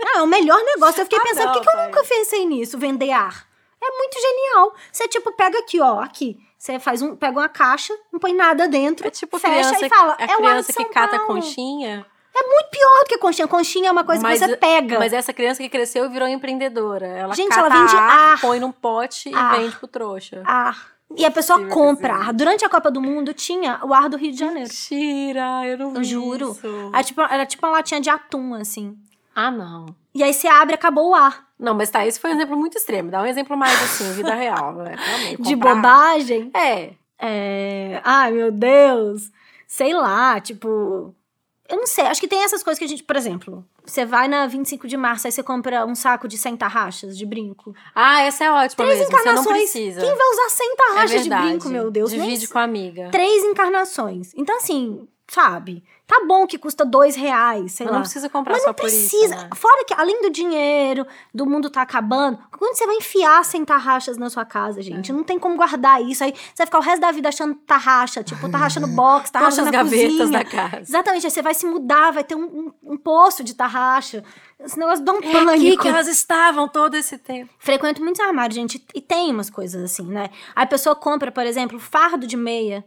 Não, 0.00 0.20
é 0.20 0.22
o 0.22 0.26
melhor 0.26 0.58
negócio. 0.64 1.00
Eu 1.00 1.04
fiquei 1.06 1.18
Ah, 1.18 1.22
pensando, 1.22 1.46
não, 1.46 1.52
por 1.54 1.60
que, 1.62 1.70
que 1.70 1.76
eu 1.76 1.84
nunca 1.84 2.04
pensei 2.04 2.46
nisso, 2.46 2.78
vender 2.78 3.10
ar? 3.10 3.47
É 3.82 3.90
muito 3.96 4.20
genial. 4.20 4.74
Você, 4.92 5.06
tipo, 5.08 5.32
pega 5.32 5.58
aqui, 5.58 5.80
ó, 5.80 6.00
aqui. 6.00 6.38
Você 6.58 6.78
faz 6.80 7.00
um, 7.02 7.14
pega 7.14 7.38
uma 7.38 7.48
caixa, 7.48 7.94
não 8.12 8.18
põe 8.18 8.34
nada 8.34 8.66
dentro, 8.66 9.06
É 9.06 9.10
tipo 9.10 9.38
fecha 9.38 9.68
criança, 9.70 9.86
e 9.86 9.88
fala, 9.88 10.16
a 10.18 10.24
é 10.24 10.26
o 10.26 10.30
ar 10.30 10.36
criança 10.36 10.72
que 10.72 10.84
cata 10.86 11.18
Paulo. 11.18 11.34
conchinha. 11.34 12.04
É 12.36 12.42
muito 12.46 12.70
pior 12.70 12.98
do 13.00 13.06
que 13.08 13.18
conchinha. 13.18 13.48
Conchinha 13.48 13.88
é 13.88 13.92
uma 13.92 14.04
coisa 14.04 14.22
Mas- 14.22 14.40
que 14.40 14.46
você 14.46 14.56
pega. 14.56 14.98
Mas 14.98 15.12
essa 15.12 15.32
criança 15.32 15.62
que 15.62 15.68
cresceu 15.68 16.04
e 16.04 16.08
virou 16.08 16.26
empreendedora. 16.28 17.06
Ela 17.06 17.34
Gente, 17.34 17.48
cata 17.48 17.60
ela 17.66 17.68
vende 17.80 17.96
ar, 17.96 18.32
ar. 18.34 18.40
põe 18.40 18.60
num 18.60 18.70
pote 18.72 19.32
Ar. 19.34 19.56
e 19.56 19.60
vende 19.62 19.76
pro 19.76 19.88
trouxa. 19.88 20.42
ar. 20.44 20.92
E 21.16 21.24
a 21.24 21.30
pessoa 21.30 21.58
que 21.58 21.68
compra 21.68 22.12
ar. 22.14 22.32
Durante 22.34 22.64
a 22.64 22.68
Copa 22.68 22.90
do 22.90 23.00
Mundo 23.00 23.32
tinha 23.32 23.80
o 23.82 23.94
ar 23.94 24.08
do 24.10 24.16
Rio 24.16 24.30
de 24.30 24.38
Janeiro. 24.38 24.68
Mentira, 24.68 25.66
eu 25.66 25.78
não 25.78 25.90
vi 25.92 25.98
Eu 25.98 26.04
juro. 26.04 26.50
isso. 26.52 26.90
Era 26.92 27.02
tipo, 27.04 27.20
era 27.22 27.46
tipo 27.46 27.66
uma 27.66 27.72
latinha 27.72 28.00
de 28.00 28.10
atum, 28.10 28.54
assim. 28.54 28.96
Ah, 29.34 29.50
não. 29.50 29.86
E 30.14 30.22
aí 30.22 30.34
você 30.34 30.46
abre 30.48 30.74
e 30.74 30.76
acabou 30.76 31.10
o 31.10 31.14
ar. 31.14 31.47
Não, 31.58 31.74
mas 31.74 31.90
tá, 31.90 32.06
esse 32.06 32.20
foi 32.20 32.30
um 32.30 32.34
exemplo 32.34 32.56
muito 32.56 32.78
extremo. 32.78 33.10
Dá 33.10 33.20
um 33.20 33.26
exemplo 33.26 33.56
mais 33.56 33.82
assim, 33.82 34.12
vida 34.14 34.34
real. 34.34 34.74
Né? 34.74 34.94
Realmente, 34.96 35.42
De 35.42 35.56
bobagem. 35.56 36.50
É. 36.54 36.90
É... 37.18 38.00
Ai, 38.04 38.30
meu 38.32 38.52
Deus. 38.52 39.30
Sei 39.66 39.92
lá, 39.92 40.40
tipo. 40.40 41.14
Eu 41.68 41.76
não 41.76 41.86
sei. 41.86 42.06
Acho 42.06 42.20
que 42.20 42.28
tem 42.28 42.42
essas 42.44 42.62
coisas 42.62 42.78
que 42.78 42.84
a 42.84 42.88
gente. 42.88 43.02
Por 43.02 43.16
exemplo, 43.16 43.64
você 43.84 44.04
vai 44.04 44.28
na 44.28 44.46
25 44.46 44.86
de 44.86 44.96
março, 44.96 45.26
aí 45.26 45.32
você 45.32 45.42
compra 45.42 45.84
um 45.84 45.94
saco 45.94 46.28
de 46.28 46.38
100 46.38 46.56
tarraxas 46.56 47.18
de 47.18 47.26
brinco. 47.26 47.74
Ah, 47.94 48.22
essa 48.22 48.44
é 48.44 48.50
ótima 48.50 48.86
Três 48.86 48.98
mesmo. 49.00 49.10
Você 49.10 49.12
não 49.12 49.20
encarnações. 49.20 49.56
precisa. 49.58 50.00
Quem 50.00 50.16
vai 50.16 50.28
usar 50.30 50.50
100 50.50 50.66
é 50.72 50.76
tarraxas 50.76 51.10
de 51.10 51.16
verdade. 51.28 51.46
brinco, 51.48 51.68
meu 51.68 51.90
Deus? 51.90 52.12
Nem 52.12 52.20
Divide 52.22 52.48
com 52.48 52.58
a 52.58 52.62
amiga. 52.62 53.08
Três 53.10 53.44
encarnações. 53.44 54.32
Então, 54.34 54.56
assim, 54.56 55.06
sabe? 55.30 55.84
Tá 56.06 56.22
bom 56.26 56.46
que 56.46 56.56
custa 56.56 56.86
dois 56.86 57.14
reais, 57.14 57.72
sei 57.72 57.84
Mas 57.84 57.92
lá. 57.92 57.98
não 57.98 58.02
precisa 58.02 58.30
comprar 58.30 58.54
Mas 58.54 58.62
só 58.62 58.68
não 58.68 58.74
por 58.74 58.86
isso. 58.86 59.10
precisa. 59.10 59.36
né? 59.36 59.50
Fora 59.54 59.84
que, 59.84 59.92
além 59.92 60.22
do 60.22 60.30
dinheiro, 60.30 61.06
do 61.34 61.44
mundo 61.44 61.68
tá 61.68 61.82
acabando, 61.82 62.38
quando 62.58 62.74
você 62.74 62.86
vai 62.86 62.96
enfiar 62.96 63.44
100 63.44 63.64
tarraxas 63.66 64.16
na 64.16 64.30
sua 64.30 64.46
casa, 64.46 64.80
É. 64.80 64.82
gente? 64.82 65.12
Não 65.12 65.22
tem 65.22 65.38
como 65.38 65.54
guardar 65.54 66.02
isso. 66.02 66.24
Aí 66.24 66.32
você 66.32 66.54
vai 66.56 66.66
ficar 66.66 66.78
o 66.78 66.82
resto 66.82 67.00
da 67.02 67.12
vida 67.12 67.28
achando 67.28 67.54
tarraxa. 67.56 68.24
Tipo, 68.24 68.48
tarraxa 68.50 68.80
no 68.80 68.88
box, 68.88 69.30
tarraxa 69.30 69.60
as 69.60 69.66
na 69.66 69.70
gavetas 69.70 70.16
cozinha. 70.16 70.38
da 70.38 70.44
casa. 70.46 70.80
Exatamente. 70.80 71.26
Aí 71.26 71.30
você 71.30 71.42
vai 71.42 71.52
se 71.52 71.66
mudar, 71.66 72.10
vai 72.10 72.24
ter 72.24 72.34
um, 72.34 72.44
um, 72.44 72.72
um 72.94 72.96
poço 72.96 73.44
de 73.44 73.52
tarraxa. 73.54 74.24
Esse 74.58 74.78
negócio 74.78 75.04
dá 75.04 75.12
um 75.12 75.16
É 75.16 75.18
aqui 75.18 75.32
pânico. 75.44 75.82
que 75.82 75.88
elas 75.88 76.08
estavam 76.08 76.66
todo 76.68 76.94
esse 76.94 77.18
tempo. 77.18 77.52
Frequento 77.58 78.02
muitos 78.02 78.20
armários, 78.20 78.54
gente, 78.54 78.82
e 78.94 79.00
tem 79.02 79.30
umas 79.30 79.50
coisas 79.50 79.82
assim, 79.84 80.06
né? 80.06 80.30
Aí 80.56 80.64
a 80.64 80.66
pessoa 80.66 80.96
compra, 80.96 81.30
por 81.30 81.44
exemplo, 81.44 81.78
fardo 81.78 82.26
de 82.26 82.36
meia, 82.36 82.82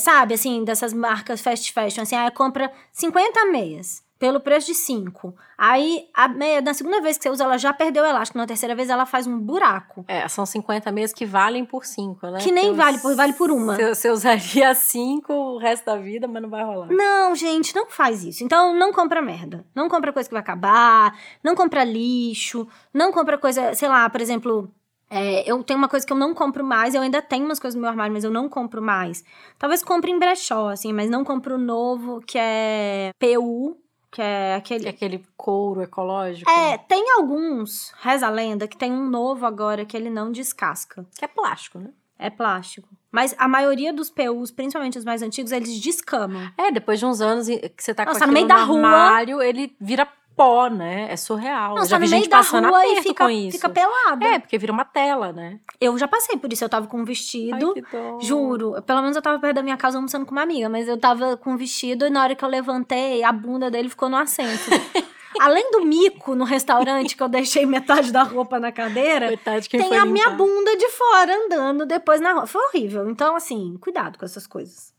sabe, 0.00 0.34
assim, 0.34 0.64
dessas 0.64 0.92
marcas 0.92 1.40
fast 1.40 1.72
fashion, 1.72 2.02
assim, 2.02 2.16
aí 2.16 2.30
compra 2.30 2.70
50 2.92 3.46
meias 3.46 4.04
pelo 4.18 4.40
preço 4.40 4.68
de 4.68 4.74
5. 4.74 5.34
Aí 5.58 6.08
a 6.14 6.26
meia, 6.26 6.62
na 6.62 6.72
segunda 6.72 7.02
vez 7.02 7.18
que 7.18 7.24
você 7.24 7.28
usa, 7.30 7.44
ela 7.44 7.58
já 7.58 7.70
perdeu 7.74 8.02
o 8.02 8.06
elástico, 8.06 8.38
na 8.38 8.46
terceira 8.46 8.74
vez 8.74 8.88
ela 8.88 9.04
faz 9.04 9.26
um 9.26 9.38
buraco. 9.38 10.06
É, 10.08 10.26
são 10.26 10.46
50 10.46 10.90
meses 10.90 11.14
que 11.14 11.26
valem 11.26 11.66
por 11.66 11.84
5, 11.84 12.26
né? 12.28 12.38
Que 12.40 12.50
nem 12.50 12.68
Porque 12.68 12.78
vale 12.78 12.98
por- 12.98 13.14
vale 13.14 13.32
por 13.34 13.50
uma. 13.50 13.74
Você, 13.76 13.94
você 13.94 14.10
usaria 14.10 14.72
5 14.74 15.30
o 15.32 15.58
resto 15.58 15.84
da 15.84 15.96
vida, 15.98 16.26
mas 16.26 16.40
não 16.40 16.48
vai 16.48 16.64
rolar. 16.64 16.88
Não, 16.90 17.34
gente, 17.34 17.76
não 17.76 17.86
faz 17.90 18.24
isso. 18.24 18.42
Então, 18.42 18.74
não 18.74 18.90
compra 18.90 19.20
merda. 19.20 19.66
Não 19.74 19.86
compra 19.86 20.14
coisa 20.14 20.26
que 20.26 20.34
vai 20.34 20.40
acabar, 20.42 21.14
não 21.44 21.54
compra 21.54 21.84
lixo, 21.84 22.66
não 22.94 23.12
compra 23.12 23.36
coisa, 23.36 23.74
sei 23.74 23.88
lá, 23.88 24.08
por 24.08 24.22
exemplo, 24.22 24.72
é, 25.10 25.48
eu 25.50 25.62
tenho 25.62 25.78
uma 25.78 25.88
coisa 25.88 26.06
que 26.06 26.12
eu 26.12 26.16
não 26.16 26.34
compro 26.34 26.64
mais, 26.64 26.94
eu 26.94 27.00
ainda 27.02 27.22
tenho 27.22 27.44
umas 27.44 27.58
coisas 27.58 27.74
no 27.74 27.80
meu 27.80 27.90
armário, 27.90 28.12
mas 28.12 28.24
eu 28.24 28.30
não 28.30 28.48
compro 28.48 28.82
mais. 28.82 29.24
Talvez 29.58 29.82
compre 29.82 30.10
em 30.10 30.18
brechó, 30.18 30.68
assim, 30.68 30.92
mas 30.92 31.08
não 31.10 31.24
compro 31.24 31.54
o 31.54 31.58
novo, 31.58 32.20
que 32.26 32.38
é 32.38 33.10
PU, 33.18 33.76
que 34.10 34.20
é 34.22 34.54
aquele... 34.56 34.80
Que 34.80 34.86
é 34.86 34.90
aquele 34.90 35.24
couro 35.36 35.82
ecológico. 35.82 36.50
É, 36.50 36.78
tem 36.78 37.04
alguns, 37.18 37.92
reza 38.00 38.26
a 38.26 38.30
lenda, 38.30 38.66
que 38.66 38.76
tem 38.76 38.90
um 38.92 39.08
novo 39.08 39.46
agora 39.46 39.84
que 39.84 39.96
ele 39.96 40.10
não 40.10 40.32
descasca. 40.32 41.06
Que 41.18 41.24
é 41.24 41.28
plástico, 41.28 41.78
né? 41.78 41.90
É 42.18 42.30
plástico. 42.30 42.88
Mas 43.12 43.34
a 43.38 43.46
maioria 43.46 43.92
dos 43.92 44.08
PUs, 44.08 44.50
principalmente 44.50 44.96
os 44.98 45.04
mais 45.04 45.20
antigos, 45.22 45.52
eles 45.52 45.78
descamam. 45.80 46.50
É, 46.56 46.70
depois 46.72 46.98
de 46.98 47.04
uns 47.04 47.20
anos 47.20 47.46
que 47.46 47.74
você 47.82 47.92
tá 47.94 48.06
Nossa, 48.06 48.20
com 48.20 48.26
no 48.26 48.32
aquilo 48.32 48.46
meio 48.46 48.48
da 48.48 48.64
rua- 48.64 48.78
armário, 48.88 49.42
ele 49.42 49.76
vira 49.78 50.08
pó, 50.36 50.68
né? 50.68 51.06
É 51.10 51.16
surreal. 51.16 51.74
Não, 51.74 51.82
Eu 51.82 51.86
já 51.88 51.96
tá 51.96 52.00
vi 52.00 52.06
gente 52.06 52.28
da 52.28 52.36
passando 52.38 52.68
rua 52.68 52.86
e 52.86 53.02
fica, 53.02 53.24
com 53.24 53.30
isso. 53.30 53.56
fica 53.56 53.68
pelada. 53.68 54.24
É, 54.26 54.38
porque 54.38 54.58
vira 54.58 54.72
uma 54.72 54.84
tela, 54.84 55.32
né? 55.32 55.58
Eu 55.80 55.96
já 55.96 56.06
passei 56.06 56.36
por 56.36 56.52
isso. 56.52 56.62
Eu 56.62 56.68
tava 56.68 56.86
com 56.86 56.98
um 56.98 57.04
vestido. 57.04 57.74
Ai. 57.76 58.20
Juro, 58.20 58.80
pelo 58.82 59.00
menos 59.00 59.16
eu 59.16 59.22
tava 59.22 59.38
perto 59.38 59.56
da 59.56 59.62
minha 59.62 59.76
casa 59.76 59.96
almoçando 59.98 60.26
com 60.26 60.32
uma 60.32 60.42
amiga, 60.42 60.68
mas 60.68 60.86
eu 60.86 60.98
tava 60.98 61.36
com 61.36 61.52
um 61.52 61.56
vestido 61.56 62.06
e 62.06 62.10
na 62.10 62.22
hora 62.22 62.34
que 62.34 62.44
eu 62.44 62.48
levantei, 62.48 63.24
a 63.24 63.32
bunda 63.32 63.70
dele 63.70 63.88
ficou 63.88 64.08
no 64.08 64.16
assento. 64.16 64.70
além 65.40 65.70
do 65.70 65.84
mico 65.84 66.34
no 66.34 66.44
restaurante, 66.44 67.16
que 67.16 67.22
eu 67.22 67.28
deixei 67.28 67.66
metade 67.66 68.12
da 68.12 68.22
roupa 68.22 68.58
na 68.58 68.72
cadeira, 68.72 69.28
Metade 69.28 69.68
tem 69.68 69.96
a 69.96 70.04
minha 70.04 70.24
limpar. 70.30 70.36
bunda 70.36 70.76
de 70.76 70.88
fora 70.90 71.34
andando 71.44 71.86
depois 71.86 72.20
na 72.20 72.32
rua. 72.32 72.46
Foi 72.46 72.62
horrível. 72.66 73.08
Então, 73.10 73.36
assim, 73.36 73.76
cuidado 73.80 74.18
com 74.18 74.24
essas 74.24 74.46
coisas. 74.46 74.94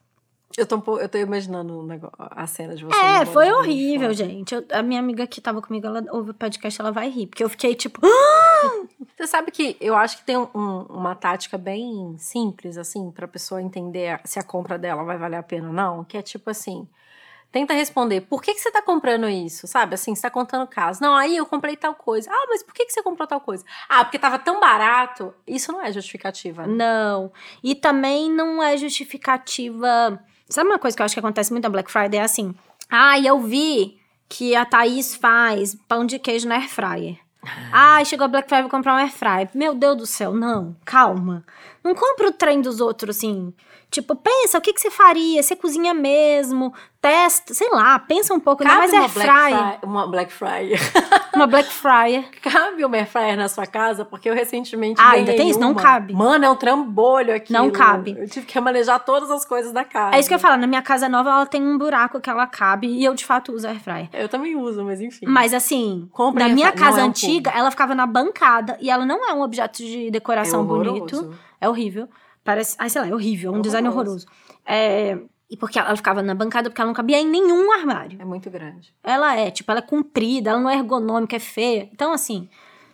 Eu 0.57 0.65
tô, 0.65 0.97
eu 0.97 1.07
tô 1.07 1.17
imaginando 1.19 1.83
negócio- 1.83 2.15
a 2.19 2.47
cena 2.47 2.75
de 2.75 2.83
você. 2.83 2.99
É, 2.99 3.25
foi 3.27 3.51
horrível, 3.51 4.11
gente. 4.11 4.55
Eu- 4.55 4.65
a 4.71 4.81
minha 4.81 4.99
amiga 4.99 5.27
que 5.27 5.39
tava 5.39 5.61
comigo, 5.61 5.85
ela 5.85 6.03
ouve 6.11 6.31
o 6.31 6.33
podcast, 6.33 6.81
ela 6.81 6.91
vai 6.91 7.09
rir. 7.09 7.27
Porque 7.27 7.43
eu 7.43 7.49
fiquei 7.49 7.75
tipo. 7.75 8.01
Você 9.15 9.27
sabe 9.27 9.51
que 9.51 9.77
eu 9.79 9.95
acho 9.95 10.17
que 10.17 10.23
tem 10.25 10.35
um- 10.37 10.85
uma 10.89 11.13
tática 11.15 11.57
bem 11.57 12.15
simples, 12.17 12.77
assim, 12.77 13.11
pra 13.11 13.27
pessoa 13.27 13.61
entender 13.61 14.19
se 14.25 14.39
a 14.39 14.43
compra 14.43 14.77
dela 14.79 15.03
vai 15.03 15.17
valer 15.17 15.37
a 15.37 15.43
pena 15.43 15.67
ou 15.67 15.73
não, 15.73 16.03
que 16.03 16.17
é 16.17 16.21
tipo 16.23 16.49
assim. 16.49 16.87
Tenta 17.51 17.73
responder, 17.73 18.21
por 18.21 18.41
que, 18.41 18.53
que 18.53 18.59
você 18.59 18.69
tá 18.69 18.81
comprando 18.81 19.27
isso? 19.29 19.67
Sabe, 19.67 19.95
assim, 19.95 20.13
você 20.13 20.23
tá 20.23 20.29
contando 20.29 20.67
caso. 20.67 21.01
Não, 21.01 21.15
aí 21.15 21.37
eu 21.37 21.45
comprei 21.45 21.77
tal 21.77 21.95
coisa. 21.95 22.29
Ah, 22.29 22.45
mas 22.49 22.61
por 22.61 22.73
que, 22.73 22.85
que 22.85 22.91
você 22.91 23.01
comprou 23.01 23.25
tal 23.25 23.39
coisa? 23.39 23.63
Ah, 23.87 24.03
porque 24.03 24.19
tava 24.19 24.37
tão 24.37 24.59
barato. 24.59 25.33
Isso 25.47 25.71
não 25.71 25.81
é 25.81 25.91
justificativa. 25.91 26.67
né? 26.67 26.73
Não. 26.75 27.31
E 27.63 27.73
também 27.73 28.29
não 28.29 28.61
é 28.61 28.75
justificativa. 28.75 30.21
Sabe 30.49 30.69
uma 30.69 30.79
coisa 30.79 30.95
que 30.95 31.01
eu 31.01 31.05
acho 31.05 31.13
que 31.15 31.19
acontece 31.19 31.51
muito 31.51 31.63
na 31.63 31.69
Black 31.69 31.91
Friday? 31.91 32.19
É 32.19 32.23
assim. 32.23 32.53
Ah, 32.89 33.19
eu 33.19 33.39
vi 33.41 33.97
que 34.29 34.55
a 34.55 34.65
Thaís 34.65 35.15
faz 35.15 35.75
pão 35.87 36.05
de 36.05 36.19
queijo 36.19 36.47
na 36.47 36.55
air 36.55 36.69
fryer. 36.69 37.17
Ah, 37.71 38.03
chegou 38.03 38.25
a 38.25 38.27
Black 38.27 38.47
Friday, 38.47 38.63
vou 38.63 38.71
comprar 38.71 38.93
um 38.93 38.97
air 38.97 39.11
fryer. 39.11 39.49
Meu 39.53 39.73
Deus 39.73 39.97
do 39.97 40.05
céu, 40.05 40.33
não. 40.33 40.75
Calma. 40.83 41.45
Não 41.87 41.95
compra 41.95 42.27
o 42.27 42.31
trem 42.31 42.61
dos 42.61 42.81
outros, 42.81 43.17
assim. 43.17 43.53
Tipo, 43.89 44.15
pensa, 44.17 44.57
o 44.57 44.61
que, 44.61 44.73
que 44.73 44.81
você 44.81 44.91
faria? 44.91 45.41
Você 45.41 45.55
cozinha 45.55 45.93
mesmo? 45.93 46.73
Testa, 47.01 47.53
sei 47.53 47.69
lá, 47.69 47.97
pensa 47.97 48.33
um 48.33 48.39
pouco. 48.39 48.61
Cabe 48.61 48.75
mais 48.75 48.91
uma 48.91 49.01
air 49.03 49.11
Black 49.13 49.29
fryer. 49.29 49.57
Fry- 49.79 49.79
uma 49.83 50.07
Black 50.07 50.33
Fryer. 50.33 50.79
Uma 51.37 51.45
Black 51.45 51.69
Fryer. 51.71 52.25
cabe 52.41 52.83
uma 52.83 52.97
air 52.97 53.07
fryer 53.07 53.37
na 53.37 53.47
sua 53.47 53.67
casa? 53.67 54.03
Porque 54.03 54.27
eu 54.27 54.33
recentemente 54.33 54.99
Ah, 54.99 55.11
ainda 55.11 55.33
tem 55.35 55.49
isso? 55.51 55.59
Não 55.59 55.71
uma. 55.73 55.81
cabe. 55.81 56.11
Mano, 56.11 56.43
é 56.45 56.49
um 56.49 56.55
trambolho 56.55 57.33
aqui. 57.35 57.53
Não 57.53 57.69
cabe. 57.69 58.15
Eu 58.17 58.27
tive 58.27 58.47
que 58.47 58.59
manejar 58.59 58.97
todas 59.05 59.29
as 59.29 59.45
coisas 59.45 59.71
da 59.71 59.83
casa. 59.85 60.15
É 60.15 60.19
isso 60.19 60.27
que 60.27 60.33
eu 60.33 60.39
falo, 60.39 60.57
na 60.59 60.65
minha 60.65 60.81
casa 60.81 61.07
nova 61.07 61.29
ela 61.29 61.45
tem 61.45 61.61
um 61.61 61.77
buraco 61.77 62.19
que 62.19 62.27
ela 62.29 62.47
cabe 62.47 62.87
e 62.87 63.05
eu 63.05 63.13
de 63.13 63.23
fato 63.23 63.53
uso 63.53 63.67
air 63.67 63.79
fryer. 63.79 64.09
Eu 64.13 64.27
também 64.27 64.55
uso, 64.55 64.83
mas 64.83 64.99
enfim. 64.99 65.27
Mas 65.27 65.53
assim, 65.53 66.09
Comprem 66.11 66.47
na 66.49 66.53
minha. 66.55 66.67
Não 66.71 66.75
casa 66.75 67.01
é 67.01 67.03
um 67.03 67.07
antiga, 67.09 67.51
ela 67.51 67.69
ficava 67.69 67.93
na 67.93 68.07
bancada 68.07 68.75
e 68.81 68.89
ela 68.89 69.05
não 69.05 69.23
é 69.29 69.31
um 69.33 69.41
objeto 69.43 69.77
de 69.77 70.09
decoração 70.09 70.61
É 70.61 70.63
bonito. 70.63 71.35
É 71.59 71.67
horrível. 71.69 72.07
Parece, 72.43 72.75
ai, 72.79 72.89
sei 72.89 73.01
lá, 73.01 73.07
é 73.07 73.13
horrível, 73.13 73.53
é 73.53 73.55
um 73.55 73.59
É 73.59 73.61
design 73.61 73.87
horroroso. 73.87 74.25
É, 74.65 75.17
e 75.49 75.55
porque 75.57 75.79
ela 75.79 75.95
ficava 75.95 76.21
na 76.21 76.33
bancada 76.33 76.69
porque 76.69 76.81
ela 76.81 76.87
não 76.87 76.95
cabia 76.95 77.19
em 77.19 77.27
nenhum 77.27 77.71
armário. 77.71 78.21
É 78.21 78.25
muito 78.25 78.49
grande. 78.49 78.93
Ela 79.03 79.35
é, 79.35 79.51
tipo, 79.51 79.69
ela 79.71 79.79
é 79.79 79.83
comprida, 79.83 80.51
ela 80.51 80.59
não 80.59 80.69
é 80.69 80.75
ergonômica, 80.75 81.35
é 81.35 81.39
feia. 81.39 81.89
Então 81.91 82.11
assim, 82.11 82.49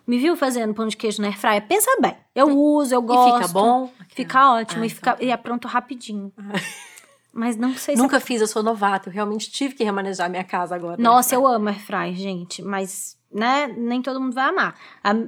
me 0.05 0.17
viu 0.17 0.35
fazendo 0.35 0.73
pão 0.73 0.87
de 0.87 0.97
queijo 0.97 1.21
na 1.21 1.27
air 1.29 1.37
fryer? 1.37 1.67
Pensa 1.67 1.89
bem. 2.01 2.15
Eu 2.35 2.57
uso, 2.57 2.93
eu 2.93 3.01
gosto. 3.01 3.37
E 3.37 3.41
fica 3.41 3.53
bom? 3.53 3.91
Fica 4.09 4.53
ótimo 4.53 4.83
Ah, 4.83 4.85
e, 4.85 4.89
fica, 4.89 5.11
então 5.11 5.27
e 5.27 5.31
é 5.31 5.37
pronto 5.37 5.67
rapidinho. 5.67 6.31
Mas 7.33 7.57
não 7.57 7.75
sei 7.75 7.95
se 7.95 8.01
Nunca 8.01 8.19
fiz, 8.19 8.41
eu 8.41 8.47
sou 8.47 8.61
novata. 8.61 9.09
Eu 9.09 9.13
realmente 9.13 9.49
tive 9.49 9.73
que 9.73 9.83
remanejar 9.83 10.29
minha 10.29 10.43
casa 10.43 10.75
agora. 10.75 11.01
Nossa, 11.01 11.33
eu 11.33 11.47
amo 11.47 11.67
airfryer, 11.67 12.13
gente, 12.13 12.61
mas, 12.61 13.17
né, 13.33 13.73
nem 13.75 14.01
todo 14.01 14.21
mundo 14.21 14.33
vai 14.33 14.49
amar. 14.49 14.75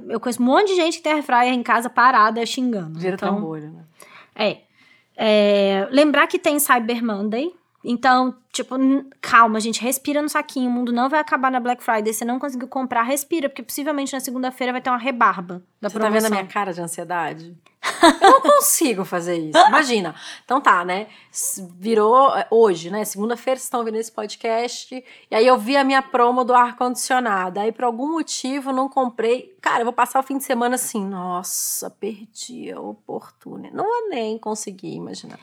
Eu 0.08 0.20
conheço 0.20 0.42
um 0.42 0.46
monte 0.46 0.68
de 0.68 0.76
gente 0.76 0.98
que 0.98 1.02
tem 1.02 1.14
airfryer 1.14 1.52
em 1.52 1.62
casa 1.62 1.90
parada 1.90 2.44
xingando. 2.46 2.98
Vira 2.98 3.14
então, 3.14 3.34
trambolho, 3.34 3.70
né? 3.70 3.84
é. 4.34 4.58
É, 5.18 5.88
Lembrar 5.90 6.26
que 6.26 6.38
tem 6.38 6.58
Cyber 6.58 7.02
Monday. 7.02 7.54
Então, 7.88 8.34
tipo, 8.52 8.74
calma, 9.20 9.60
gente, 9.60 9.80
respira 9.80 10.20
no 10.20 10.28
saquinho. 10.28 10.68
O 10.68 10.72
mundo 10.72 10.92
não 10.92 11.08
vai 11.08 11.20
acabar 11.20 11.52
na 11.52 11.60
Black 11.60 11.82
Friday. 11.82 12.12
Você 12.12 12.24
não 12.24 12.38
conseguiu 12.38 12.66
comprar, 12.66 13.02
respira, 13.02 13.48
porque 13.48 13.62
possivelmente 13.62 14.12
na 14.12 14.18
segunda-feira 14.18 14.72
vai 14.72 14.80
ter 14.80 14.90
uma 14.90 14.98
rebarba 14.98 15.62
da 15.80 15.88
Você 15.88 15.94
tá 15.94 16.00
promoção. 16.00 16.22
vendo 16.22 16.26
a 16.26 16.42
minha 16.42 16.52
cara 16.52 16.72
de 16.72 16.80
ansiedade? 16.80 17.56
Eu 18.20 18.30
não 18.30 18.40
consigo 18.40 19.04
fazer 19.04 19.36
isso. 19.36 19.58
Imagina. 19.68 20.16
Então 20.44 20.60
tá, 20.60 20.84
né? 20.84 21.06
Virou 21.78 22.36
é, 22.36 22.46
hoje, 22.50 22.90
né? 22.90 23.04
Segunda-feira 23.04 23.56
vocês 23.56 23.66
estão 23.66 23.78
ouvindo 23.80 23.96
esse 23.96 24.10
podcast. 24.10 25.04
E 25.30 25.34
aí 25.34 25.46
eu 25.46 25.56
vi 25.56 25.76
a 25.76 25.84
minha 25.84 26.02
promo 26.02 26.42
do 26.42 26.52
ar-condicionado. 26.52 27.60
Aí 27.60 27.70
por 27.70 27.84
algum 27.84 28.10
motivo 28.12 28.72
não 28.72 28.88
comprei. 28.88 29.56
Cara, 29.60 29.82
eu 29.82 29.84
vou 29.84 29.92
passar 29.92 30.18
o 30.18 30.22
fim 30.24 30.36
de 30.38 30.42
semana 30.44 30.74
assim. 30.74 31.04
Nossa, 31.06 31.88
perdi 31.88 32.72
a 32.72 32.80
oportunidade. 32.80 33.76
Não 33.76 33.84
vou 33.84 34.08
nem 34.08 34.36
conseguir 34.36 34.94
imaginar. 34.94 35.38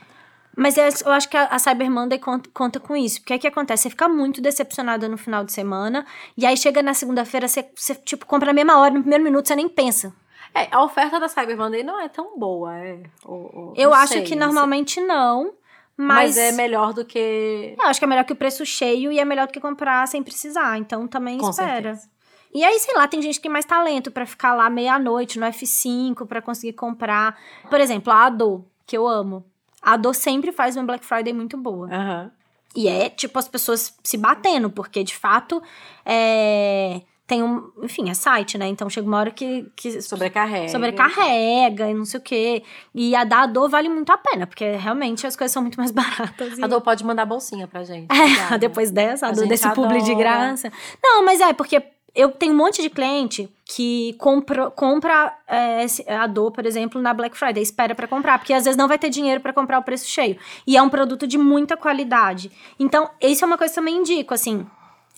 Mas 0.55 0.77
é- 0.77 0.89
eu 1.05 1.11
acho 1.11 1.27
que 1.29 1.35
a, 1.37 1.57
Cyber 1.57 1.89
Monday 1.89 2.19
conta, 2.19 2.49
conta 2.53 2.79
com 2.79 2.95
isso. 2.95 3.19
Porque 3.21 3.35
o 3.35 3.39
que 3.39 3.47
acontece? 3.47 3.83
Você 3.83 3.89
fica 3.89 4.07
muito 4.07 4.41
decepcionada 4.41 5.07
no 5.09 5.17
final 5.17 5.43
de 5.43 5.51
semana. 5.51 6.05
E 6.37 6.45
aí 6.45 6.55
chega 6.55 6.81
na 6.83 6.93
segunda-feira, 6.93 7.47
você, 7.47 7.65
você, 7.75 7.95
tipo, 7.95 8.25
compra 8.25 8.47
na 8.47 8.53
mesma 8.53 8.77
hora, 8.79 8.93
no 8.93 9.01
primeiro 9.01 9.23
minuto, 9.23 9.47
você 9.47 9.55
nem 9.55 9.67
pensa. 9.67 10.13
É, 10.53 10.67
a 10.71 10.83
oferta 10.83 11.19
da 11.19 11.27
Cyber 11.27 11.57
Monday 11.57 11.81
não 11.83 11.99
é 11.99 12.07
tão 12.07 12.37
boa, 12.37 12.77
é. 12.77 12.99
Ou- 13.25 13.51
ou- 13.53 13.73
Eu 13.75 13.91
acho 13.93 14.13
sei, 14.13 14.23
que 14.23 14.35
normalmente 14.35 15.01
não. 15.01 15.53
Mas, 15.97 16.35
Mas, 16.35 16.37
é 16.37 16.51
melhor 16.51 16.91
do 16.93 17.05
que. 17.05 17.75
eu 17.79 17.85
acho 17.85 17.99
que 17.99 18.05
é 18.05 18.07
melhor 18.07 18.23
que 18.23 18.33
o 18.33 18.35
preço 18.35 18.65
cheio 18.65 19.11
e 19.11 19.19
é 19.19 19.25
melhor 19.25 19.45
do 19.47 19.53
que 19.53 19.59
comprar 19.59 20.07
sem 20.07 20.21
precisar. 20.23 20.77
Então 20.79 21.07
também 21.07 21.37
Com 21.37 21.49
espera. 21.49 21.71
certeza. 21.95 22.09
E 22.53 22.63
aí, 22.63 22.79
sei 22.79 22.95
lá, 22.95 23.07
tem 23.07 23.21
gente 23.21 23.35
que 23.35 23.41
tem 23.43 23.51
mais 23.51 23.65
talento 23.65 24.11
pra 24.11 24.25
ficar 24.27 24.53
lá 24.53 24.69
meia-noite 24.69 25.39
no 25.39 25.45
F5 25.47 26.25
pra 26.27 26.41
conseguir 26.41 26.73
comprar. 26.73 27.35
Por 27.69 27.79
exemplo, 27.79 28.11
a 28.13 28.25
Ado, 28.25 28.63
que 28.85 28.95
eu 28.97 29.07
amo. 29.07 29.43
A 29.83 29.93
Ado 29.93 30.13
sempre 30.13 30.51
faz 30.51 30.75
uma 30.77 30.85
Black 30.85 31.05
Friday 31.05 31.33
muito 31.33 31.57
boa. 31.57 31.87
Aham. 31.93 32.31
E 32.75 32.87
é, 32.87 33.07
tipo, 33.09 33.37
as 33.37 33.47
pessoas 33.47 33.95
se 34.03 34.17
batendo, 34.17 34.69
porque 34.69 35.03
de 35.03 35.15
fato 35.15 35.61
é, 36.03 37.01
tem 37.27 37.43
um. 37.43 37.69
Enfim, 37.83 38.09
é 38.09 38.13
site, 38.13 38.57
né? 38.57 38.67
Então 38.67 38.89
chega 38.89 39.07
uma 39.07 39.17
hora 39.19 39.29
que. 39.31 39.69
que 39.75 40.01
Sobrecarrega. 40.01 40.69
sobrecarrega 40.69 41.89
e 41.89 41.93
não 41.93 42.05
sei 42.05 42.19
o 42.19 42.23
quê. 42.23 42.63
E 42.93 43.15
a 43.15 43.23
da 43.23 43.43
Ado 43.43 43.69
vale 43.69 43.89
muito 43.89 44.11
a 44.11 44.17
pena, 44.17 44.47
porque 44.47 44.71
realmente 44.71 45.25
as 45.27 45.35
coisas 45.35 45.51
são 45.53 45.61
muito 45.61 45.77
mais 45.77 45.91
baratas. 45.91 46.57
e- 46.57 46.63
A 46.63 46.67
Dor 46.67 46.81
pode 46.81 47.03
mandar 47.05 47.25
bolsinha 47.25 47.67
pra 47.67 47.83
gente. 47.83 48.07
É, 48.51 48.57
depois 48.57 48.89
dessa, 48.91 49.27
A 49.27 49.31
do- 49.31 49.41
gente 49.41 49.49
desse 49.49 49.69
publi 49.73 50.01
de 50.01 50.11
adora. 50.11 50.17
graça. 50.17 50.71
Não, 51.03 51.23
mas 51.23 51.39
é, 51.41 51.53
porque 51.53 51.79
eu 52.15 52.31
tenho 52.31 52.53
um 52.53 52.57
monte 52.57 52.81
de 52.81 52.89
cliente 52.89 53.49
que 53.65 54.13
compra, 54.19 54.69
compra 54.69 55.35
é, 55.47 55.85
a 56.13 56.27
dor, 56.27 56.51
por 56.51 56.65
exemplo, 56.65 57.01
na 57.01 57.13
Black 57.13 57.35
Friday, 57.35 57.63
espera 57.63 57.95
pra 57.95 58.07
comprar, 58.07 58.37
porque 58.37 58.53
às 58.53 58.65
vezes 58.65 58.77
não 58.77 58.87
vai 58.87 58.99
ter 58.99 59.09
dinheiro 59.09 59.41
pra 59.41 59.51
comprar 59.51 59.79
o 59.79 59.83
preço 59.83 60.07
cheio. 60.07 60.37
E 60.67 60.77
é 60.77 60.81
um 60.81 60.89
produto 60.89 61.25
de 61.25 61.37
muita 61.37 61.75
qualidade. 61.75 62.51
Então, 62.79 63.09
isso 63.19 63.43
é 63.43 63.47
uma 63.47 63.57
coisa 63.57 63.73
que 63.73 63.79
eu 63.79 63.83
também 63.83 63.97
indico, 63.97 64.33
assim. 64.33 64.65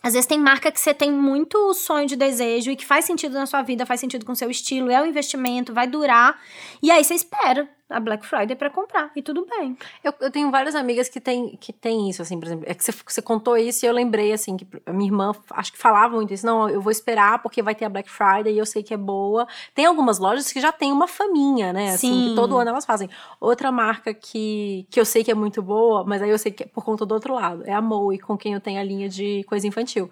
Às 0.01 0.13
vezes 0.13 0.27
tem 0.27 0.39
marca 0.39 0.71
que 0.71 0.79
você 0.79 0.93
tem 0.93 1.11
muito 1.11 1.73
sonho 1.73 2.07
de 2.07 2.15
desejo 2.15 2.69
e 2.69 2.75
que 2.75 2.85
faz 2.85 3.05
sentido 3.05 3.33
na 3.33 3.47
sua 3.47 3.63
vida, 3.63 3.85
faz 3.87 3.99
sentido 3.99 4.23
com 4.23 4.33
o 4.33 4.35
seu 4.35 4.49
estilo, 4.51 4.91
é 4.91 5.01
um 5.01 5.05
investimento, 5.05 5.73
vai 5.73 5.87
durar. 5.87 6.39
E 6.81 6.91
aí 6.91 7.03
você 7.03 7.15
espera 7.15 7.67
a 7.89 7.99
Black 7.99 8.25
Friday 8.25 8.55
pra 8.55 8.69
comprar 8.69 9.11
e 9.15 9.21
tudo 9.21 9.45
bem. 9.45 9.77
Eu, 10.03 10.13
eu 10.19 10.31
tenho 10.31 10.49
várias 10.49 10.73
amigas 10.73 11.07
que 11.07 11.19
têm 11.19 11.55
que 11.57 11.71
tem 11.71 12.09
isso, 12.09 12.21
assim, 12.21 12.39
por 12.39 12.47
exemplo. 12.47 12.65
É 12.67 12.73
que 12.73 12.83
você, 12.83 12.91
você 12.91 13.21
contou 13.21 13.55
isso 13.57 13.85
e 13.85 13.87
eu 13.87 13.93
lembrei, 13.93 14.33
assim, 14.33 14.57
que 14.57 14.67
a 14.85 14.91
minha 14.91 15.09
irmã, 15.09 15.31
acho 15.51 15.71
que 15.71 15.77
falava 15.77 16.15
muito 16.15 16.33
isso. 16.33 16.45
Não, 16.45 16.67
eu 16.67 16.81
vou 16.81 16.91
esperar 16.91 17.41
porque 17.41 17.61
vai 17.61 17.75
ter 17.75 17.85
a 17.85 17.89
Black 17.89 18.09
Friday 18.09 18.53
e 18.53 18.57
eu 18.57 18.65
sei 18.65 18.81
que 18.81 18.93
é 18.93 18.97
boa. 18.97 19.47
Tem 19.73 19.85
algumas 19.85 20.17
lojas 20.17 20.51
que 20.51 20.59
já 20.59 20.71
tem 20.71 20.91
uma 20.91 21.07
faminha, 21.07 21.71
né? 21.71 21.89
Assim, 21.89 22.11
Sim. 22.11 22.29
que 22.29 22.35
todo 22.35 22.57
ano 22.57 22.69
elas 22.69 22.85
fazem. 22.85 23.09
Outra 23.39 23.71
marca 23.71 24.13
que, 24.13 24.87
que 24.89 24.99
eu 24.99 25.05
sei 25.05 25.23
que 25.23 25.31
é 25.31 25.35
muito 25.35 25.61
boa, 25.61 26.03
mas 26.03 26.21
aí 26.21 26.29
eu 26.29 26.39
sei 26.39 26.51
que 26.51 26.63
é 26.63 26.67
por 26.67 26.83
conta 26.83 27.05
do 27.05 27.13
outro 27.13 27.35
lado, 27.35 27.63
é 27.65 27.73
a 27.73 27.81
Moe, 27.81 28.17
com 28.17 28.37
quem 28.37 28.53
eu 28.53 28.59
tenho 28.59 28.79
a 28.79 28.83
linha 28.83 29.07
de 29.07 29.43
coisa 29.47 29.67
infantil. 29.67 30.09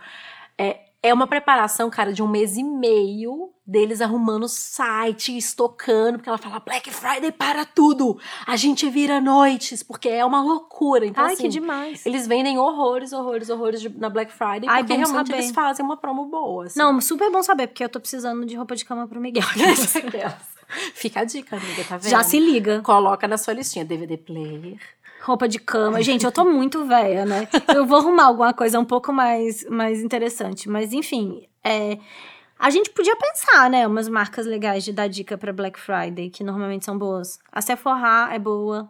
É, 0.57 0.79
é 1.01 1.13
uma 1.13 1.27
preparação, 1.27 1.89
cara, 1.89 2.13
de 2.13 2.23
um 2.23 2.27
mês 2.27 2.55
e 2.55 2.63
meio 2.63 3.51
deles 3.65 4.01
arrumando 4.01 4.43
o 4.43 4.47
site, 4.49 5.37
estocando, 5.37 6.17
porque 6.17 6.27
ela 6.27 6.37
fala 6.37 6.59
Black 6.59 6.91
Friday 6.91 7.31
para 7.31 7.63
tudo. 7.65 8.17
A 8.45 8.55
gente 8.57 8.89
vira 8.89 9.21
noites, 9.21 9.81
porque 9.81 10.09
é 10.09 10.25
uma 10.25 10.41
loucura. 10.43 11.05
Então, 11.05 11.23
Ai, 11.23 11.33
assim, 11.33 11.43
que 11.43 11.49
demais. 11.49 12.05
eles 12.05 12.27
vendem 12.27 12.57
horrores, 12.57 13.13
horrores, 13.13 13.49
horrores 13.49 13.79
de- 13.81 13.89
na 13.89 14.09
Black 14.09 14.33
Friday, 14.33 14.65
Ai, 14.67 14.83
porque 14.83 14.93
realmente 14.97 15.27
saber. 15.27 15.41
eles 15.41 15.51
fazem 15.51 15.85
uma 15.85 15.95
promo 15.95 16.25
boa. 16.25 16.65
Assim. 16.65 16.77
Não, 16.77 16.99
super 16.99 17.31
bom 17.31 17.41
saber, 17.41 17.67
porque 17.67 17.83
eu 17.83 17.89
tô 17.89 17.99
precisando 18.01 18.45
de 18.45 18.55
roupa 18.55 18.75
de 18.75 18.83
cama 18.83 19.07
pro 19.07 19.19
Miguel. 19.21 19.43
Fica 20.93 21.21
a 21.21 21.23
dica, 21.23 21.55
amiga, 21.55 21.83
tá 21.87 21.97
vendo? 21.97 22.09
Já 22.09 22.23
se 22.23 22.39
liga. 22.39 22.81
Coloca 22.81 23.27
na 23.27 23.37
sua 23.37 23.53
listinha 23.53 23.85
DVD 23.85 24.17
player. 24.17 24.77
Roupa 25.21 25.47
de 25.47 25.59
cama. 25.59 26.01
Gente, 26.01 26.25
eu 26.25 26.31
tô 26.31 26.43
muito 26.43 26.85
velha, 26.85 27.25
né? 27.25 27.47
Eu 27.73 27.85
vou 27.85 27.99
arrumar 27.99 28.25
alguma 28.25 28.53
coisa 28.53 28.79
um 28.79 28.83
pouco 28.85 29.13
mais, 29.13 29.63
mais 29.69 30.01
interessante. 30.03 30.67
Mas, 30.67 30.91
enfim, 30.91 31.47
é, 31.63 31.97
a 32.63 32.69
gente 32.69 32.91
podia 32.91 33.13
pensar, 33.17 33.69
né? 33.69 33.85
Umas 33.85 34.07
marcas 34.07 34.45
legais 34.45 34.85
de 34.85 34.93
dar 34.93 35.09
dica 35.09 35.37
pra 35.37 35.51
Black 35.51 35.77
Friday, 35.77 36.29
que 36.29 36.45
normalmente 36.45 36.85
são 36.85 36.97
boas. 36.97 37.37
A 37.51 37.61
Sephora 37.61 38.33
é 38.33 38.39
boa. 38.39 38.89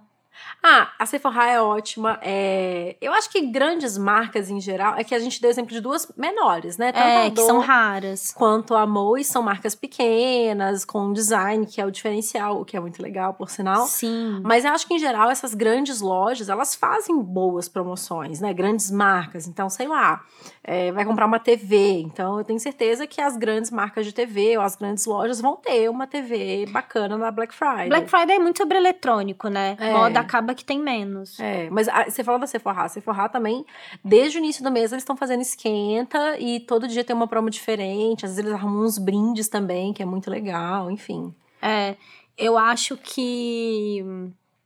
Ah, 0.62 0.92
a 0.98 1.06
Sephora 1.06 1.50
é 1.50 1.62
ótima. 1.62 2.20
É... 2.22 2.96
Eu 3.02 3.14
acho 3.14 3.30
que 3.30 3.42
grandes 3.48 3.98
marcas 3.98 4.50
em 4.50 4.60
geral. 4.60 4.96
É 4.98 5.04
que 5.04 5.14
a 5.14 5.20
gente 5.20 5.42
deu 5.42 5.50
exemplo 5.50 5.72
de 5.72 5.82
duas 5.82 6.12
menores, 6.16 6.78
né? 6.78 6.92
Tanto 6.92 7.06
é, 7.06 7.32
que 7.32 7.42
são 7.42 7.60
raras. 7.60 8.32
Quanto 8.32 8.76
a 8.76 8.86
Moe 8.86 9.24
são 9.24 9.42
marcas 9.42 9.76
pequenas, 9.76 10.86
com 10.86 11.12
design, 11.12 11.66
que 11.66 11.82
é 11.82 11.86
o 11.86 11.92
diferencial, 11.92 12.62
o 12.62 12.66
que 12.66 12.78
é 12.78 12.80
muito 12.80 13.02
legal, 13.02 13.34
por 13.34 13.50
sinal. 13.50 13.86
Sim. 13.88 14.42
Mas 14.44 14.64
eu 14.66 14.72
acho 14.72 14.88
que, 14.88 14.94
em 14.94 15.00
geral, 15.00 15.30
essas 15.30 15.54
grandes 15.54 16.02
lojas, 16.02 16.50
elas 16.50 16.76
fazem 16.76 17.20
boas 17.22 17.68
promoções, 17.68 18.40
né? 18.40 18.54
Grandes 18.54 18.90
marcas. 18.90 19.48
Então, 19.48 19.70
sei 19.70 19.88
lá, 19.88 20.24
é, 20.64 20.92
vai 20.92 21.06
comprar 21.06 21.26
uma 21.26 21.40
TV. 21.40 22.02
Então, 22.02 22.38
eu 22.38 22.44
tenho 22.44 22.60
certeza 22.60 23.06
que 23.06 23.22
as 23.22 23.36
grandes 23.36 23.70
marcas 23.70 24.06
de 24.06 24.14
TV 24.14 24.58
ou 24.58 24.64
as 24.64 24.76
grandes 24.76 25.06
lojas 25.06 25.42
vão 25.42 25.56
ter 25.56 25.90
uma 25.90 26.08
TV 26.08 26.66
bacana 26.72 27.18
na 27.18 27.32
Black 27.32 27.54
Friday. 27.54 27.90
Black 27.90 28.10
Friday 28.10 28.38
é 28.38 28.40
muito 28.40 28.58
sobre 28.58 28.78
eletrônico, 28.78 29.50
né? 29.50 29.76
É. 29.80 29.92
Moda 29.92 30.23
acaba 30.24 30.54
que 30.56 30.66
tem 30.66 30.80
menos. 30.80 31.40
É, 31.40 31.70
mas 31.70 31.88
a, 31.88 32.06
você 32.06 32.24
falou 32.24 32.40
da 32.40 32.48
Sephora. 32.48 32.82
A 32.82 32.90
Sephora 32.90 33.30
também, 33.30 33.66
desde 34.04 34.38
o 34.38 34.40
início 34.40 34.64
do 34.64 34.72
mês, 34.72 34.92
eles 34.92 35.04
estão 35.04 35.16
fazendo 35.16 35.42
esquenta 35.42 36.38
e 36.40 36.60
todo 36.60 36.88
dia 36.88 37.04
tem 37.04 37.16
uma 37.16 37.28
promo 37.28 37.50
diferente. 37.50 38.26
Às 38.26 38.32
vezes 38.32 38.46
eles 38.46 38.54
arrumam 38.54 38.84
uns 38.84 38.98
brindes 38.98 39.48
também, 39.48 39.94
que 39.94 40.02
é 40.02 40.06
muito 40.06 40.30
legal, 40.30 40.90
enfim. 40.90 41.34
É, 41.62 41.96
eu 42.38 42.58
acho 42.58 42.98
que 42.98 44.04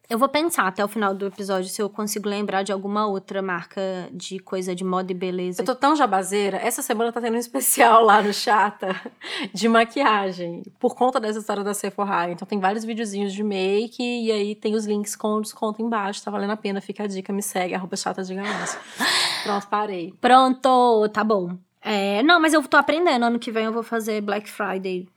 eu 0.09 0.17
vou 0.17 0.29
pensar 0.29 0.67
até 0.67 0.83
o 0.83 0.87
final 0.87 1.13
do 1.13 1.25
episódio 1.25 1.69
se 1.69 1.81
eu 1.81 1.89
consigo 1.89 2.29
lembrar 2.29 2.63
de 2.63 2.71
alguma 2.71 3.05
outra 3.07 3.41
marca 3.41 3.81
de 4.11 4.39
coisa 4.39 4.73
de 4.73 4.83
moda 4.83 5.11
e 5.11 5.15
beleza. 5.15 5.61
Eu 5.61 5.65
tô 5.65 5.75
tão 5.75 5.95
jabazeira. 5.95 6.57
Essa 6.57 6.81
semana 6.81 7.11
tá 7.11 7.19
tendo 7.19 7.35
um 7.35 7.39
especial 7.39 8.03
lá 8.03 8.21
no 8.21 8.33
Chata 8.33 8.95
de 9.53 9.67
maquiagem, 9.67 10.63
por 10.79 10.95
conta 10.95 11.19
dessa 11.19 11.39
história 11.39 11.63
da 11.63 11.73
Sephora. 11.73 12.31
Então 12.31 12.47
tem 12.47 12.59
vários 12.59 12.85
videozinhos 12.85 13.33
de 13.33 13.43
make 13.43 14.01
e 14.01 14.31
aí 14.31 14.55
tem 14.55 14.75
os 14.75 14.85
links 14.85 15.15
com 15.15 15.41
desconto 15.41 15.81
embaixo. 15.81 16.23
Tá 16.23 16.31
valendo 16.31 16.51
a 16.51 16.57
pena, 16.57 16.79
fica 16.79 17.03
a 17.03 17.07
dica, 17.07 17.33
me 17.33 17.43
segue, 17.43 17.75
arroba 17.75 17.97
chata 17.97 18.23
de 18.23 18.33
ganância. 18.33 18.79
Pronto, 19.43 19.67
parei. 19.67 20.13
Pronto, 20.21 21.09
tá 21.09 21.23
bom. 21.23 21.66
É, 21.89 22.21
não, 22.21 22.37
mas 22.37 22.51
eu 22.51 22.61
tô 22.67 22.75
aprendendo. 22.75 23.23
Ano 23.23 23.39
que 23.39 23.49
vem 23.49 23.63
eu 23.63 23.71
vou 23.71 23.81
fazer 23.81 24.19
Black 24.19 24.49
Friday. 24.49 25.07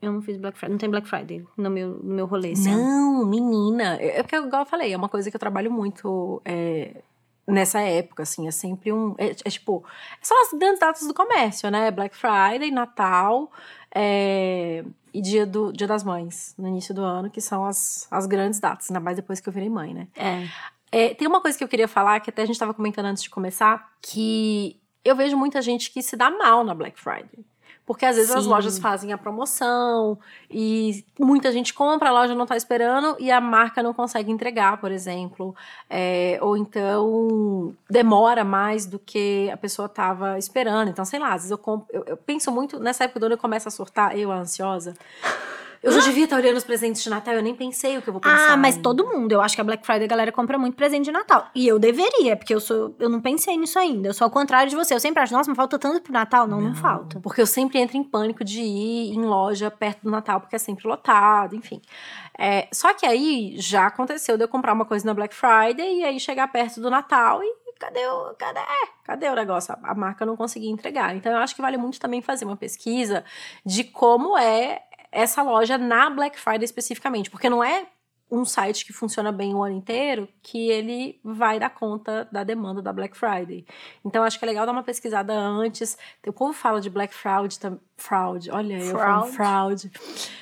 Eu 0.00 0.12
não 0.12 0.22
fiz 0.22 0.36
Black 0.36 0.56
Friday, 0.56 0.72
não 0.72 0.78
tem 0.78 0.88
Black 0.88 1.08
Friday 1.08 1.44
no 1.56 1.68
meu, 1.68 1.98
no 2.00 2.14
meu 2.14 2.26
rolê. 2.26 2.54
Não, 2.56 3.26
menina. 3.26 3.96
É 4.00 4.22
porque, 4.22 4.36
igual 4.36 4.62
eu 4.62 4.66
falei, 4.66 4.92
é 4.92 4.96
uma 4.96 5.08
coisa 5.08 5.28
que 5.28 5.34
eu 5.34 5.40
trabalho 5.40 5.72
muito 5.72 6.40
é, 6.44 7.02
nessa 7.48 7.80
época, 7.80 8.22
assim. 8.22 8.46
É 8.46 8.52
sempre 8.52 8.92
um. 8.92 9.16
É, 9.18 9.30
é, 9.30 9.50
tipo. 9.50 9.84
São 10.22 10.40
as 10.40 10.56
grandes 10.56 10.78
datas 10.78 11.04
do 11.04 11.12
comércio, 11.12 11.68
né? 11.68 11.90
Black 11.90 12.16
Friday, 12.16 12.70
Natal. 12.70 13.50
É, 13.92 14.84
e 15.12 15.20
dia, 15.20 15.44
do, 15.44 15.72
dia 15.72 15.88
das 15.88 16.04
Mães, 16.04 16.54
no 16.56 16.68
início 16.68 16.94
do 16.94 17.02
ano, 17.02 17.28
que 17.28 17.40
são 17.40 17.64
as, 17.64 18.06
as 18.08 18.26
grandes 18.26 18.60
datas, 18.60 18.88
ainda 18.88 19.00
mais 19.00 19.16
depois 19.16 19.40
que 19.40 19.48
eu 19.48 19.52
virei 19.52 19.68
mãe, 19.68 19.92
né? 19.92 20.06
É. 20.14 20.46
É, 20.92 21.14
tem 21.14 21.26
uma 21.26 21.40
coisa 21.40 21.58
que 21.58 21.62
eu 21.62 21.68
queria 21.68 21.88
falar, 21.88 22.20
que 22.20 22.30
até 22.30 22.42
a 22.42 22.46
gente 22.46 22.54
estava 22.54 22.74
comentando 22.74 23.06
antes 23.06 23.22
de 23.22 23.30
começar, 23.30 23.92
que 24.00 24.80
eu 25.04 25.16
vejo 25.16 25.36
muita 25.36 25.62
gente 25.62 25.90
que 25.90 26.02
se 26.02 26.16
dá 26.16 26.30
mal 26.30 26.64
na 26.64 26.74
Black 26.74 27.00
Friday. 27.00 27.44
Porque 27.90 28.06
às 28.06 28.14
vezes 28.14 28.30
Sim. 28.30 28.38
as 28.38 28.46
lojas 28.46 28.78
fazem 28.78 29.12
a 29.12 29.18
promoção 29.18 30.16
e 30.48 31.04
muita 31.18 31.50
gente 31.50 31.74
compra, 31.74 32.08
a 32.08 32.12
loja 32.12 32.36
não 32.36 32.44
está 32.44 32.56
esperando 32.56 33.16
e 33.18 33.32
a 33.32 33.40
marca 33.40 33.82
não 33.82 33.92
consegue 33.92 34.30
entregar, 34.30 34.80
por 34.80 34.92
exemplo. 34.92 35.56
É, 35.88 36.38
ou 36.40 36.56
então 36.56 37.74
demora 37.90 38.44
mais 38.44 38.86
do 38.86 38.96
que 38.96 39.50
a 39.50 39.56
pessoa 39.56 39.86
estava 39.86 40.38
esperando. 40.38 40.88
Então, 40.88 41.04
sei 41.04 41.18
lá, 41.18 41.30
às 41.34 41.42
vezes 41.42 41.50
eu, 41.50 41.58
compro, 41.58 41.88
eu, 41.90 42.04
eu 42.06 42.16
penso 42.16 42.52
muito, 42.52 42.78
nessa 42.78 43.02
época 43.04 43.18
do 43.18 43.26
ano 43.26 43.34
eu 43.34 43.38
começo 43.38 43.66
a 43.66 43.72
surtar, 43.72 44.16
eu, 44.16 44.30
a 44.30 44.36
ansiosa. 44.36 44.94
Eu 45.82 45.92
já 45.92 46.00
devia 46.00 46.24
estar 46.24 46.36
olhando 46.36 46.58
os 46.58 46.64
presentes 46.64 47.02
de 47.02 47.08
Natal, 47.08 47.34
eu 47.34 47.42
nem 47.42 47.54
pensei 47.54 47.96
o 47.96 48.02
que 48.02 48.08
eu 48.08 48.12
vou 48.12 48.20
pensar. 48.20 48.52
Ah, 48.52 48.56
mas 48.56 48.76
todo 48.76 49.06
mundo. 49.06 49.32
Eu 49.32 49.40
acho 49.40 49.54
que 49.54 49.60
a 49.62 49.64
Black 49.64 49.84
Friday 49.84 50.04
a 50.04 50.08
galera 50.08 50.30
compra 50.30 50.58
muito 50.58 50.74
presente 50.76 51.06
de 51.06 51.12
Natal. 51.12 51.48
E 51.54 51.66
eu 51.66 51.78
deveria, 51.78 52.36
porque 52.36 52.54
eu 52.54 52.60
sou. 52.60 52.94
Eu 52.98 53.08
não 53.08 53.20
pensei 53.20 53.56
nisso 53.56 53.78
ainda. 53.78 54.08
Eu 54.08 54.14
sou 54.14 54.26
ao 54.26 54.30
contrário 54.30 54.68
de 54.68 54.76
você. 54.76 54.94
Eu 54.94 55.00
sempre 55.00 55.22
acho, 55.22 55.32
nossa, 55.32 55.50
me 55.50 55.56
falta 55.56 55.78
tanto 55.78 56.02
pro 56.02 56.12
Natal. 56.12 56.46
Não, 56.46 56.60
não, 56.60 56.68
não 56.68 56.74
falta. 56.74 57.18
Porque 57.20 57.40
eu 57.40 57.46
sempre 57.46 57.78
entro 57.78 57.96
em 57.96 58.04
pânico 58.04 58.44
de 58.44 58.60
ir 58.60 59.14
em 59.14 59.22
loja 59.22 59.70
perto 59.70 60.02
do 60.02 60.10
Natal, 60.10 60.40
porque 60.40 60.56
é 60.56 60.58
sempre 60.58 60.86
lotado, 60.86 61.56
enfim. 61.56 61.80
É, 62.38 62.68
só 62.72 62.92
que 62.92 63.06
aí 63.06 63.54
já 63.56 63.86
aconteceu 63.86 64.36
de 64.36 64.44
eu 64.44 64.48
comprar 64.48 64.74
uma 64.74 64.84
coisa 64.84 65.06
na 65.06 65.14
Black 65.14 65.34
Friday 65.34 66.00
e 66.00 66.04
aí 66.04 66.20
chegar 66.20 66.48
perto 66.48 66.80
do 66.80 66.90
Natal 66.90 67.42
e 67.42 67.60
cadê 67.78 68.06
o, 68.06 68.34
cadê, 68.34 68.60
cadê 69.04 69.28
o 69.28 69.34
negócio? 69.34 69.74
A, 69.74 69.92
a 69.92 69.94
marca 69.94 70.26
não 70.26 70.36
conseguia 70.36 70.70
entregar. 70.70 71.16
Então 71.16 71.32
eu 71.32 71.38
acho 71.38 71.54
que 71.54 71.62
vale 71.62 71.78
muito 71.78 71.98
também 71.98 72.20
fazer 72.20 72.44
uma 72.44 72.56
pesquisa 72.56 73.24
de 73.64 73.82
como 73.82 74.36
é 74.36 74.82
essa 75.12 75.42
loja 75.42 75.76
na 75.76 76.10
Black 76.10 76.38
Friday 76.38 76.64
especificamente, 76.64 77.30
porque 77.30 77.48
não 77.48 77.62
é 77.62 77.86
um 78.30 78.44
site 78.44 78.86
que 78.86 78.92
funciona 78.92 79.32
bem 79.32 79.54
o 79.54 79.62
ano 79.62 79.74
inteiro 79.74 80.28
que 80.40 80.70
ele 80.70 81.18
vai 81.24 81.58
dar 81.58 81.70
conta 81.70 82.28
da 82.30 82.44
demanda 82.44 82.80
da 82.80 82.92
Black 82.92 83.16
Friday. 83.16 83.66
Então 84.04 84.22
acho 84.22 84.38
que 84.38 84.44
é 84.44 84.48
legal 84.48 84.64
dar 84.64 84.72
uma 84.72 84.84
pesquisada 84.84 85.32
antes. 85.34 85.98
O 86.24 86.32
povo 86.32 86.52
fala 86.52 86.80
de 86.80 86.88
Black 86.88 87.12
Fraud, 87.12 87.58
fraud, 87.96 88.50
olha 88.50 88.78
fraud. 88.80 88.90
eu 88.90 88.98
falo 88.98 89.26
fraud. 89.32 89.90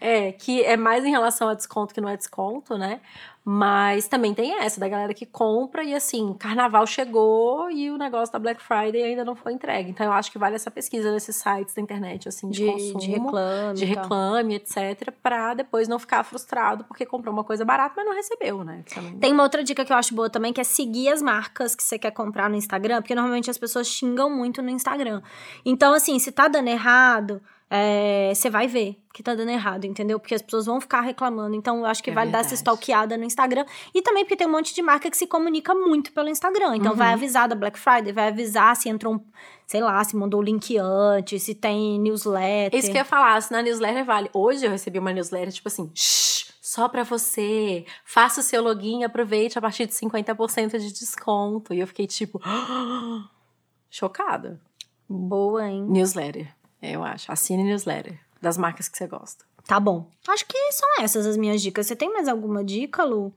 É, 0.00 0.28
é, 0.28 0.32
que 0.32 0.64
é 0.64 0.74
mais 0.74 1.04
em 1.04 1.10
relação 1.10 1.50
a 1.50 1.54
desconto 1.54 1.92
que 1.92 2.00
não 2.00 2.08
é 2.08 2.16
desconto, 2.16 2.78
né? 2.78 3.02
Mas 3.48 4.08
também 4.08 4.34
tem 4.34 4.60
essa 4.60 4.80
da 4.80 4.88
galera 4.88 5.14
que 5.14 5.24
compra 5.24 5.84
e 5.84 5.94
assim, 5.94 6.34
carnaval 6.34 6.84
chegou 6.84 7.70
e 7.70 7.88
o 7.92 7.96
negócio 7.96 8.32
da 8.32 8.40
Black 8.40 8.60
Friday 8.60 9.04
ainda 9.04 9.24
não 9.24 9.36
foi 9.36 9.52
entregue. 9.52 9.88
Então 9.88 10.04
eu 10.04 10.12
acho 10.12 10.32
que 10.32 10.38
vale 10.38 10.56
essa 10.56 10.68
pesquisa 10.68 11.12
nesses 11.12 11.36
sites 11.36 11.72
da 11.72 11.80
internet, 11.80 12.28
assim, 12.28 12.50
de, 12.50 12.64
de 12.64 12.72
consumo, 12.72 12.98
de 12.98 13.06
reclame, 13.06 13.74
de 13.74 13.84
reclame, 13.84 14.54
etc, 14.56 15.12
para 15.22 15.54
depois 15.54 15.86
não 15.86 15.96
ficar 15.96 16.24
frustrado 16.24 16.82
porque 16.82 17.06
comprou 17.06 17.32
uma 17.32 17.44
coisa 17.44 17.64
barata, 17.64 17.94
mas 17.96 18.04
não 18.04 18.14
recebeu, 18.16 18.64
né? 18.64 18.82
Também... 18.92 19.18
Tem 19.18 19.32
uma 19.32 19.44
outra 19.44 19.62
dica 19.62 19.84
que 19.84 19.92
eu 19.92 19.96
acho 19.96 20.12
boa 20.12 20.28
também, 20.28 20.52
que 20.52 20.60
é 20.60 20.64
seguir 20.64 21.10
as 21.10 21.22
marcas 21.22 21.76
que 21.76 21.84
você 21.84 22.00
quer 22.00 22.10
comprar 22.10 22.50
no 22.50 22.56
Instagram, 22.56 23.00
porque 23.00 23.14
normalmente 23.14 23.48
as 23.48 23.56
pessoas 23.56 23.86
xingam 23.86 24.28
muito 24.28 24.60
no 24.60 24.70
Instagram. 24.70 25.22
Então, 25.64 25.94
assim, 25.94 26.18
se 26.18 26.32
tá 26.32 26.48
dando 26.48 26.66
errado, 26.66 27.40
é, 27.68 28.32
você 28.34 28.48
vai 28.48 28.66
ver 28.68 28.96
que 29.12 29.22
tá 29.22 29.34
dando 29.34 29.50
errado, 29.50 29.86
entendeu? 29.86 30.20
Porque 30.20 30.34
as 30.34 30.42
pessoas 30.42 30.66
vão 30.66 30.78
ficar 30.78 31.00
reclamando. 31.00 31.56
Então, 31.56 31.78
eu 31.78 31.86
acho 31.86 32.02
que 32.02 32.10
é 32.10 32.12
vale 32.12 32.26
verdade. 32.26 32.44
dar 32.44 32.46
essa 32.46 32.54
stalkeada 32.54 33.16
no 33.16 33.24
Instagram. 33.24 33.64
E 33.94 34.02
também 34.02 34.24
porque 34.24 34.36
tem 34.36 34.46
um 34.46 34.52
monte 34.52 34.74
de 34.74 34.82
marca 34.82 35.10
que 35.10 35.16
se 35.16 35.26
comunica 35.26 35.74
muito 35.74 36.12
pelo 36.12 36.28
Instagram. 36.28 36.76
Então, 36.76 36.92
uhum. 36.92 36.98
vai 36.98 37.14
avisar 37.14 37.48
da 37.48 37.54
Black 37.54 37.78
Friday, 37.78 38.12
vai 38.12 38.28
avisar 38.28 38.76
se 38.76 38.90
entrou 38.90 39.14
um, 39.14 39.20
sei 39.66 39.80
lá, 39.80 40.04
se 40.04 40.14
mandou 40.14 40.40
o 40.40 40.42
link 40.42 40.76
antes, 40.76 41.42
se 41.42 41.54
tem 41.54 41.98
newsletter. 41.98 42.78
Isso 42.78 42.88
que 42.90 42.96
eu 42.98 43.00
ia 43.00 43.04
falar, 43.06 43.40
se 43.40 43.50
na 43.50 43.62
newsletter 43.62 44.04
vale. 44.04 44.28
Hoje 44.34 44.66
eu 44.66 44.70
recebi 44.70 44.98
uma 44.98 45.12
newsletter, 45.12 45.50
tipo 45.50 45.68
assim, 45.68 45.90
shh, 45.94 46.52
só 46.60 46.86
para 46.86 47.02
você. 47.02 47.86
Faça 48.04 48.40
o 48.40 48.44
seu 48.44 48.62
login 48.62 49.00
e 49.00 49.04
aproveite 49.04 49.58
a 49.58 49.62
partir 49.62 49.86
de 49.86 49.94
50% 49.94 50.78
de 50.78 50.92
desconto. 50.92 51.72
E 51.72 51.80
eu 51.80 51.86
fiquei 51.86 52.06
tipo, 52.06 52.38
chocada. 53.88 54.60
Boa, 55.08 55.66
hein? 55.66 55.86
Newsletter. 55.88 56.54
É, 56.80 56.92
eu 56.92 57.02
acho. 57.02 57.30
Assine 57.30 57.64
newsletter 57.64 58.18
das 58.40 58.56
marcas 58.56 58.88
que 58.88 58.96
você 58.96 59.06
gosta. 59.06 59.44
Tá 59.66 59.80
bom. 59.80 60.08
Acho 60.28 60.46
que 60.46 60.72
são 60.72 60.88
essas 61.00 61.26
as 61.26 61.36
minhas 61.36 61.60
dicas. 61.60 61.86
Você 61.86 61.96
tem 61.96 62.12
mais 62.12 62.28
alguma 62.28 62.64
dica, 62.64 63.04
Lu? 63.04 63.32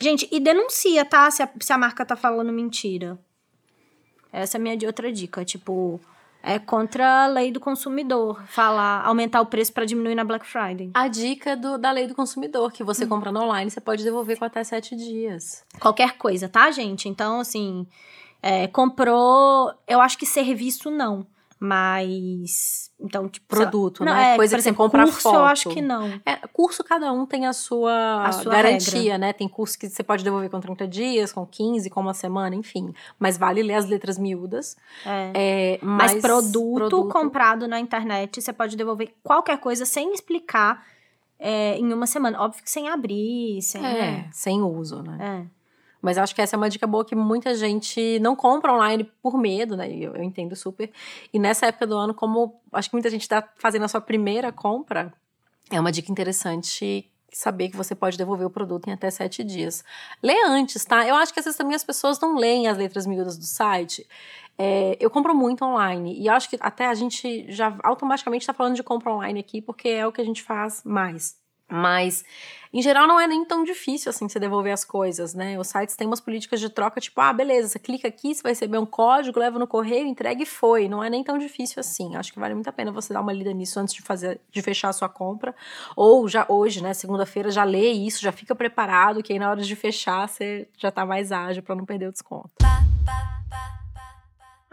Gente, 0.00 0.28
e 0.30 0.38
denuncia, 0.38 1.04
tá? 1.04 1.30
Se 1.30 1.42
a, 1.42 1.50
se 1.60 1.72
a 1.72 1.78
marca 1.78 2.04
tá 2.04 2.14
falando 2.14 2.52
mentira. 2.52 3.18
Essa 4.32 4.56
é 4.56 4.60
a 4.60 4.62
minha 4.62 4.78
outra 4.86 5.10
dica. 5.10 5.44
Tipo, 5.44 6.00
é 6.42 6.58
contra 6.58 7.24
a 7.24 7.26
lei 7.26 7.50
do 7.50 7.58
consumidor. 7.58 8.40
Falar, 8.46 9.04
aumentar 9.04 9.40
o 9.40 9.46
preço 9.46 9.72
para 9.72 9.84
diminuir 9.84 10.14
na 10.14 10.24
Black 10.24 10.46
Friday. 10.46 10.90
A 10.94 11.08
dica 11.08 11.56
do, 11.56 11.76
da 11.76 11.90
lei 11.90 12.06
do 12.06 12.14
consumidor, 12.14 12.70
que 12.70 12.84
você 12.84 13.04
hum. 13.04 13.08
compra 13.08 13.32
no 13.32 13.42
online, 13.42 13.70
você 13.70 13.80
pode 13.80 14.04
devolver 14.04 14.38
com 14.38 14.44
até 14.44 14.62
sete 14.62 14.94
dias. 14.94 15.64
Qualquer 15.80 16.16
coisa, 16.18 16.48
tá, 16.48 16.70
gente? 16.70 17.08
Então, 17.08 17.40
assim, 17.40 17.86
é, 18.40 18.68
comprou. 18.68 19.74
Eu 19.88 20.00
acho 20.00 20.16
que 20.16 20.26
serviço 20.26 20.88
não. 20.90 21.26
Mas. 21.58 22.90
Então, 23.00 23.28
tipo. 23.28 23.46
Produto, 23.46 24.04
né? 24.04 24.10
Não, 24.10 24.18
é, 24.18 24.36
Coisa 24.36 24.56
que 24.56 24.62
você 24.62 24.72
compra 24.72 25.04
curso, 25.04 25.20
foto. 25.20 25.36
eu 25.36 25.44
acho 25.44 25.68
que 25.70 25.80
não. 25.80 26.20
É, 26.24 26.36
curso, 26.52 26.84
cada 26.84 27.12
um 27.12 27.24
tem 27.24 27.46
a 27.46 27.52
sua, 27.52 28.26
a 28.26 28.32
sua 28.32 28.52
garantia, 28.52 29.00
regra. 29.00 29.18
né? 29.18 29.32
Tem 29.32 29.48
curso 29.48 29.78
que 29.78 29.88
você 29.88 30.02
pode 30.02 30.22
devolver 30.22 30.50
com 30.50 30.60
30 30.60 30.86
dias, 30.86 31.32
com 31.32 31.46
15, 31.46 31.88
com 31.88 32.00
uma 32.00 32.14
semana, 32.14 32.54
enfim. 32.54 32.92
Mas 33.18 33.38
vale 33.38 33.62
ler 33.62 33.74
as 33.74 33.86
letras 33.86 34.18
miúdas. 34.18 34.76
É. 35.04 35.32
é 35.34 35.78
mas, 35.82 36.12
mas 36.12 36.22
produto, 36.22 36.74
produto, 36.74 37.08
comprado 37.08 37.66
na 37.66 37.80
internet, 37.80 38.42
você 38.42 38.52
pode 38.52 38.76
devolver 38.76 39.14
qualquer 39.22 39.58
coisa 39.58 39.86
sem 39.86 40.12
explicar 40.12 40.84
é, 41.38 41.76
em 41.78 41.92
uma 41.92 42.06
semana. 42.06 42.40
Óbvio 42.40 42.62
que 42.62 42.70
sem 42.70 42.88
abrir, 42.88 43.62
sem. 43.62 43.84
É, 43.84 43.92
né? 43.94 44.28
sem 44.30 44.62
uso, 44.62 45.02
né? 45.02 45.46
É. 45.50 45.55
Mas 46.00 46.18
acho 46.18 46.34
que 46.34 46.42
essa 46.42 46.56
é 46.56 46.58
uma 46.58 46.68
dica 46.68 46.86
boa 46.86 47.04
que 47.04 47.14
muita 47.14 47.54
gente 47.54 48.18
não 48.20 48.36
compra 48.36 48.72
online 48.72 49.10
por 49.22 49.36
medo, 49.38 49.76
né? 49.76 49.90
Eu, 49.90 50.14
eu 50.14 50.22
entendo 50.22 50.54
super. 50.54 50.90
E 51.32 51.38
nessa 51.38 51.66
época 51.66 51.86
do 51.86 51.96
ano, 51.96 52.14
como 52.14 52.60
acho 52.72 52.90
que 52.90 52.94
muita 52.94 53.10
gente 53.10 53.22
está 53.22 53.46
fazendo 53.56 53.84
a 53.84 53.88
sua 53.88 54.00
primeira 54.00 54.52
compra, 54.52 55.12
é 55.70 55.80
uma 55.80 55.90
dica 55.90 56.10
interessante 56.12 57.10
saber 57.32 57.68
que 57.68 57.76
você 57.76 57.94
pode 57.94 58.16
devolver 58.16 58.46
o 58.46 58.50
produto 58.50 58.88
em 58.88 58.92
até 58.92 59.10
sete 59.10 59.44
dias. 59.44 59.84
Lê 60.22 60.34
antes, 60.46 60.84
tá? 60.84 61.06
Eu 61.06 61.14
acho 61.16 61.34
que 61.34 61.38
às 61.38 61.44
vezes 61.44 61.58
também 61.58 61.74
as 61.74 61.84
pessoas 61.84 62.18
não 62.18 62.36
leem 62.36 62.66
as 62.66 62.78
letras 62.78 63.06
miúdas 63.06 63.36
do 63.36 63.44
site. 63.44 64.06
É, 64.56 64.96
eu 64.98 65.10
compro 65.10 65.34
muito 65.34 65.62
online 65.64 66.18
e 66.18 66.28
acho 66.30 66.48
que 66.48 66.56
até 66.60 66.86
a 66.86 66.94
gente 66.94 67.44
já 67.52 67.76
automaticamente 67.82 68.42
está 68.42 68.54
falando 68.54 68.74
de 68.74 68.82
compra 68.82 69.12
online 69.12 69.38
aqui 69.38 69.60
porque 69.60 69.88
é 69.88 70.06
o 70.06 70.12
que 70.12 70.20
a 70.20 70.24
gente 70.24 70.42
faz 70.42 70.82
mais. 70.82 71.36
Mas, 71.68 72.24
em 72.72 72.80
geral, 72.80 73.06
não 73.06 73.18
é 73.18 73.26
nem 73.26 73.44
tão 73.44 73.64
difícil 73.64 74.10
assim 74.10 74.28
você 74.28 74.38
devolver 74.38 74.72
as 74.72 74.84
coisas, 74.84 75.34
né? 75.34 75.58
Os 75.58 75.66
sites 75.66 75.96
têm 75.96 76.06
umas 76.06 76.20
políticas 76.20 76.60
de 76.60 76.68
troca, 76.68 77.00
tipo, 77.00 77.20
ah, 77.20 77.32
beleza, 77.32 77.68
você 77.68 77.78
clica 77.78 78.06
aqui, 78.06 78.34
você 78.34 78.42
vai 78.42 78.52
receber 78.52 78.78
um 78.78 78.86
código, 78.86 79.38
leva 79.38 79.58
no 79.58 79.66
correio, 79.66 80.06
entrega 80.06 80.42
e 80.42 80.46
foi. 80.46 80.88
Não 80.88 81.02
é 81.02 81.10
nem 81.10 81.24
tão 81.24 81.38
difícil 81.38 81.80
assim. 81.80 82.14
Acho 82.14 82.32
que 82.32 82.38
vale 82.38 82.54
muito 82.54 82.68
a 82.68 82.72
pena 82.72 82.92
você 82.92 83.12
dar 83.12 83.20
uma 83.20 83.32
lida 83.32 83.52
nisso 83.52 83.80
antes 83.80 83.94
de 83.94 84.02
fazer, 84.02 84.40
de 84.50 84.62
fechar 84.62 84.90
a 84.90 84.92
sua 84.92 85.08
compra. 85.08 85.54
Ou 85.96 86.28
já 86.28 86.46
hoje, 86.48 86.82
né, 86.82 86.94
segunda-feira, 86.94 87.50
já 87.50 87.64
lê 87.64 87.90
isso, 87.90 88.22
já 88.22 88.30
fica 88.30 88.54
preparado, 88.54 89.22
que 89.22 89.32
aí 89.32 89.38
na 89.38 89.50
hora 89.50 89.62
de 89.62 89.76
fechar 89.76 90.28
você 90.28 90.68
já 90.76 90.90
tá 90.90 91.04
mais 91.04 91.32
ágil 91.32 91.62
para 91.62 91.74
não 91.74 91.84
perder 91.84 92.08
o 92.08 92.12
desconto. 92.12 92.50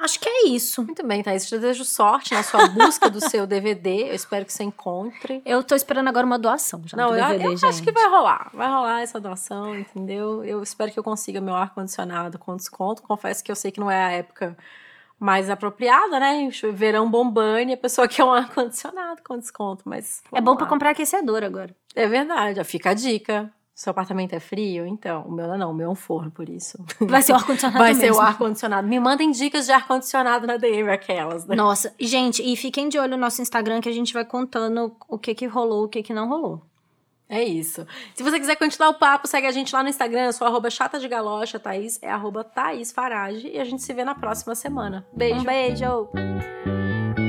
Acho 0.03 0.19
que 0.19 0.27
é 0.27 0.47
isso. 0.47 0.83
Muito 0.83 1.05
bem, 1.07 1.23
Thaís. 1.23 1.45
Te 1.45 1.51
desejo 1.57 1.85
sorte 1.85 2.33
na 2.33 2.43
sua 2.43 2.67
busca 2.67 3.09
do 3.09 3.21
seu 3.21 3.47
DVD. 3.47 4.09
Eu 4.09 4.15
espero 4.15 4.43
que 4.45 4.51
você 4.51 4.63
encontre. 4.63 5.41
Eu 5.45 5.63
tô 5.63 5.73
esperando 5.75 6.09
agora 6.09 6.25
uma 6.25 6.37
doação 6.37 6.81
já 6.85 6.97
Não, 6.97 7.11
do 7.11 7.15
eu, 7.17 7.25
DVD, 7.25 7.45
eu 7.45 7.49
gente. 7.51 7.65
acho 7.65 7.81
que 7.81 7.91
vai 7.91 8.09
rolar. 8.09 8.49
Vai 8.53 8.67
rolar 8.67 9.01
essa 9.01 9.17
doação, 9.19 9.73
entendeu? 9.79 10.43
Eu 10.43 10.61
espero 10.61 10.91
que 10.91 10.99
eu 10.99 11.03
consiga 11.03 11.39
meu 11.39 11.55
ar-condicionado 11.55 12.37
com 12.37 12.55
desconto. 12.57 13.01
Confesso 13.01 13.41
que 13.41 13.49
eu 13.49 13.55
sei 13.55 13.71
que 13.71 13.79
não 13.79 13.89
é 13.89 14.03
a 14.03 14.11
época 14.11 14.57
mais 15.17 15.49
apropriada, 15.49 16.19
né? 16.19 16.49
Verão 16.73 17.09
bombando 17.09 17.69
e 17.69 17.73
a 17.73 17.77
pessoa 17.77 18.05
quer 18.09 18.25
um 18.25 18.33
ar-condicionado 18.33 19.21
com 19.23 19.37
desconto, 19.39 19.83
mas... 19.85 20.21
É 20.33 20.41
bom 20.41 20.57
pra 20.57 20.67
comprar 20.67 20.89
aquecedor 20.89 21.43
agora. 21.45 21.73
É 21.95 22.07
verdade, 22.07 22.61
fica 22.65 22.89
a 22.89 22.93
dica. 22.93 23.49
Seu 23.75 23.89
apartamento 23.89 24.33
é 24.33 24.39
frio? 24.39 24.85
Então, 24.85 25.23
o 25.23 25.31
meu 25.31 25.47
não, 25.57 25.69
é 25.69 25.71
o 25.71 25.73
meu 25.73 25.87
é 25.87 25.91
um 25.91 25.95
forno, 25.95 26.29
por 26.29 26.47
isso. 26.47 26.77
Vai 27.01 27.23
ser 27.23 27.31
o 27.33 27.35
ar-condicionado 27.35 27.79
Vai 27.79 27.93
mesmo. 27.93 28.01
ser 28.01 28.11
o 28.11 28.19
ar-condicionado. 28.19 28.87
Me 28.87 28.99
mandem 28.99 29.31
dicas 29.31 29.65
de 29.65 29.71
ar-condicionado 29.71 30.45
na 30.45 30.57
DM, 30.57 30.91
aquelas, 30.91 31.45
né? 31.47 31.55
Nossa, 31.55 31.91
gente, 31.99 32.43
e 32.43 32.55
fiquem 32.55 32.87
de 32.87 32.99
olho 32.99 33.11
no 33.11 33.17
nosso 33.17 33.41
Instagram 33.41 33.81
que 33.81 33.89
a 33.89 33.93
gente 33.93 34.13
vai 34.13 34.23
contando 34.23 34.95
o 35.07 35.17
que 35.17 35.33
que 35.33 35.47
rolou, 35.47 35.85
o 35.85 35.89
que 35.89 36.03
que 36.03 36.13
não 36.13 36.29
rolou. 36.29 36.61
É 37.27 37.41
isso. 37.43 37.87
Se 38.13 38.21
você 38.21 38.39
quiser 38.39 38.55
continuar 38.57 38.89
o 38.89 38.93
papo, 38.93 39.27
segue 39.27 39.47
a 39.47 39.51
gente 39.51 39.73
lá 39.73 39.81
no 39.81 39.89
Instagram. 39.89 40.25
Eu 40.25 40.33
sou 40.33 40.45
arroba 40.45 40.69
chata 40.69 40.99
de 40.99 41.07
galocha, 41.07 41.57
Thaís 41.57 41.97
é 42.03 42.11
arroba 42.11 42.43
Thaís 42.43 42.91
Farage. 42.91 43.47
E 43.47 43.59
a 43.59 43.63
gente 43.63 43.81
se 43.81 43.91
vê 43.91 44.03
na 44.03 44.13
próxima 44.13 44.53
semana. 44.53 45.03
Beijo. 45.11 45.39
Um 45.39 45.43
beijo! 45.43 47.22